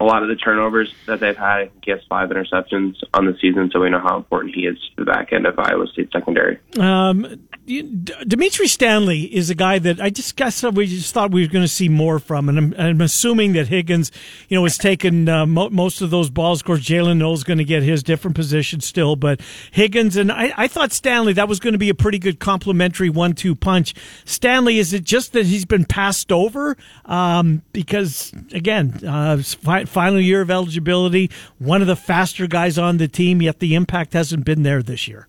a 0.00 0.04
lot 0.04 0.22
of 0.22 0.28
the 0.30 0.36
turnovers 0.36 0.92
that 1.06 1.20
they've 1.20 1.36
had. 1.36 1.70
He 1.84 1.90
has 1.90 2.00
five 2.08 2.30
interceptions 2.30 2.96
on 3.12 3.26
the 3.26 3.36
season, 3.40 3.70
so 3.70 3.80
we 3.80 3.90
know 3.90 4.00
how 4.00 4.16
important 4.16 4.54
he 4.54 4.62
is 4.62 4.78
to 4.96 5.04
the 5.04 5.04
back 5.04 5.32
end 5.32 5.46
of 5.46 5.58
Iowa 5.58 5.86
State 5.88 6.10
secondary. 6.10 6.58
Um, 6.78 7.46
Dimitri 7.66 8.66
Stanley 8.66 9.24
is 9.24 9.50
a 9.50 9.54
guy 9.54 9.78
that 9.78 10.00
I 10.00 10.08
just 10.10 10.36
guess 10.36 10.62
we 10.64 10.86
just 10.86 11.12
thought 11.12 11.30
we 11.30 11.42
were 11.42 11.52
going 11.52 11.64
to 11.64 11.68
see 11.68 11.88
more 11.88 12.18
from, 12.18 12.48
and 12.48 12.58
I'm, 12.58 12.74
I'm 12.78 13.00
assuming 13.02 13.52
that 13.52 13.68
Higgins, 13.68 14.10
you 14.48 14.56
know, 14.56 14.64
has 14.64 14.78
taken 14.78 15.28
uh, 15.28 15.44
mo- 15.46 15.68
most 15.68 16.00
of 16.00 16.10
those 16.10 16.30
balls. 16.30 16.60
Of 16.60 16.66
course, 16.66 16.80
Jaylin 16.80 17.18
Noel's 17.18 17.44
going 17.44 17.58
to 17.58 17.64
get 17.64 17.82
his 17.82 18.02
different 18.02 18.34
position 18.34 18.80
still, 18.80 19.16
but 19.16 19.40
Higgins 19.70 20.16
and 20.16 20.32
I, 20.32 20.52
I 20.56 20.66
thought 20.66 20.92
Stanley 20.92 21.34
that 21.34 21.46
was 21.46 21.60
going 21.60 21.74
to 21.74 21.78
be 21.78 21.90
a 21.90 21.94
pretty 21.94 22.18
good 22.18 22.40
complementary 22.40 23.10
one-two 23.10 23.54
punch. 23.54 23.94
Stanley, 24.24 24.78
is 24.78 24.94
it 24.94 25.04
just 25.04 25.34
that 25.34 25.44
he's 25.44 25.66
been 25.66 25.84
passed 25.84 26.32
over? 26.32 26.76
Um, 27.04 27.62
because 27.72 28.32
again, 28.52 29.04
uh, 29.06 29.42
final 29.90 30.20
year 30.20 30.40
of 30.40 30.50
eligibility, 30.50 31.30
one 31.58 31.80
of 31.80 31.86
the 31.86 31.96
faster 31.96 32.46
guys 32.46 32.78
on 32.78 32.96
the 32.96 33.08
team, 33.08 33.42
yet 33.42 33.58
the 33.58 33.74
impact 33.74 34.12
hasn't 34.12 34.44
been 34.44 34.62
there 34.62 34.82
this 34.82 35.08
year. 35.08 35.28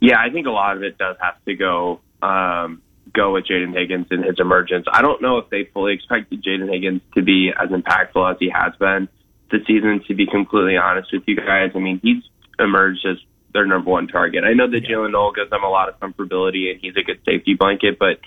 Yeah, 0.00 0.16
I 0.18 0.30
think 0.30 0.46
a 0.46 0.50
lot 0.50 0.76
of 0.76 0.82
it 0.82 0.96
does 0.98 1.16
have 1.20 1.44
to 1.44 1.54
go 1.54 2.00
um, 2.22 2.82
go 3.12 3.34
with 3.34 3.46
Jayden 3.46 3.76
Higgins 3.76 4.06
and 4.10 4.24
his 4.24 4.36
emergence. 4.38 4.86
I 4.90 5.02
don't 5.02 5.20
know 5.20 5.38
if 5.38 5.50
they 5.50 5.68
fully 5.72 5.94
expected 5.94 6.42
Jayden 6.42 6.72
Higgins 6.72 7.02
to 7.14 7.22
be 7.22 7.50
as 7.50 7.68
impactful 7.70 8.30
as 8.30 8.36
he 8.40 8.50
has 8.50 8.74
been 8.78 9.08
this 9.50 9.60
season. 9.66 10.02
To 10.08 10.14
be 10.14 10.26
completely 10.26 10.76
honest 10.76 11.10
with 11.12 11.24
you 11.26 11.36
guys, 11.36 11.72
I 11.74 11.78
mean 11.78 12.00
he's 12.02 12.22
emerged 12.58 13.06
as 13.06 13.18
their 13.52 13.66
number 13.66 13.90
one 13.90 14.06
target. 14.06 14.44
I 14.44 14.54
know 14.54 14.70
that 14.70 14.84
Jaylin 14.84 15.12
Noel 15.12 15.32
gives 15.32 15.50
them 15.50 15.64
a 15.64 15.68
lot 15.68 15.88
of 15.88 15.98
comfortability 15.98 16.70
and 16.70 16.80
he's 16.80 16.96
a 16.96 17.02
good 17.02 17.20
safety 17.24 17.54
blanket, 17.54 17.98
but 17.98 18.20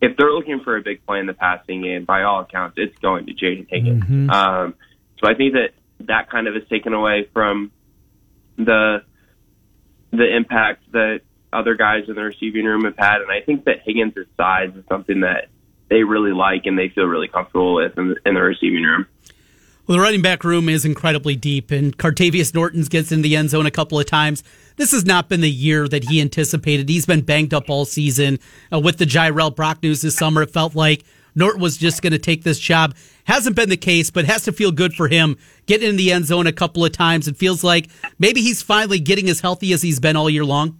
if 0.00 0.16
they're 0.16 0.32
looking 0.32 0.60
for 0.60 0.76
a 0.76 0.82
big 0.82 1.04
play 1.06 1.20
in 1.20 1.26
the 1.26 1.34
passing 1.34 1.82
game, 1.82 2.04
by 2.04 2.22
all 2.22 2.40
accounts, 2.40 2.74
it's 2.78 2.96
going 2.98 3.26
to 3.26 3.32
Jayden 3.32 3.66
Higgins. 3.68 4.04
Mm-hmm. 4.04 4.30
Um, 4.30 4.74
so 5.18 5.28
I 5.28 5.34
think 5.34 5.54
that 5.54 5.70
that 6.06 6.30
kind 6.30 6.46
of 6.46 6.56
is 6.56 6.68
taken 6.68 6.92
away 6.92 7.28
from 7.32 7.72
the 8.56 9.02
the 10.10 10.36
impact 10.36 10.90
that 10.92 11.20
other 11.52 11.74
guys 11.74 12.04
in 12.08 12.14
the 12.14 12.22
receiving 12.22 12.64
room 12.64 12.84
have 12.84 12.96
had. 12.96 13.20
And 13.20 13.30
I 13.30 13.40
think 13.44 13.64
that 13.64 13.80
Higgins' 13.84 14.14
size 14.36 14.70
is 14.76 14.84
something 14.88 15.20
that 15.20 15.48
they 15.88 16.02
really 16.02 16.32
like 16.32 16.66
and 16.66 16.78
they 16.78 16.88
feel 16.88 17.04
really 17.04 17.28
comfortable 17.28 17.74
with 17.74 17.96
in 17.96 18.08
the, 18.08 18.16
in 18.26 18.34
the 18.34 18.40
receiving 18.40 18.82
room. 18.82 19.06
Well, 19.86 19.96
the 19.98 20.02
running 20.02 20.22
back 20.22 20.42
room 20.42 20.68
is 20.68 20.84
incredibly 20.84 21.36
deep, 21.36 21.70
and 21.70 21.96
Cartevious 21.96 22.52
Norton's 22.52 22.88
gets 22.88 23.12
in 23.12 23.22
the 23.22 23.36
end 23.36 23.50
zone 23.50 23.66
a 23.66 23.70
couple 23.70 24.00
of 24.00 24.06
times. 24.06 24.42
This 24.74 24.90
has 24.90 25.04
not 25.04 25.28
been 25.28 25.42
the 25.42 25.50
year 25.50 25.86
that 25.86 26.04
he 26.04 26.20
anticipated. 26.20 26.88
He's 26.88 27.06
been 27.06 27.20
banged 27.20 27.54
up 27.54 27.70
all 27.70 27.84
season. 27.84 28.40
Uh, 28.72 28.80
with 28.80 28.96
the 28.96 29.04
Jirehl 29.04 29.54
Brock 29.54 29.80
news 29.84 30.02
this 30.02 30.16
summer, 30.16 30.42
it 30.42 30.50
felt 30.50 30.74
like 30.74 31.04
Norton 31.36 31.60
was 31.60 31.76
just 31.76 32.02
going 32.02 32.12
to 32.12 32.18
take 32.18 32.42
this 32.42 32.58
job. 32.58 32.96
Hasn't 33.26 33.54
been 33.54 33.68
the 33.68 33.76
case, 33.76 34.10
but 34.10 34.24
has 34.24 34.42
to 34.44 34.52
feel 34.52 34.72
good 34.72 34.92
for 34.92 35.06
him 35.06 35.36
getting 35.66 35.88
in 35.88 35.96
the 35.96 36.10
end 36.10 36.24
zone 36.24 36.48
a 36.48 36.52
couple 36.52 36.84
of 36.84 36.90
times. 36.90 37.28
It 37.28 37.36
feels 37.36 37.62
like 37.62 37.88
maybe 38.18 38.40
he's 38.40 38.62
finally 38.62 38.98
getting 38.98 39.30
as 39.30 39.38
healthy 39.38 39.72
as 39.72 39.82
he's 39.82 40.00
been 40.00 40.16
all 40.16 40.28
year 40.28 40.44
long. 40.44 40.78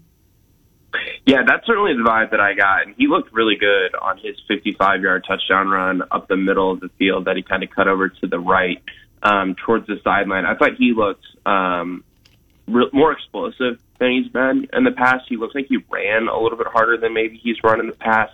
Yeah, 1.27 1.43
that's 1.47 1.67
certainly 1.67 1.93
the 1.95 2.09
vibe 2.09 2.31
that 2.31 2.41
I 2.41 2.55
got. 2.55 2.87
And 2.87 2.95
he 2.97 3.07
looked 3.07 3.33
really 3.33 3.57
good 3.57 3.95
on 4.01 4.19
his 4.19 4.37
55 4.49 5.03
yard 5.03 5.25
touchdown 5.27 5.69
run 5.69 6.03
up 6.11 6.29
the 6.29 6.37
middle 6.37 6.71
of 6.71 6.81
the 6.81 6.89
field 6.99 7.25
that 7.27 7.37
he 7.37 7.43
kind 7.43 7.63
of 7.63 7.71
cut 7.71 7.89
over 7.89 8.09
to 8.09 8.27
the 8.27 8.39
right 8.39 8.83
um, 9.23 9.55
towards 9.55 9.87
the 9.87 10.01
sideline. 10.05 10.45
I 10.45 10.55
thought 10.55 10.77
he 10.79 10.93
looked 10.93 11.27
um, 11.45 12.05
re- 12.69 12.91
more 12.93 13.13
explosive 13.13 13.79
than 13.99 14.11
he's 14.11 14.31
been 14.31 14.69
in 14.73 14.85
the 14.85 14.93
past. 14.93 15.25
He 15.29 15.37
looks 15.37 15.55
like 15.55 15.67
he 15.69 15.79
ran 15.91 16.29
a 16.29 16.39
little 16.39 16.59
bit 16.59 16.67
harder 16.69 16.97
than 16.97 17.15
maybe 17.15 17.39
he's 17.43 17.57
run 17.65 17.81
in 17.81 17.87
the 17.87 17.95
past 17.95 18.33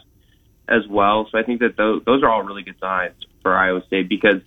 as 0.69 0.87
well. 0.89 1.29
So 1.31 1.39
I 1.39 1.43
think 1.43 1.61
that 1.61 1.77
those, 1.77 2.03
those 2.05 2.23
are 2.23 2.31
all 2.31 2.43
really 2.43 2.63
good 2.63 2.79
signs 2.81 3.15
for 3.43 3.55
Iowa 3.55 3.85
State 3.87 4.09
because, 4.09 4.41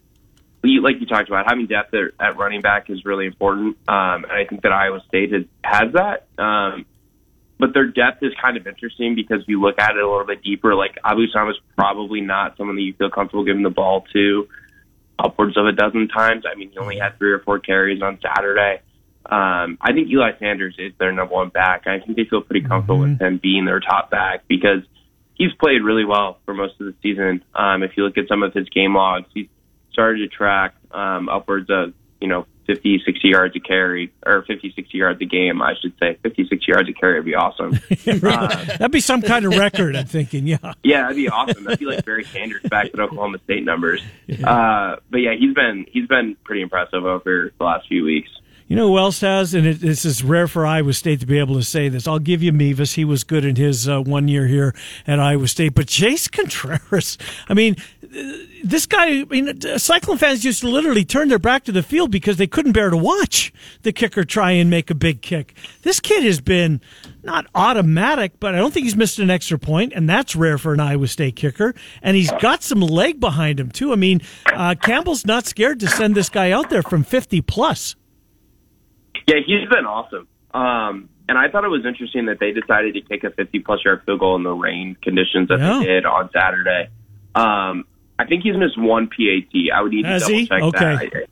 like 0.63 0.99
you 0.99 1.05
talked 1.05 1.29
about, 1.29 1.45
having 1.47 1.67
depth 1.67 1.93
at, 1.93 2.11
at 2.19 2.37
running 2.37 2.61
back 2.61 2.89
is 2.89 3.05
really 3.05 3.27
important. 3.27 3.77
Um, 3.87 4.23
and 4.23 4.31
I 4.31 4.45
think 4.45 4.63
that 4.63 4.71
Iowa 4.71 5.01
State 5.07 5.31
has, 5.31 5.43
has 5.63 5.93
that. 5.93 6.27
Um, 6.41 6.85
but 7.57 7.73
their 7.73 7.87
depth 7.87 8.21
is 8.21 8.33
kind 8.41 8.57
of 8.57 8.67
interesting 8.67 9.15
because 9.15 9.41
if 9.41 9.47
you 9.47 9.61
look 9.61 9.79
at 9.79 9.91
it 9.91 10.03
a 10.03 10.09
little 10.09 10.25
bit 10.25 10.43
deeper, 10.43 10.75
like 10.75 10.97
Abu 11.03 11.27
Sama 11.27 11.51
is 11.51 11.57
probably 11.77 12.21
not 12.21 12.57
someone 12.57 12.75
that 12.75 12.81
you 12.81 12.93
feel 12.93 13.09
comfortable 13.09 13.45
giving 13.45 13.63
the 13.63 13.69
ball 13.69 14.03
to 14.13 14.47
upwards 15.17 15.57
of 15.57 15.65
a 15.65 15.71
dozen 15.71 16.07
times. 16.07 16.43
I 16.49 16.55
mean, 16.57 16.71
he 16.71 16.77
only 16.77 16.97
had 16.97 17.17
three 17.17 17.31
or 17.31 17.39
four 17.39 17.59
carries 17.59 18.01
on 18.01 18.19
Saturday. 18.21 18.81
Um, 19.25 19.77
I 19.81 19.93
think 19.93 20.09
Eli 20.09 20.37
Sanders 20.37 20.75
is 20.77 20.93
their 20.99 21.11
number 21.11 21.33
one 21.33 21.49
back. 21.49 21.87
I 21.87 21.99
think 21.99 22.17
they 22.17 22.25
feel 22.25 22.41
pretty 22.41 22.67
comfortable 22.67 22.99
mm-hmm. 22.99 23.13
with 23.13 23.21
him 23.21 23.39
being 23.41 23.65
their 23.65 23.79
top 23.79 24.11
back 24.11 24.47
because 24.47 24.83
he's 25.33 25.53
played 25.53 25.81
really 25.81 26.05
well 26.05 26.39
for 26.45 26.53
most 26.53 26.79
of 26.79 26.87
the 26.87 26.93
season. 27.01 27.43
Um, 27.55 27.83
if 27.83 27.91
you 27.95 28.03
look 28.03 28.17
at 28.17 28.27
some 28.27 28.43
of 28.43 28.53
his 28.53 28.67
game 28.69 28.93
logs, 28.93 29.27
he's 29.33 29.47
started 29.91 30.19
to 30.19 30.27
track 30.27 30.75
um, 30.91 31.29
upwards 31.29 31.69
of, 31.69 31.93
you 32.19 32.27
know, 32.27 32.45
50, 32.65 33.01
60 33.05 33.27
yards 33.27 33.55
a 33.55 33.59
carry, 33.59 34.11
or 34.25 34.43
50, 34.43 34.73
60 34.75 34.97
yards 34.97 35.21
a 35.21 35.25
game, 35.25 35.61
I 35.61 35.73
should 35.81 35.93
say. 35.99 36.17
50, 36.23 36.47
60 36.47 36.71
yards 36.71 36.89
a 36.89 36.93
carry 36.93 37.15
would 37.15 37.25
be 37.25 37.35
awesome. 37.35 37.73
uh, 38.07 38.65
That'd 38.65 38.91
be 38.91 38.99
some 38.99 39.21
kind 39.21 39.45
of 39.45 39.55
record, 39.55 39.95
I'm 39.95 40.05
thinking, 40.05 40.47
yeah. 40.47 40.73
Yeah, 40.83 41.03
that'd 41.03 41.15
be 41.15 41.29
awesome. 41.29 41.63
That'd 41.63 41.79
be 41.79 41.85
like 41.85 42.05
Barry 42.05 42.23
Sanders 42.23 42.61
back 42.63 42.87
at 42.93 42.99
Oklahoma 42.99 43.39
State 43.43 43.63
numbers. 43.63 44.01
Uh, 44.43 44.97
but 45.09 45.17
yeah, 45.17 45.35
he's 45.37 45.53
been 45.53 45.85
he's 45.91 46.07
been 46.07 46.35
pretty 46.43 46.61
impressive 46.61 47.05
over 47.05 47.51
the 47.57 47.63
last 47.63 47.87
few 47.87 48.03
weeks. 48.03 48.29
You 48.67 48.75
know 48.75 48.87
who 48.87 48.97
else 48.97 49.21
has, 49.21 49.53
and 49.53 49.67
it, 49.67 49.79
this 49.79 50.05
is 50.05 50.23
rare 50.23 50.47
for 50.47 50.65
Iowa 50.65 50.91
State 50.93 51.19
to 51.19 51.27
be 51.27 51.37
able 51.37 51.53
to 51.53 51.63
say 51.63 51.87
this. 51.87 52.07
I'll 52.07 52.17
give 52.17 52.41
you 52.41 52.51
Mevis; 52.51 52.93
he 52.93 53.05
was 53.05 53.23
good 53.23 53.45
in 53.45 53.55
his 53.55 53.87
uh, 53.87 54.01
one 54.01 54.27
year 54.27 54.47
here 54.47 54.73
at 55.05 55.19
Iowa 55.19 55.47
State. 55.47 55.75
But 55.75 55.85
Jace 55.85 56.31
Contreras, 56.31 57.19
I 57.47 57.53
mean, 57.53 57.75
this 58.63 58.85
guy. 58.85 59.21
I 59.21 59.23
mean, 59.25 59.59
Cyclone 59.77 60.17
fans 60.17 60.45
used 60.45 60.61
to 60.61 60.69
literally 60.69 61.03
turn 61.03 61.27
their 61.27 61.39
back 61.39 61.65
to 61.65 61.71
the 61.71 61.83
field 61.83 62.11
because 62.11 62.37
they 62.37 62.47
couldn't 62.47 62.71
bear 62.71 62.89
to 62.89 62.97
watch 62.97 63.51
the 63.81 63.91
kicker 63.91 64.23
try 64.23 64.51
and 64.51 64.69
make 64.69 64.89
a 64.89 64.95
big 64.95 65.21
kick. 65.21 65.55
This 65.81 65.99
kid 65.99 66.23
has 66.23 66.39
been 66.39 66.81
not 67.23 67.45
automatic, 67.53 68.39
but 68.39 68.55
I 68.55 68.57
don't 68.57 68.73
think 68.73 68.85
he's 68.85 68.95
missed 68.95 69.19
an 69.19 69.29
extra 69.29 69.59
point, 69.59 69.93
and 69.93 70.09
that's 70.09 70.35
rare 70.35 70.57
for 70.57 70.73
an 70.73 70.79
Iowa 70.79 71.07
State 71.07 71.35
kicker. 71.35 71.73
And 72.01 72.15
he's 72.15 72.31
got 72.39 72.63
some 72.63 72.79
leg 72.79 73.19
behind 73.19 73.59
him 73.59 73.69
too. 73.69 73.91
I 73.91 73.95
mean, 73.95 74.21
uh, 74.53 74.75
Campbell's 74.81 75.25
not 75.25 75.45
scared 75.45 75.79
to 75.81 75.87
send 75.87 76.15
this 76.15 76.29
guy 76.29 76.51
out 76.51 76.69
there 76.69 76.83
from 76.83 77.03
fifty 77.03 77.41
plus. 77.41 77.95
Yeah, 79.27 79.37
he's 79.45 79.67
been 79.69 79.85
awesome. 79.85 80.27
Um, 80.53 81.09
and 81.27 81.37
I 81.37 81.49
thought 81.49 81.65
it 81.65 81.69
was 81.69 81.85
interesting 81.85 82.27
that 82.27 82.39
they 82.39 82.51
decided 82.51 82.93
to 82.93 83.01
kick 83.01 83.23
a 83.23 83.31
50 83.31 83.59
plus 83.59 83.83
yard 83.83 84.03
field 84.05 84.19
goal 84.19 84.35
in 84.35 84.43
the 84.43 84.51
rain 84.51 84.95
conditions 85.01 85.47
that 85.49 85.59
yeah. 85.59 85.79
they 85.79 85.85
did 85.85 86.05
on 86.05 86.29
Saturday. 86.31 86.89
Um, 87.33 87.85
I 88.17 88.25
think 88.25 88.43
he's 88.43 88.55
missed 88.55 88.79
one 88.79 89.07
PAT. 89.07 89.53
I 89.73 89.81
would 89.81 89.91
need 89.91 90.05
Has 90.05 90.25
to 90.25 90.45
double 90.45 90.71
check 90.71 90.75
okay. 90.75 91.09
that. 91.09 91.27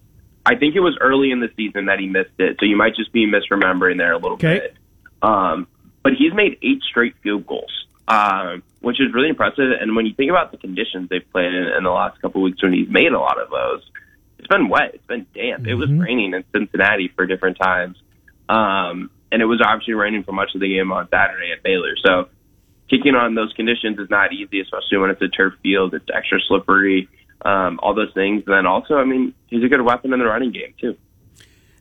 I, 0.46 0.54
I, 0.54 0.56
think 0.58 0.76
it 0.76 0.82
was 0.82 0.98
early 1.00 1.32
in 1.32 1.40
the 1.40 1.50
season 1.56 1.86
that 1.86 2.00
he 2.00 2.08
missed 2.08 2.32
it, 2.38 2.58
so 2.60 2.66
you 2.66 2.76
might 2.76 2.96
just 2.96 3.14
be 3.14 3.26
misremembering 3.26 3.98
there 3.98 4.12
a 4.12 4.18
little 4.18 4.34
okay. 4.34 4.60
bit. 4.60 4.76
Um, 5.22 5.68
but 6.04 6.14
he's 6.14 6.34
made 6.34 6.58
eight 6.62 6.82
straight 6.84 7.16
field 7.24 7.48
goals, 7.48 7.72
um, 8.08 8.62
which 8.82 9.00
is 9.00 9.14
really 9.14 9.30
impressive. 9.30 9.72
And 9.80 9.96
when 9.96 10.06
you 10.06 10.14
think 10.14 10.30
about 10.30 10.52
the 10.52 10.58
conditions 10.58 11.10
they've 11.10 11.30
played 11.32 11.54
in, 11.54 11.68
in 11.78 11.84
the 11.84 11.92
last 11.92 12.22
couple 12.22 12.42
of 12.42 12.44
weeks 12.44 12.62
when 12.62 12.74
he's 12.74 12.90
made 12.90 13.14
a 13.14 13.20
lot 13.20 13.40
of 13.40 13.50
those, 13.50 13.90
it's 14.38 14.48
been 14.50 14.68
wet. 14.68 14.92
It's 14.94 15.06
been 15.06 15.26
damp. 15.34 15.62
Mm-hmm. 15.62 15.70
It 15.70 15.76
was 15.76 15.90
mm-hmm. 15.90 16.02
raining 16.02 16.34
in 16.34 16.44
Cincinnati 16.52 17.08
for 17.16 17.26
different 17.26 17.58
times. 17.58 17.98
Um, 18.50 19.10
and 19.32 19.42
it 19.42 19.46
was 19.46 19.62
obviously 19.66 19.94
raining 19.94 20.24
for 20.24 20.34
much 20.34 20.54
of 20.54 20.62
the 20.62 20.68
game 20.68 20.92
on 20.92 21.08
Saturday 21.10 21.54
at 21.54 21.64
Baylor. 21.64 21.96
So 22.06 22.28
kicking 22.94 23.16
on 23.16 23.36
those 23.36 23.52
conditions 23.54 23.98
is 24.00 24.10
not 24.10 24.34
easy, 24.34 24.62
especially 24.62 24.98
when 24.98 25.10
it's 25.10 25.22
a 25.22 25.28
turf 25.28 25.54
field. 25.64 25.94
It's 25.94 26.06
extra 26.14 26.40
slippery, 26.48 27.10
um, 27.44 27.80
all 27.82 27.94
those 27.94 28.14
things. 28.14 28.44
And 28.46 28.56
then 28.56 28.66
also, 28.66 28.96
I 28.96 29.06
mean, 29.06 29.34
he's 29.48 29.64
a 29.64 29.68
good 29.68 29.82
weapon 29.82 30.14
in 30.14 30.20
the 30.20 30.26
running 30.26 30.52
game 30.52 30.74
too. 30.80 30.96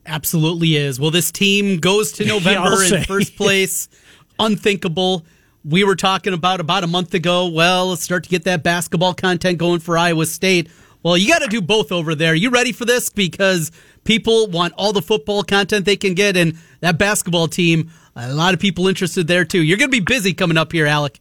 Absolutely 0.05 0.75
is. 0.75 0.99
Well, 0.99 1.11
this 1.11 1.31
team 1.31 1.77
goes 1.79 2.11
to 2.13 2.25
November 2.27 2.83
Yeah, 2.83 2.97
in 2.97 3.03
first 3.03 3.35
place. 3.35 3.87
Unthinkable. 4.39 5.25
We 5.63 5.83
were 5.83 5.95
talking 5.95 6.33
about 6.33 6.59
about 6.59 6.83
a 6.83 6.87
month 6.87 7.13
ago. 7.13 7.47
Well, 7.47 7.89
let's 7.89 8.03
start 8.03 8.23
to 8.25 8.29
get 8.29 8.43
that 8.45 8.63
basketball 8.63 9.13
content 9.13 9.59
going 9.59 9.79
for 9.79 9.97
Iowa 9.97 10.25
State. 10.25 10.69
Well, 11.03 11.17
you 11.17 11.27
got 11.27 11.41
to 11.41 11.47
do 11.47 11.61
both 11.61 11.91
over 11.91 12.15
there. 12.15 12.33
You 12.33 12.49
ready 12.49 12.71
for 12.71 12.85
this? 12.85 13.09
Because 13.09 13.71
people 14.03 14.47
want 14.47 14.73
all 14.77 14.93
the 14.93 15.01
football 15.01 15.43
content 15.43 15.85
they 15.85 15.97
can 15.97 16.13
get, 16.13 16.37
and 16.37 16.57
that 16.81 16.97
basketball 16.97 17.47
team, 17.47 17.91
a 18.15 18.33
lot 18.33 18.53
of 18.53 18.59
people 18.59 18.87
interested 18.87 19.27
there 19.27 19.45
too. 19.45 19.61
You're 19.61 19.77
going 19.77 19.91
to 19.91 19.97
be 19.97 20.03
busy 20.03 20.33
coming 20.33 20.57
up 20.57 20.71
here, 20.71 20.85
Alec. 20.85 21.19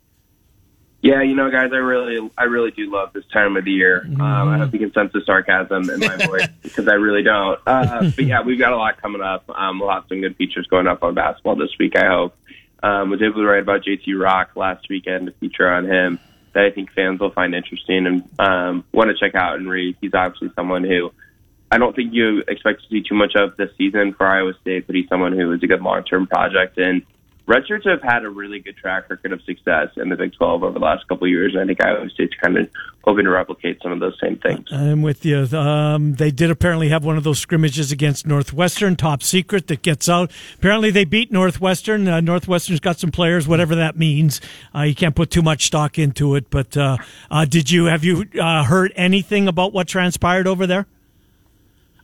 Yeah, 1.02 1.20
you 1.22 1.34
know, 1.34 1.50
guys, 1.50 1.70
I 1.72 1.78
really, 1.78 2.30
I 2.38 2.44
really 2.44 2.70
do 2.70 2.88
love 2.88 3.12
this 3.12 3.24
time 3.32 3.56
of 3.56 3.64
the 3.64 3.72
year. 3.72 4.06
Um, 4.06 4.22
I 4.22 4.58
hope 4.58 4.72
you 4.72 4.78
can 4.78 4.92
sense 4.92 5.12
the 5.12 5.20
sarcasm 5.26 5.90
in 5.90 5.98
my 5.98 6.16
voice 6.26 6.46
because 6.62 6.86
I 6.86 6.94
really 6.94 7.24
don't. 7.24 7.58
Uh, 7.66 8.10
but 8.14 8.24
yeah, 8.24 8.42
we've 8.42 8.58
got 8.58 8.72
a 8.72 8.76
lot 8.76 9.02
coming 9.02 9.20
up. 9.20 9.44
Um, 9.50 9.80
we'll 9.80 9.90
have 9.90 10.04
some 10.08 10.20
good 10.20 10.36
features 10.36 10.68
going 10.68 10.86
up 10.86 11.02
on 11.02 11.14
basketball 11.14 11.56
this 11.56 11.70
week. 11.78 11.96
I 11.96 12.06
hope. 12.06 12.36
Um, 12.84 13.10
was 13.10 13.22
able 13.22 13.42
to 13.42 13.46
write 13.46 13.62
about 13.62 13.82
JT 13.82 14.20
Rock 14.20 14.50
last 14.56 14.88
weekend, 14.88 15.28
a 15.28 15.32
feature 15.32 15.68
on 15.68 15.86
him 15.86 16.18
that 16.52 16.64
I 16.64 16.70
think 16.70 16.92
fans 16.92 17.20
will 17.20 17.30
find 17.30 17.54
interesting 17.54 18.06
and 18.06 18.28
um, 18.38 18.84
want 18.92 19.10
to 19.10 19.16
check 19.16 19.34
out 19.34 19.56
and 19.56 19.68
read. 19.68 19.96
He's 20.00 20.14
obviously 20.14 20.50
someone 20.54 20.84
who 20.84 21.12
I 21.72 21.78
don't 21.78 21.96
think 21.96 22.12
you 22.12 22.44
expect 22.46 22.82
to 22.82 22.88
see 22.90 23.02
too 23.02 23.14
much 23.14 23.34
of 23.34 23.56
this 23.56 23.70
season 23.78 24.12
for 24.12 24.26
Iowa 24.26 24.52
State, 24.60 24.86
but 24.86 24.94
he's 24.94 25.08
someone 25.08 25.32
who 25.32 25.52
is 25.52 25.62
a 25.62 25.66
good 25.66 25.80
long-term 25.80 26.26
project. 26.26 26.76
And 26.76 27.00
redshirts 27.48 27.88
have 27.88 28.02
had 28.02 28.24
a 28.24 28.28
really 28.28 28.58
good 28.58 28.76
track 28.76 29.08
record 29.08 29.32
of 29.32 29.40
success 29.44 29.88
in 29.96 30.10
the 30.10 30.16
Big 30.16 30.34
12 30.34 30.64
over 30.64 30.78
the 30.78 30.84
last 30.84 31.08
couple 31.08 31.24
of 31.24 31.30
years, 31.30 31.54
and 31.54 31.62
I 31.62 31.66
think 31.66 31.82
Iowa 31.82 32.10
State's 32.10 32.34
kind 32.34 32.58
of 32.58 32.68
hoping 33.02 33.24
to 33.24 33.30
replicate 33.30 33.80
some 33.82 33.90
of 33.90 34.00
those 34.00 34.18
same 34.22 34.36
things. 34.36 34.68
I'm 34.70 35.00
with 35.00 35.24
you. 35.24 35.46
Um, 35.56 36.12
they 36.12 36.30
did 36.30 36.50
apparently 36.50 36.90
have 36.90 37.06
one 37.06 37.16
of 37.16 37.24
those 37.24 37.38
scrimmages 37.38 37.90
against 37.90 38.26
Northwestern, 38.26 38.94
top 38.94 39.22
secret 39.22 39.68
that 39.68 39.80
gets 39.80 40.10
out. 40.10 40.30
Apparently, 40.56 40.90
they 40.90 41.06
beat 41.06 41.32
Northwestern. 41.32 42.06
Uh, 42.06 42.20
Northwestern's 42.20 42.80
got 42.80 42.98
some 42.98 43.10
players, 43.10 43.48
whatever 43.48 43.74
that 43.76 43.96
means. 43.96 44.42
Uh, 44.74 44.82
you 44.82 44.94
can't 44.94 45.16
put 45.16 45.30
too 45.30 45.42
much 45.42 45.64
stock 45.64 45.98
into 45.98 46.34
it. 46.34 46.50
But 46.50 46.76
uh, 46.76 46.98
uh, 47.30 47.46
did 47.46 47.70
you 47.70 47.86
have 47.86 48.04
you 48.04 48.26
uh, 48.38 48.62
heard 48.64 48.92
anything 48.94 49.48
about 49.48 49.72
what 49.72 49.88
transpired 49.88 50.46
over 50.46 50.66
there? 50.66 50.86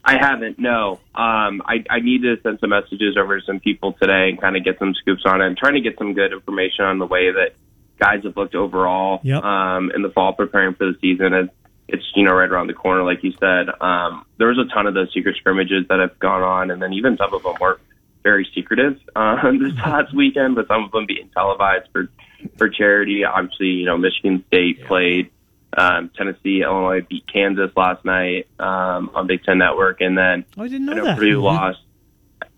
I 0.09 0.17
haven't. 0.19 0.59
No. 0.59 1.01
Um, 1.15 1.63
I, 1.67 1.85
I 1.91 2.01
need 2.01 2.23
to 2.23 2.37
send 2.43 2.59
some 2.61 2.71
messages 2.71 3.17
over 3.19 3.39
to 3.39 3.45
some 3.47 3.61
people 3.61 3.93
today 3.93 4.31
and 4.31 4.41
kind 4.41 4.57
of 4.57 4.65
get 4.65 4.79
some 4.79 4.95
scoops 4.95 5.23
on 5.27 5.41
it. 5.41 5.45
I'm 5.45 5.57
trying 5.57 5.75
to 5.75 5.81
get 5.81 5.99
some 5.99 6.15
good 6.15 6.33
information 6.33 6.85
on 6.85 6.99
the 6.99 7.07
way 7.07 7.31
that 7.31 7.55
guys 7.99 8.23
have 8.25 8.37
looked 8.37 8.55
overall 8.55 9.21
Yep. 9.23 9.43
um, 9.43 9.91
in 9.95 10.03
the 10.03 10.11
fall 10.11 10.33
preparing 10.33 10.75
for 10.75 10.87
the 10.87 10.99
season. 11.01 11.35
And 11.35 11.51
it's 11.89 12.05
you 12.15 12.25
know 12.25 12.35
right 12.35 12.49
around 12.49 12.67
the 12.69 12.75
corner, 12.75 13.03
like 13.03 13.23
you 13.23 13.33
said. 13.41 13.69
Um, 13.81 14.25
there 14.37 14.49
was 14.49 14.59
a 14.59 14.73
ton 14.73 14.87
of 14.87 14.95
those 14.95 15.13
secret 15.13 15.37
scrimmages 15.37 15.87
that 15.89 15.99
have 15.99 16.19
gone 16.19 16.43
on, 16.43 16.71
and 16.71 16.81
then 16.81 16.93
even 16.93 17.17
some 17.17 17.33
of 17.33 17.43
them 17.43 17.55
were 17.61 17.81
very 18.23 18.49
secretive 18.55 18.99
um, 19.17 19.59
this 19.63 19.73
past 19.75 20.15
weekend, 20.15 20.55
but 20.55 20.67
some 20.69 20.85
of 20.85 20.91
them 20.91 21.07
being 21.07 21.31
televised 21.35 21.89
for 21.93 22.09
for 22.57 22.69
charity. 22.69 23.25
Obviously, 23.25 23.69
you 23.69 23.87
know 23.87 23.97
Michigan 23.97 24.45
State 24.49 24.85
played. 24.85 25.31
Um, 25.77 26.11
Tennessee, 26.17 26.63
Illinois 26.63 27.03
beat 27.09 27.27
Kansas 27.27 27.71
last 27.77 28.05
night 28.05 28.49
um, 28.59 29.11
on 29.15 29.27
Big 29.27 29.45
Ten 29.45 29.59
Network, 29.59 30.01
and 30.01 30.17
then 30.17 30.45
Oh, 30.57 30.63
I 30.63 30.69
didn't 30.69 30.87
know 30.87 30.93
I 30.93 30.97
know 30.97 31.05
that. 31.05 31.19
Purdue 31.19 31.43
lost 31.43 31.79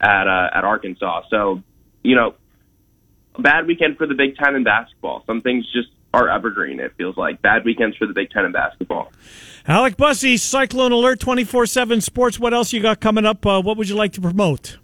at 0.00 0.28
uh, 0.28 0.50
at 0.54 0.64
Arkansas. 0.64 1.22
So, 1.28 1.62
you 2.02 2.14
know, 2.14 2.34
a 3.34 3.42
bad 3.42 3.66
weekend 3.66 3.96
for 3.98 4.06
the 4.06 4.14
Big 4.14 4.36
Ten 4.36 4.54
in 4.54 4.62
basketball. 4.64 5.24
Some 5.26 5.40
things 5.40 5.64
just 5.72 5.88
are 6.14 6.28
evergreen. 6.28 6.78
It 6.80 6.92
feels 6.96 7.16
like 7.16 7.42
bad 7.42 7.64
weekends 7.64 7.96
for 7.96 8.06
the 8.06 8.12
Big 8.14 8.30
Ten 8.30 8.44
in 8.44 8.52
basketball. 8.52 9.12
Alec 9.66 9.96
Busse, 9.96 10.38
Cyclone 10.40 10.92
Alert, 10.92 11.20
24 11.20 11.66
7 11.66 12.00
Sports. 12.00 12.38
What 12.40 12.54
else 12.54 12.72
you 12.72 12.80
got 12.80 13.00
coming 13.00 13.26
up? 13.26 13.44
Uh, 13.44 13.60
what 13.60 13.76
would 13.76 13.88
you 13.88 13.94
like 13.96 14.12
to 14.14 14.20
promote? 14.20 14.78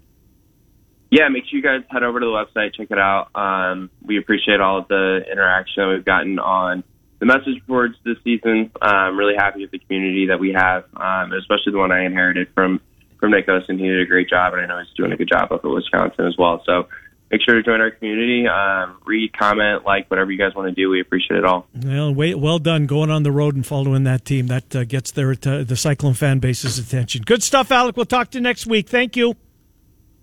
Yeah, 1.10 1.28
make 1.28 1.44
sure 1.48 1.56
you 1.58 1.62
guys 1.62 1.82
head 1.88 2.02
over 2.02 2.18
to 2.20 2.26
the 2.26 2.30
website, 2.32 2.74
check 2.74 2.88
it 2.90 2.98
out. 2.98 3.28
Um, 3.34 3.90
we 4.02 4.18
appreciate 4.18 4.60
all 4.60 4.78
of 4.78 4.88
the 4.88 5.24
interaction 5.30 5.82
that 5.84 5.88
we've 5.94 6.04
gotten 6.04 6.38
on 6.40 6.82
the 7.18 7.26
message 7.26 7.64
boards 7.66 7.96
this 8.04 8.16
season. 8.24 8.70
I'm 8.80 9.18
really 9.18 9.34
happy 9.36 9.62
with 9.62 9.70
the 9.70 9.78
community 9.78 10.26
that 10.26 10.38
we 10.38 10.52
have, 10.52 10.84
um, 10.96 11.32
especially 11.32 11.72
the 11.72 11.78
one 11.78 11.92
I 11.92 12.04
inherited 12.04 12.48
from 12.54 12.80
from 13.18 13.30
Nick 13.30 13.46
Osen. 13.46 13.78
He 13.78 13.86
did 13.86 14.00
a 14.00 14.06
great 14.06 14.28
job, 14.28 14.52
and 14.52 14.62
I 14.62 14.66
know 14.66 14.78
he's 14.78 14.94
doing 14.96 15.12
a 15.12 15.16
good 15.16 15.28
job 15.28 15.50
up 15.50 15.64
at 15.64 15.70
Wisconsin 15.70 16.26
as 16.26 16.36
well. 16.38 16.62
So 16.66 16.88
make 17.30 17.40
sure 17.42 17.54
to 17.54 17.62
join 17.62 17.80
our 17.80 17.90
community, 17.90 18.46
um, 18.46 18.98
read, 19.04 19.32
comment, 19.36 19.84
like, 19.84 20.10
whatever 20.10 20.30
you 20.30 20.38
guys 20.38 20.54
want 20.54 20.68
to 20.68 20.74
do. 20.74 20.90
We 20.90 21.00
appreciate 21.00 21.38
it 21.38 21.44
all. 21.44 21.66
Well, 21.74 22.14
wait, 22.14 22.38
well 22.38 22.58
done 22.58 22.86
going 22.86 23.10
on 23.10 23.22
the 23.22 23.32
road 23.32 23.54
and 23.54 23.66
following 23.66 24.04
that 24.04 24.24
team. 24.24 24.48
That 24.48 24.76
uh, 24.76 24.84
gets 24.84 25.10
their 25.12 25.30
uh, 25.30 25.64
the 25.64 25.76
Cyclone 25.76 26.14
fan 26.14 26.38
base's 26.38 26.78
attention. 26.78 27.22
Good 27.22 27.42
stuff, 27.42 27.70
Alec. 27.70 27.96
We'll 27.96 28.06
talk 28.06 28.30
to 28.32 28.38
you 28.38 28.42
next 28.42 28.66
week. 28.66 28.88
Thank 28.88 29.16
you. 29.16 29.34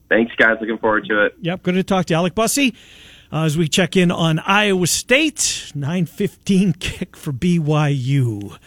Thanks, 0.09 0.33
guys. 0.35 0.57
Looking 0.61 0.77
forward 0.77 1.05
to 1.05 1.25
it. 1.25 1.35
Yep, 1.41 1.63
good 1.63 1.73
to 1.73 1.83
talk 1.83 2.05
to 2.05 2.13
you, 2.13 2.17
Alec 2.17 2.35
Busse. 2.35 2.75
Uh, 3.33 3.45
as 3.45 3.57
we 3.57 3.67
check 3.67 3.97
in 3.97 4.11
on 4.11 4.37
Iowa 4.37 4.85
State, 4.85 5.71
nine 5.73 6.05
fifteen 6.05 6.71
kick 6.71 7.15
for 7.17 7.33
BYU. 7.33 8.59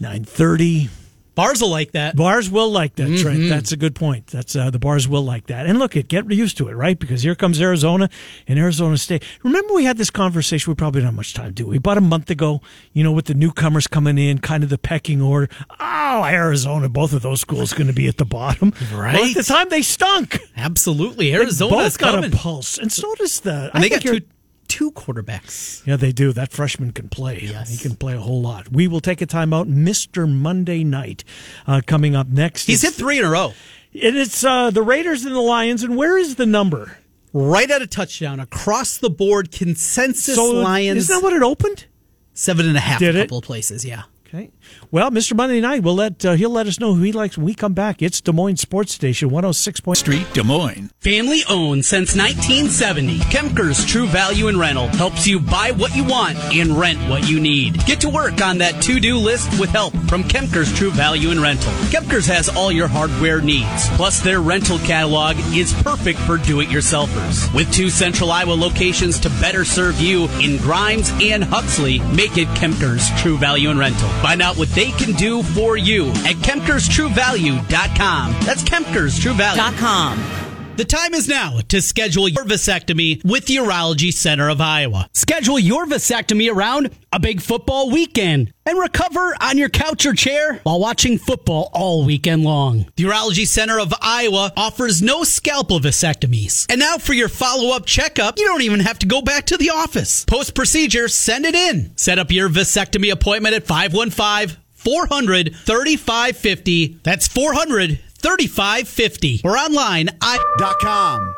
Nine 0.00 0.24
thirty. 0.24 0.88
Bars 1.34 1.62
will 1.62 1.70
like 1.70 1.92
that. 1.92 2.14
Bars 2.14 2.50
will 2.50 2.70
like 2.70 2.96
that, 2.96 3.18
Trent. 3.18 3.48
That's 3.48 3.72
a 3.72 3.76
good 3.76 3.94
point. 3.94 4.26
That's 4.26 4.54
uh, 4.54 4.70
the 4.70 4.78
bars 4.78 5.08
will 5.08 5.22
like 5.22 5.46
that. 5.46 5.66
And 5.66 5.78
look, 5.78 5.96
it 5.96 6.08
get 6.08 6.30
used 6.30 6.58
to 6.58 6.68
it, 6.68 6.74
right? 6.74 6.98
Because 6.98 7.22
here 7.22 7.34
comes 7.34 7.60
Arizona 7.60 8.10
and 8.46 8.58
Arizona 8.58 8.98
State. 8.98 9.24
Remember, 9.42 9.72
we 9.72 9.84
had 9.84 9.96
this 9.96 10.10
conversation. 10.10 10.70
We 10.70 10.74
probably 10.74 11.00
don't 11.00 11.06
have 11.06 11.14
much 11.14 11.32
time, 11.32 11.52
do 11.54 11.68
we? 11.68 11.78
About 11.78 11.96
a 11.96 12.02
month 12.02 12.28
ago, 12.30 12.60
you 12.92 13.02
know, 13.02 13.12
with 13.12 13.26
the 13.26 13.34
newcomers 13.34 13.86
coming 13.86 14.18
in, 14.18 14.38
kind 14.38 14.62
of 14.62 14.68
the 14.68 14.78
pecking 14.78 15.22
order. 15.22 15.48
Oh, 15.80 16.24
Arizona, 16.24 16.88
both 16.88 17.12
of 17.14 17.22
those 17.22 17.40
schools 17.40 17.72
going 17.72 17.86
to 17.86 17.92
be 17.94 18.08
at 18.08 18.18
the 18.18 18.26
bottom, 18.26 18.72
Right. 18.92 19.14
Well, 19.14 19.24
at 19.24 19.34
the 19.34 19.42
time, 19.42 19.68
they 19.70 19.82
stunk. 19.82 20.38
Absolutely. 20.56 21.32
Arizona 21.34 21.70
both 21.76 21.98
got 21.98 22.14
coming. 22.14 22.32
a 22.32 22.36
pulse, 22.36 22.78
and 22.78 22.92
so 22.92 23.14
does 23.14 23.40
the. 23.40 23.70
And 23.72 23.82
they 23.82 23.86
I 23.86 23.90
got 23.90 24.02
think 24.02 24.22
two 24.22 24.26
two 24.72 24.90
quarterbacks. 24.92 25.86
yeah, 25.86 25.96
they 25.96 26.12
do. 26.12 26.32
That 26.32 26.50
freshman 26.50 26.92
can 26.92 27.10
play. 27.10 27.40
Yes. 27.42 27.68
He 27.68 27.76
can 27.76 27.94
play 27.94 28.14
a 28.14 28.20
whole 28.20 28.40
lot. 28.40 28.72
We 28.72 28.88
will 28.88 29.00
take 29.00 29.20
a 29.20 29.26
timeout. 29.26 29.70
Mr. 29.70 30.26
Monday 30.26 30.82
Night 30.82 31.24
uh, 31.66 31.82
coming 31.86 32.16
up 32.16 32.28
next. 32.28 32.64
He's 32.66 32.80
hit 32.80 32.94
three 32.94 33.18
in 33.18 33.24
a 33.26 33.30
row. 33.30 33.52
And 33.92 34.16
it's 34.16 34.42
uh, 34.42 34.70
the 34.70 34.80
Raiders 34.80 35.26
and 35.26 35.34
the 35.34 35.40
Lions. 35.40 35.82
And 35.82 35.94
where 35.98 36.16
is 36.16 36.36
the 36.36 36.46
number? 36.46 36.96
Right 37.34 37.70
at 37.70 37.82
a 37.82 37.86
touchdown 37.86 38.40
across 38.40 38.96
the 38.96 39.10
board. 39.10 39.52
Consensus 39.52 40.38
Lions. 40.38 40.96
Isn't 40.96 41.16
that 41.16 41.22
what 41.22 41.34
it 41.34 41.42
opened? 41.42 41.84
seven 42.32 42.66
and 42.66 42.78
a 42.78 42.80
half. 42.80 42.98
Did 42.98 43.14
a 43.14 43.18
it? 43.18 43.22
couple 43.24 43.38
of 43.38 43.44
places. 43.44 43.84
Yeah. 43.84 44.04
Okay. 44.26 44.50
Well, 44.90 45.10
Mr. 45.10 45.34
Monday 45.36 45.60
Night, 45.60 45.82
we'll 45.82 45.94
let 45.94 46.24
uh, 46.24 46.32
he'll 46.34 46.50
let 46.50 46.66
us 46.66 46.78
know 46.78 46.94
who 46.94 47.02
he 47.02 47.12
likes 47.12 47.36
when 47.36 47.46
we 47.46 47.54
come 47.54 47.72
back. 47.74 48.02
It's 48.02 48.20
Des 48.20 48.32
Moines 48.32 48.56
Sports 48.58 48.92
Station 48.92 49.28
106. 49.30 49.80
Point- 49.80 49.98
Street, 49.98 50.26
Des 50.32 50.42
Moines. 50.42 50.90
Family 51.00 51.42
owned 51.48 51.84
since 51.84 52.14
1970, 52.16 53.18
Kemker's 53.30 53.84
True 53.84 54.06
Value 54.06 54.48
and 54.48 54.58
Rental 54.58 54.86
helps 54.88 55.26
you 55.26 55.38
buy 55.40 55.70
what 55.72 55.94
you 55.96 56.04
want 56.04 56.36
and 56.54 56.78
rent 56.78 56.98
what 57.10 57.28
you 57.28 57.40
need. 57.40 57.84
Get 57.86 58.00
to 58.02 58.08
work 58.08 58.40
on 58.42 58.58
that 58.58 58.80
to-do 58.82 59.16
list 59.16 59.58
with 59.60 59.70
help 59.70 59.92
from 60.08 60.22
Kemker's 60.24 60.72
True 60.72 60.90
Value 60.90 61.30
and 61.30 61.40
Rental. 61.40 61.72
Kemker's 61.90 62.26
has 62.26 62.48
all 62.48 62.70
your 62.72 62.88
hardware 62.88 63.40
needs, 63.40 63.88
plus 63.96 64.20
their 64.20 64.40
rental 64.40 64.78
catalog 64.80 65.36
is 65.54 65.72
perfect 65.82 66.18
for 66.20 66.36
do-it-yourselfers. 66.38 67.54
With 67.54 67.72
two 67.72 67.90
central 67.90 68.30
Iowa 68.30 68.52
locations 68.54 69.18
to 69.20 69.28
better 69.40 69.64
serve 69.64 70.00
you 70.00 70.28
in 70.40 70.56
Grimes 70.58 71.10
and 71.22 71.42
Huxley, 71.44 71.98
make 72.14 72.36
it 72.38 72.48
Kemker's 72.48 73.08
True 73.20 73.36
Value 73.38 73.70
and 73.70 73.78
Rental. 73.78 74.08
Find 74.20 74.42
out 74.52 74.58
what 74.58 74.68
they 74.70 74.90
can 74.92 75.12
do 75.12 75.42
for 75.42 75.76
you 75.76 76.08
at 76.08 76.36
KemkersTrueValue.com. 76.36 78.32
That's 78.44 78.62
Kemker's 78.62 79.18
True 79.18 79.34
Value. 79.34 80.51
The 80.74 80.86
time 80.86 81.12
is 81.12 81.28
now 81.28 81.60
to 81.68 81.82
schedule 81.82 82.26
your 82.28 82.46
vasectomy 82.46 83.22
with 83.26 83.44
the 83.44 83.56
Urology 83.56 84.10
Center 84.10 84.48
of 84.48 84.62
Iowa. 84.62 85.06
Schedule 85.12 85.58
your 85.58 85.84
vasectomy 85.84 86.50
around 86.50 86.96
a 87.12 87.20
big 87.20 87.42
football 87.42 87.90
weekend 87.90 88.54
and 88.64 88.78
recover 88.78 89.36
on 89.38 89.58
your 89.58 89.68
couch 89.68 90.06
or 90.06 90.14
chair 90.14 90.60
while 90.62 90.80
watching 90.80 91.18
football 91.18 91.68
all 91.74 92.06
weekend 92.06 92.44
long. 92.44 92.86
The 92.96 93.04
Urology 93.04 93.46
Center 93.46 93.78
of 93.78 93.92
Iowa 94.00 94.50
offers 94.56 95.02
no 95.02 95.24
scalpel 95.24 95.78
vasectomies. 95.78 96.64
And 96.70 96.80
now 96.80 96.96
for 96.96 97.12
your 97.12 97.28
follow-up 97.28 97.84
checkup, 97.84 98.38
you 98.38 98.46
don't 98.46 98.62
even 98.62 98.80
have 98.80 98.98
to 99.00 99.06
go 99.06 99.20
back 99.20 99.44
to 99.46 99.58
the 99.58 99.70
office. 99.70 100.24
Post 100.24 100.54
procedure, 100.54 101.06
send 101.08 101.44
it 101.44 101.54
in. 101.54 101.94
Set 101.98 102.18
up 102.18 102.30
your 102.30 102.48
vasectomy 102.48 103.12
appointment 103.12 103.54
at 103.54 103.66
515 103.66 104.56
400 104.72 105.54
3550. 105.54 107.00
That's 107.02 107.28
400 107.28 108.00
3550. 108.22 109.42
Or 109.44 109.56
online, 109.56 110.08
I.com. 110.20 111.34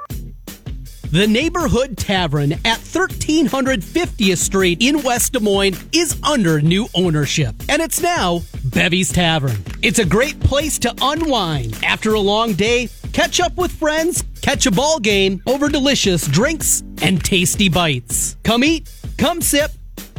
The 1.11 1.27
Neighborhood 1.29 1.97
Tavern 1.97 2.53
at 2.53 2.79
1350th 2.79 4.39
Street 4.39 4.79
in 4.81 5.03
West 5.03 5.33
Des 5.33 5.41
Moines 5.41 5.79
is 5.93 6.17
under 6.25 6.61
new 6.61 6.89
ownership, 6.95 7.55
and 7.69 7.81
it's 7.81 8.03
now 8.03 8.43
Bevy's 8.65 9.13
Tavern. 9.13 9.57
It's 9.81 10.01
a 10.01 10.05
great 10.05 10.41
place 10.41 10.77
to 10.81 10.93
unwind 11.01 11.79
after 11.85 12.15
a 12.15 12.21
long 12.21 12.55
day, 12.55 12.89
catch 13.13 13.39
up 13.39 13.57
with 13.57 13.71
friends, 13.71 14.25
catch 14.43 14.67
a 14.67 14.73
ball 14.73 14.99
game 14.99 15.41
over 15.47 15.69
delicious 15.69 16.27
drinks 16.27 16.83
and 17.01 17.23
tasty 17.25 17.69
bites. 17.69 18.37
Come 18.43 18.65
eat, 18.65 18.91
Come 19.17 19.41
sip 19.41 19.71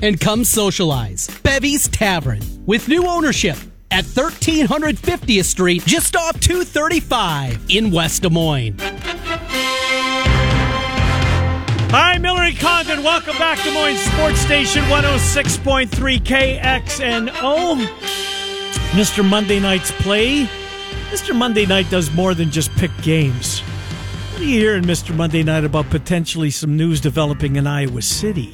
and 0.01 0.19
come 0.19 0.43
socialize. 0.43 1.27
Bevy's 1.43 1.87
Tavern 1.87 2.41
with 2.65 2.87
new 2.87 3.05
ownership 3.05 3.57
at 3.95 4.03
1350th 4.03 5.45
Street, 5.45 5.81
just 5.85 6.17
off 6.17 6.37
235 6.41 7.57
in 7.69 7.89
West 7.91 8.23
Des 8.23 8.29
Moines. 8.29 8.75
Hi, 11.91 12.17
Miller 12.17 12.41
and 12.41 12.57
Condon. 12.57 13.03
Welcome 13.03 13.37
back 13.37 13.57
to 13.59 13.63
Des 13.63 13.73
Moines 13.73 13.95
Sports 13.95 14.39
Station 14.39 14.83
106.3 14.83 16.19
KXNO. 16.19 17.85
Mr. 18.91 19.23
Monday 19.23 19.61
Night's 19.61 19.91
play. 19.91 20.45
Mr. 21.11 21.33
Monday 21.33 21.65
Night 21.65 21.89
does 21.89 22.13
more 22.13 22.33
than 22.33 22.51
just 22.51 22.71
pick 22.71 22.91
games. 23.01 23.61
What 23.61 24.41
are 24.41 24.43
you 24.43 24.59
hearing, 24.59 24.83
Mr. 24.83 25.15
Monday 25.15 25.43
Night, 25.43 25.63
about 25.63 25.89
potentially 25.89 26.51
some 26.51 26.75
news 26.75 26.99
developing 26.99 27.55
in 27.55 27.65
Iowa 27.65 28.01
City? 28.01 28.53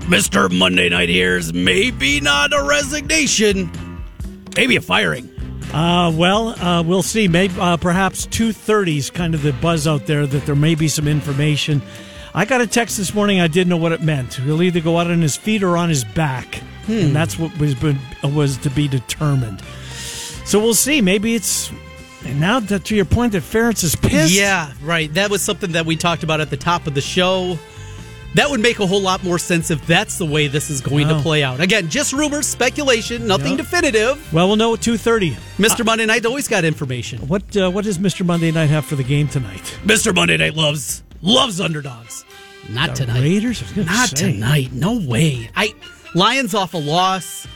Mr. 0.00 0.52
Monday 0.52 0.90
Night 0.90 1.08
hears 1.08 1.54
maybe 1.54 2.20
not 2.20 2.52
a 2.52 2.62
resignation, 2.62 3.70
maybe 4.56 4.76
a 4.76 4.80
firing. 4.80 5.28
Uh, 5.72 6.12
well, 6.14 6.48
uh, 6.62 6.82
we'll 6.82 7.02
see. 7.02 7.28
Maybe 7.28 7.54
uh, 7.58 7.76
perhaps 7.78 8.26
two 8.26 8.52
thirties, 8.52 9.10
kind 9.10 9.34
of 9.34 9.42
the 9.42 9.52
buzz 9.54 9.86
out 9.86 10.06
there 10.06 10.26
that 10.26 10.44
there 10.46 10.54
may 10.54 10.74
be 10.74 10.88
some 10.88 11.08
information. 11.08 11.80
I 12.34 12.44
got 12.44 12.60
a 12.60 12.66
text 12.66 12.96
this 12.96 13.14
morning. 13.14 13.40
I 13.40 13.46
didn't 13.46 13.68
know 13.70 13.76
what 13.76 13.92
it 13.92 14.02
meant. 14.02 14.34
He'll 14.34 14.62
either 14.62 14.80
go 14.80 14.98
out 14.98 15.10
on 15.10 15.20
his 15.20 15.36
feet 15.36 15.62
or 15.62 15.76
on 15.76 15.88
his 15.88 16.04
back, 16.04 16.56
Hmm. 16.86 16.92
and 16.92 17.16
that's 17.16 17.38
what 17.38 17.56
was 17.58 17.74
been, 17.74 17.98
was 18.22 18.56
to 18.58 18.70
be 18.70 18.88
determined. 18.88 19.60
So 20.44 20.58
we'll 20.58 20.74
see. 20.74 21.00
Maybe 21.00 21.34
it's 21.34 21.70
and 22.24 22.38
now 22.40 22.60
that 22.60 22.84
to 22.86 22.94
your 22.96 23.04
point 23.04 23.32
that 23.32 23.42
Ferentz 23.42 23.82
is 23.82 23.96
pissed. 23.96 24.32
Yeah, 24.34 24.72
right. 24.82 25.12
That 25.14 25.30
was 25.30 25.42
something 25.42 25.72
that 25.72 25.86
we 25.86 25.96
talked 25.96 26.22
about 26.22 26.40
at 26.40 26.50
the 26.50 26.56
top 26.56 26.86
of 26.86 26.94
the 26.94 27.00
show. 27.00 27.58
That 28.34 28.48
would 28.48 28.60
make 28.60 28.78
a 28.80 28.86
whole 28.86 29.02
lot 29.02 29.22
more 29.22 29.38
sense 29.38 29.70
if 29.70 29.86
that's 29.86 30.16
the 30.16 30.24
way 30.24 30.46
this 30.46 30.70
is 30.70 30.80
going 30.80 31.06
Wow. 31.08 31.16
to 31.18 31.22
play 31.22 31.42
out. 31.42 31.60
Again, 31.60 31.90
just 31.90 32.14
rumors, 32.14 32.46
speculation, 32.46 33.26
nothing 33.26 33.52
Yep. 33.52 33.56
definitive. 33.58 34.32
Well, 34.32 34.46
we'll 34.48 34.56
know 34.56 34.72
at 34.74 34.80
two 34.80 34.96
thirty. 34.96 35.36
Mr. 35.58 35.84
Monday 35.84 36.06
Night 36.06 36.24
always 36.24 36.48
got 36.48 36.64
information. 36.64 37.18
What 37.28 37.54
uh, 37.56 37.70
what 37.70 37.84
does 37.84 37.98
Mr. 37.98 38.24
Monday 38.24 38.50
Night 38.50 38.70
have 38.70 38.86
for 38.86 38.96
the 38.96 39.02
game 39.04 39.28
tonight? 39.28 39.76
Mr. 39.84 40.14
Monday 40.14 40.36
Night 40.38 40.54
loves 40.56 41.02
loves 41.20 41.60
underdogs. 41.60 42.24
Not 42.70 42.90
The 42.96 43.04
tonight. 43.06 43.20
Raiders? 43.20 43.60
I 43.60 43.64
was 43.66 43.72
gonna 43.72 43.86
Not 43.86 44.08
say. 44.16 44.32
tonight. 44.32 44.72
No 44.72 44.98
way. 44.98 45.50
I 45.54 45.74
Lions 46.14 46.54
off 46.54 46.74
a 46.74 46.78
loss. 46.78 47.46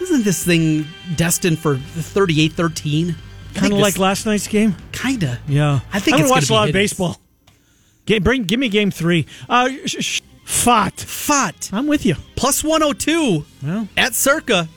Isn't 0.00 0.24
this 0.24 0.42
thing 0.44 0.86
destined 1.16 1.58
for 1.58 1.76
38-13? 1.76 3.14
Kind 3.54 3.72
of 3.72 3.78
like 3.78 3.98
last 3.98 4.26
night's 4.26 4.46
game. 4.46 4.76
Kinda. 4.92 5.38
Yeah, 5.48 5.80
I 5.92 5.98
think 6.00 6.14
I 6.14 6.18
haven't 6.18 6.30
watched 6.30 6.50
a 6.50 6.52
lot 6.52 6.68
of 6.68 6.72
baseball. 6.72 7.20
Game, 8.06 8.22
bring, 8.22 8.44
give 8.44 8.60
me 8.60 8.68
game 8.68 8.90
three. 8.90 9.26
Uh, 9.48 9.68
sh- 9.84 9.96
sh- 10.00 10.20
Fought. 10.44 11.00
Fought. 11.00 11.70
I'm 11.72 11.88
with 11.88 12.06
you. 12.06 12.14
Plus 12.36 12.62
102 12.62 13.44
Well, 13.64 13.88
at 13.96 14.14
Circa. 14.14 14.68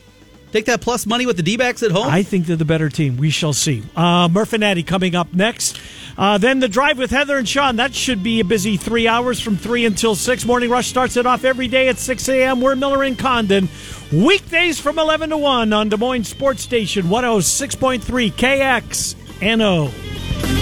Take 0.51 0.65
that 0.65 0.81
plus 0.81 1.05
money 1.05 1.27
with 1.27 1.37
the 1.37 1.43
D-backs 1.43 1.83
at 1.83 1.91
home. 1.91 2.07
I 2.07 2.23
think 2.23 2.47
they're 2.47 2.55
the 2.55 2.65
better 2.65 2.89
team. 2.89 3.17
We 3.17 3.29
shall 3.29 3.53
see. 3.53 3.83
Uh, 3.95 4.27
Murph 4.29 4.51
and 4.53 4.63
Eddie 4.63 4.81
coming 4.81 5.13
up 5.13 5.31
next. 5.31 5.79
Uh, 6.17 6.39
then 6.39 6.59
the 6.59 6.67
drive 6.67 6.97
with 6.97 7.11
Heather 7.11 7.37
and 7.37 7.47
Sean. 7.47 7.75
That 7.75 7.93
should 7.93 8.23
be 8.23 8.39
a 8.39 8.43
busy 8.43 8.75
three 8.75 9.07
hours 9.07 9.39
from 9.39 9.57
3 9.57 9.85
until 9.85 10.15
6. 10.15 10.45
Morning 10.45 10.71
Rush 10.71 10.87
starts 10.87 11.17
it 11.17 11.27
off 11.27 11.45
every 11.45 11.67
day 11.67 11.87
at 11.87 11.99
6 11.99 12.27
a.m. 12.29 12.61
We're 12.61 12.75
Miller 12.75 13.03
and 13.03 13.17
Condon. 13.17 13.69
Weekdays 14.11 14.79
from 14.79 14.97
11 14.97 15.29
to 15.29 15.37
1 15.37 15.71
on 15.71 15.89
Des 15.89 15.97
Moines 15.97 16.23
Sports 16.23 16.63
Station 16.63 17.05
106.3 17.05 18.31
KXNO. 18.33 20.58